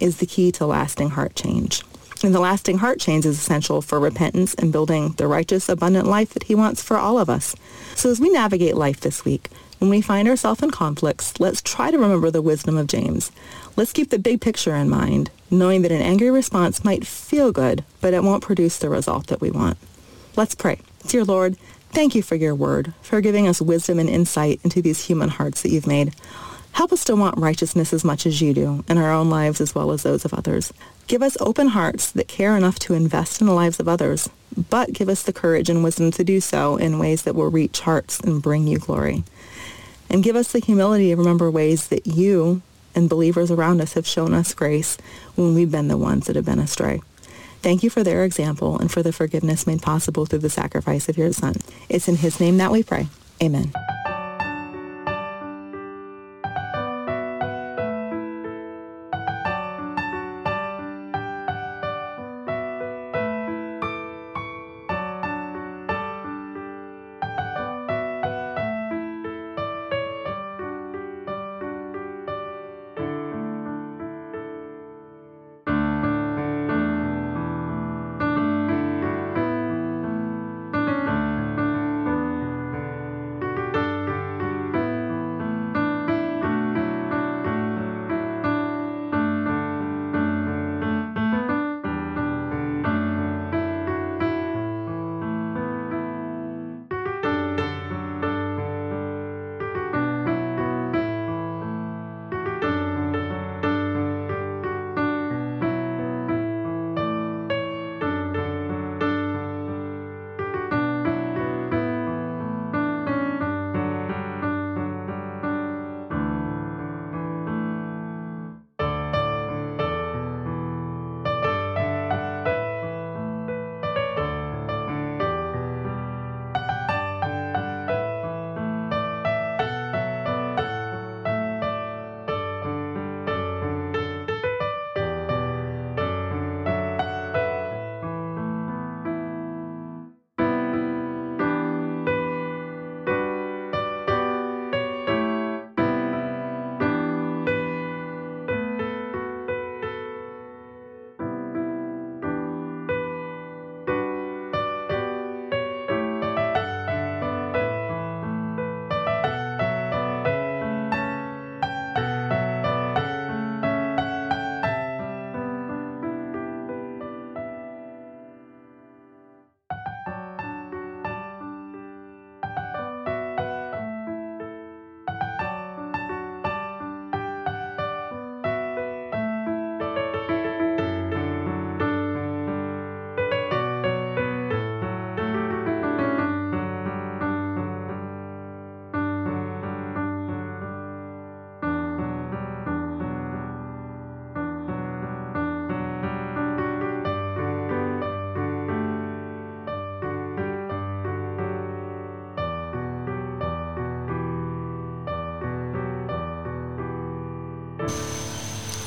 is 0.00 0.18
the 0.18 0.26
key 0.26 0.52
to 0.52 0.66
lasting 0.66 1.10
heart 1.10 1.34
change. 1.34 1.82
And 2.22 2.34
the 2.34 2.40
lasting 2.40 2.78
heart 2.78 2.98
change 2.98 3.26
is 3.26 3.38
essential 3.38 3.82
for 3.82 4.00
repentance 4.00 4.54
and 4.54 4.72
building 4.72 5.10
the 5.12 5.26
righteous, 5.26 5.68
abundant 5.68 6.06
life 6.06 6.30
that 6.30 6.44
he 6.44 6.54
wants 6.54 6.82
for 6.82 6.96
all 6.96 7.18
of 7.18 7.28
us. 7.28 7.54
So 7.94 8.10
as 8.10 8.20
we 8.20 8.30
navigate 8.30 8.76
life 8.76 9.00
this 9.00 9.24
week, 9.24 9.50
when 9.78 9.90
we 9.90 10.00
find 10.00 10.26
ourselves 10.26 10.62
in 10.62 10.70
conflicts, 10.70 11.38
let's 11.38 11.60
try 11.60 11.90
to 11.90 11.98
remember 11.98 12.30
the 12.30 12.40
wisdom 12.40 12.78
of 12.78 12.86
James. 12.86 13.30
Let's 13.76 13.92
keep 13.92 14.08
the 14.08 14.18
big 14.18 14.40
picture 14.40 14.74
in 14.74 14.88
mind, 14.88 15.30
knowing 15.50 15.82
that 15.82 15.92
an 15.92 16.00
angry 16.00 16.30
response 16.30 16.82
might 16.82 17.06
feel 17.06 17.52
good, 17.52 17.84
but 18.00 18.14
it 18.14 18.22
won't 18.22 18.42
produce 18.42 18.78
the 18.78 18.88
result 18.88 19.26
that 19.26 19.42
we 19.42 19.50
want. 19.50 19.76
Let's 20.34 20.54
pray. 20.54 20.80
Dear 21.06 21.24
Lord, 21.24 21.56
thank 21.96 22.14
you 22.14 22.20
for 22.20 22.34
your 22.34 22.54
word, 22.54 22.92
for 23.00 23.22
giving 23.22 23.48
us 23.48 23.58
wisdom 23.58 23.98
and 23.98 24.10
insight 24.10 24.60
into 24.62 24.82
these 24.82 25.02
human 25.02 25.30
hearts 25.30 25.62
that 25.62 25.70
you've 25.70 25.86
made. 25.86 26.14
Help 26.72 26.92
us 26.92 27.06
to 27.06 27.16
want 27.16 27.38
righteousness 27.38 27.90
as 27.94 28.04
much 28.04 28.26
as 28.26 28.42
you 28.42 28.52
do 28.52 28.84
in 28.86 28.98
our 28.98 29.10
own 29.10 29.30
lives 29.30 29.62
as 29.62 29.74
well 29.74 29.90
as 29.90 30.02
those 30.02 30.26
of 30.26 30.34
others. 30.34 30.74
Give 31.06 31.22
us 31.22 31.38
open 31.40 31.68
hearts 31.68 32.10
that 32.10 32.28
care 32.28 32.54
enough 32.54 32.78
to 32.80 32.92
invest 32.92 33.40
in 33.40 33.46
the 33.46 33.54
lives 33.54 33.80
of 33.80 33.88
others, 33.88 34.28
but 34.68 34.92
give 34.92 35.08
us 35.08 35.22
the 35.22 35.32
courage 35.32 35.70
and 35.70 35.82
wisdom 35.82 36.10
to 36.10 36.22
do 36.22 36.38
so 36.38 36.76
in 36.76 36.98
ways 36.98 37.22
that 37.22 37.34
will 37.34 37.50
reach 37.50 37.80
hearts 37.80 38.20
and 38.20 38.42
bring 38.42 38.66
you 38.66 38.78
glory. 38.78 39.24
And 40.10 40.22
give 40.22 40.36
us 40.36 40.52
the 40.52 40.58
humility 40.58 41.08
to 41.08 41.16
remember 41.16 41.50
ways 41.50 41.88
that 41.88 42.06
you 42.06 42.60
and 42.94 43.08
believers 43.08 43.50
around 43.50 43.80
us 43.80 43.94
have 43.94 44.06
shown 44.06 44.34
us 44.34 44.52
grace 44.52 44.98
when 45.34 45.54
we've 45.54 45.72
been 45.72 45.88
the 45.88 45.96
ones 45.96 46.26
that 46.26 46.36
have 46.36 46.44
been 46.44 46.58
astray. 46.58 47.00
Thank 47.66 47.82
you 47.82 47.90
for 47.90 48.04
their 48.04 48.22
example 48.22 48.78
and 48.78 48.92
for 48.92 49.02
the 49.02 49.12
forgiveness 49.12 49.66
made 49.66 49.82
possible 49.82 50.24
through 50.24 50.38
the 50.38 50.48
sacrifice 50.48 51.08
of 51.08 51.18
your 51.18 51.32
son. 51.32 51.56
It's 51.88 52.06
in 52.06 52.14
his 52.14 52.38
name 52.38 52.58
that 52.58 52.70
we 52.70 52.84
pray. 52.84 53.08
Amen. 53.42 53.72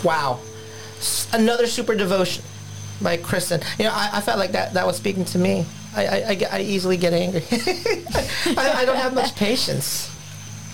Wow. 0.04 0.40
Another 1.34 1.68
super 1.68 1.96
devotion 1.96 2.44
by 3.02 3.18
Kristen. 3.18 3.62
You 3.78 3.86
know, 3.86 3.92
I, 3.94 4.10
I 4.14 4.22
felt 4.22 4.38
like 4.40 4.52
that, 4.52 4.74
that 4.74 4.86
was 4.86 4.98
speaking 4.98 5.26
to 5.26 5.38
me. 5.38 5.66
I, 5.96 6.06
I, 6.06 6.28
I, 6.30 6.36
get- 6.36 6.54
I 6.54 6.62
easily 6.62 6.98
get 6.98 7.14
angry. 7.14 7.44
I, 7.52 8.74
I 8.78 8.86
don't 8.86 8.98
have 8.98 9.14
much 9.14 9.36
patience. 9.36 10.14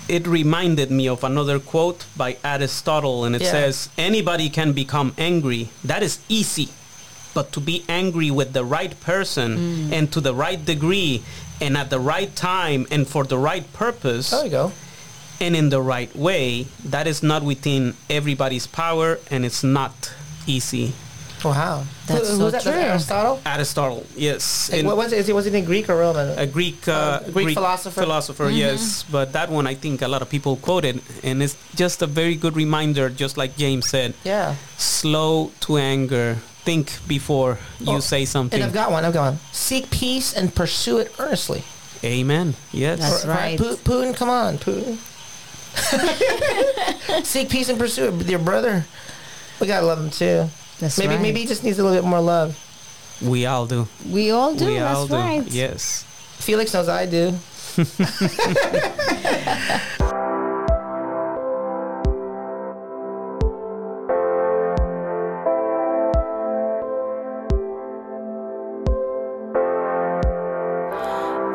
It 0.08 0.26
reminded 0.26 0.90
me 0.90 1.08
of 1.08 1.24
another 1.24 1.58
quote 1.58 2.04
by 2.16 2.36
Aristotle, 2.44 3.24
and 3.24 3.34
it 3.34 3.42
Yeah. 3.42 3.50
says, 3.50 3.88
Anybody 3.98 4.48
can 4.48 4.72
become 4.72 5.12
angry. 5.18 5.70
That 5.84 6.02
is 6.02 6.18
easy. 6.28 6.68
But 7.34 7.52
to 7.52 7.60
be 7.60 7.84
angry 7.88 8.30
with 8.30 8.52
the 8.52 8.64
right 8.64 8.98
person 9.00 9.56
Mm. 9.58 9.92
and 9.92 10.12
to 10.12 10.20
the 10.20 10.34
right 10.34 10.64
degree 10.64 11.22
and 11.60 11.76
at 11.76 11.90
the 11.90 11.98
right 12.00 12.34
time 12.36 12.86
and 12.90 13.06
for 13.06 13.24
the 13.24 13.36
right 13.38 13.70
purpose 13.72 14.30
There 14.30 14.44
you 14.44 14.50
go. 14.50 14.72
And 15.40 15.54
in 15.56 15.68
the 15.70 15.80
right 15.82 16.14
way, 16.16 16.66
that 16.84 17.06
is 17.06 17.22
not 17.22 17.42
within 17.42 17.94
everybody's 18.08 18.66
power 18.66 19.18
and 19.30 19.44
it's 19.44 19.62
not 19.64 20.12
easy. 20.46 20.92
Wow. 21.44 21.84
That's 22.06 22.30
Who- 22.30 22.36
so 22.38 22.50
that? 22.50 22.62
true. 22.62 22.72
Aristotle? 22.72 23.40
Aristotle, 23.46 24.06
yes. 24.16 24.68
Hey, 24.72 24.80
In- 24.80 24.86
what 24.86 24.96
was 24.96 25.12
it? 25.12 25.18
Is 25.18 25.28
it? 25.28 25.34
Was 25.34 25.46
it 25.46 25.54
in 25.54 25.64
Greek 25.64 25.88
or 25.88 25.96
Roman? 25.96 26.36
a 26.38 26.46
Greek, 26.46 26.88
uh, 26.88 27.20
Greek 27.30 27.54
philosopher? 27.54 28.00
Philosopher, 28.00 28.48
yes. 28.50 29.04
But 29.04 29.32
that 29.34 29.50
one, 29.50 29.66
I 29.66 29.74
think 29.74 30.02
a 30.02 30.08
lot 30.08 30.22
of 30.22 30.28
people 30.30 30.56
quoted, 30.56 31.02
and 31.22 31.42
it's 31.42 31.54
just 31.76 32.02
a 32.02 32.06
very 32.06 32.34
good 32.34 32.56
reminder. 32.56 33.10
Just 33.10 33.36
like 33.36 33.56
James 33.56 33.86
said, 33.88 34.14
yeah. 34.24 34.56
slow 34.78 35.52
to 35.60 35.76
anger. 35.76 36.38
Think 36.64 36.90
before 37.06 37.58
you 37.78 37.96
Oh, 37.96 38.00
say 38.00 38.24
something. 38.24 38.58
And 38.60 38.66
I've 38.66 38.74
got 38.74 38.90
one. 38.90 39.04
I've 39.04 39.12
got 39.14 39.24
one. 39.34 39.38
Seek 39.52 39.88
peace 39.90 40.32
and 40.32 40.52
pursue 40.52 40.98
it 40.98 41.12
earnestly. 41.20 41.62
Amen. 42.02 42.54
Yes. 42.72 42.98
That's 42.98 43.24
Or- 43.24 43.28
right. 43.28 43.56
Putin, 43.58 44.16
come 44.16 44.28
on, 44.30 44.58
Putin. 44.58 44.98
Seek 47.24 47.48
peace 47.50 47.68
and 47.68 47.78
pursue 47.78 48.06
it 48.06 48.14
with 48.14 48.30
your 48.30 48.38
brother. 48.38 48.84
We 49.60 49.66
gotta 49.66 49.86
love 49.86 49.98
him 49.98 50.10
too. 50.10 50.48
That's 50.78 50.98
maybe 50.98 51.14
right. 51.14 51.22
maybe 51.22 51.40
he 51.40 51.46
just 51.46 51.64
needs 51.64 51.78
a 51.78 51.84
little 51.84 52.00
bit 52.02 52.08
more 52.08 52.20
love. 52.20 52.62
We 53.22 53.46
all 53.46 53.66
do. 53.66 53.88
We 54.10 54.30
all 54.30 54.54
do. 54.54 54.66
we 54.66 54.74
that's 54.74 54.96
all 54.96 55.06
do. 55.06 55.14
right. 55.14 55.46
Yes. 55.46 56.04
Felix 56.38 56.74
knows 56.74 56.88
I 56.88 57.06
do. 57.06 57.34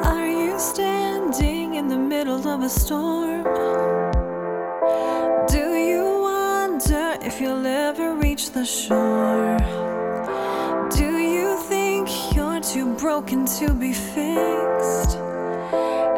Are 0.03 0.27
you 0.27 0.59
standing 0.59 1.75
in 1.75 1.87
the 1.87 1.97
middle 1.97 2.47
of 2.47 2.61
a 2.63 2.69
storm? 2.69 3.30
The 8.61 8.67
shore? 8.67 9.57
Do 10.95 11.17
you 11.17 11.57
think 11.63 12.07
you're 12.35 12.61
too 12.61 12.93
broken 12.93 13.43
to 13.57 13.73
be 13.73 13.91
fixed? 13.91 15.17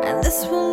And 0.04 0.22
this 0.22 0.46
will 0.52 0.73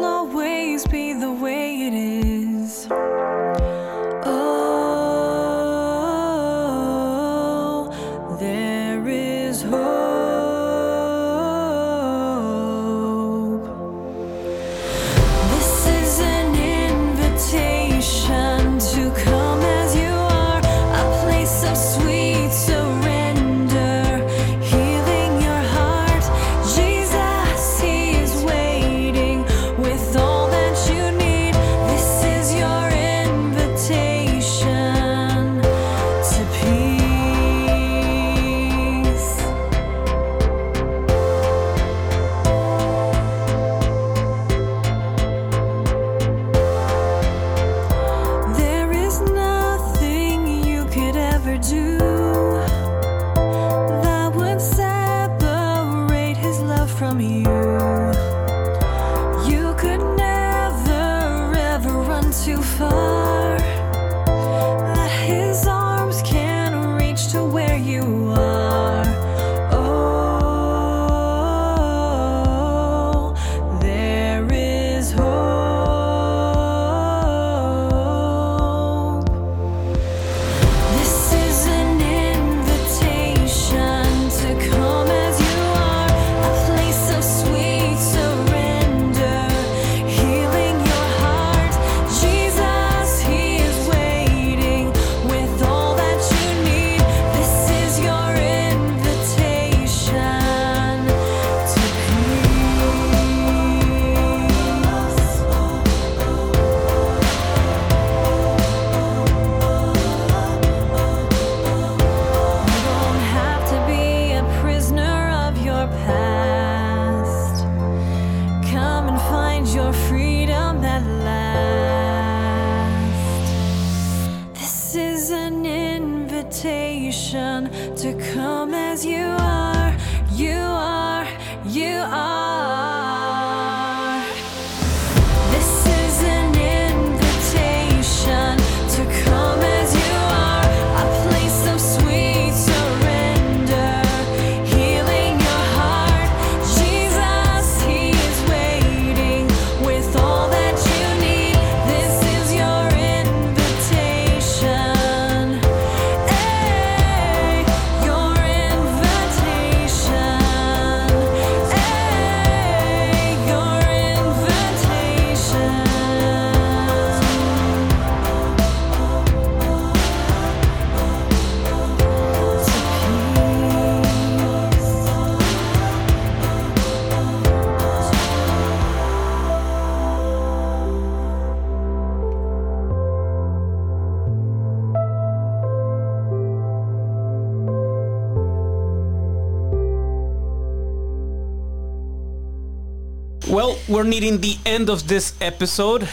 we're 193.91 194.05
nearing 194.05 194.41
the 194.41 194.57
end 194.65 194.89
of 194.89 195.09
this 195.09 195.35
episode. 195.41 196.09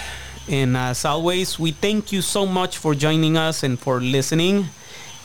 And 0.49 0.75
as 0.75 1.05
always, 1.05 1.59
we 1.59 1.71
thank 1.71 2.11
you 2.11 2.23
so 2.23 2.47
much 2.47 2.78
for 2.78 2.95
joining 2.95 3.38
us 3.38 3.61
and 3.61 3.78
for 3.80 4.01
listening. 4.01 4.65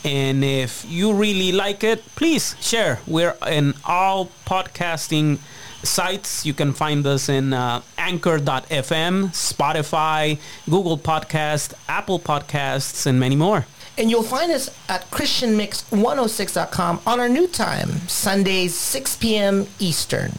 And 0.04 0.44
if 0.44 0.84
you 0.86 1.14
really 1.14 1.52
like 1.52 1.82
it, 1.82 2.04
please 2.14 2.54
share. 2.60 3.00
We're 3.06 3.36
in 3.48 3.72
all 3.86 4.28
podcasting 4.44 5.38
sites. 5.82 6.44
You 6.44 6.52
can 6.52 6.74
find 6.74 7.06
us 7.06 7.30
in 7.30 7.54
uh, 7.54 7.80
anchor.fm, 7.96 9.30
Spotify, 9.30 10.38
Google 10.68 10.98
Podcast, 10.98 11.72
Apple 11.88 12.18
Podcasts, 12.18 13.06
and 13.06 13.18
many 13.18 13.36
more. 13.36 13.64
And 13.96 14.10
you'll 14.10 14.22
find 14.22 14.52
us 14.52 14.68
at 14.90 15.10
ChristianMix106.com 15.10 17.00
on 17.06 17.18
our 17.18 17.28
new 17.30 17.46
time, 17.46 18.08
Sundays, 18.08 18.74
6 18.74 19.16
p.m. 19.16 19.66
Eastern. 19.78 20.32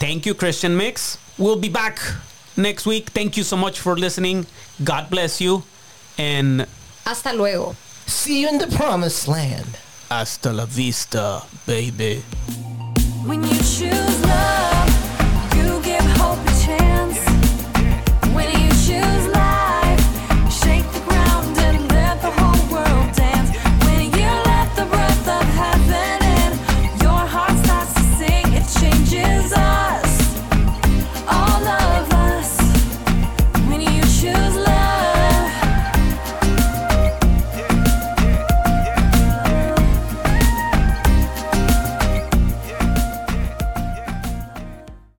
Thank 0.00 0.24
you, 0.24 0.34
Christian 0.34 0.76
Mix. 0.78 1.18
We'll 1.40 1.56
be 1.56 1.70
back 1.70 1.98
next 2.54 2.84
week. 2.84 3.08
Thank 3.10 3.38
you 3.38 3.44
so 3.44 3.56
much 3.56 3.80
for 3.80 3.96
listening. 3.96 4.44
God 4.84 5.08
bless 5.08 5.40
you. 5.40 5.62
And 6.18 6.66
hasta 7.06 7.32
luego. 7.32 7.74
See 8.06 8.42
you 8.42 8.48
in 8.50 8.58
the 8.58 8.66
promised 8.76 9.26
land. 9.26 9.78
Hasta 10.10 10.52
la 10.52 10.66
vista, 10.66 11.42
baby. 11.66 12.22
When 13.24 13.42
you 13.42 13.56
choose 13.56 14.09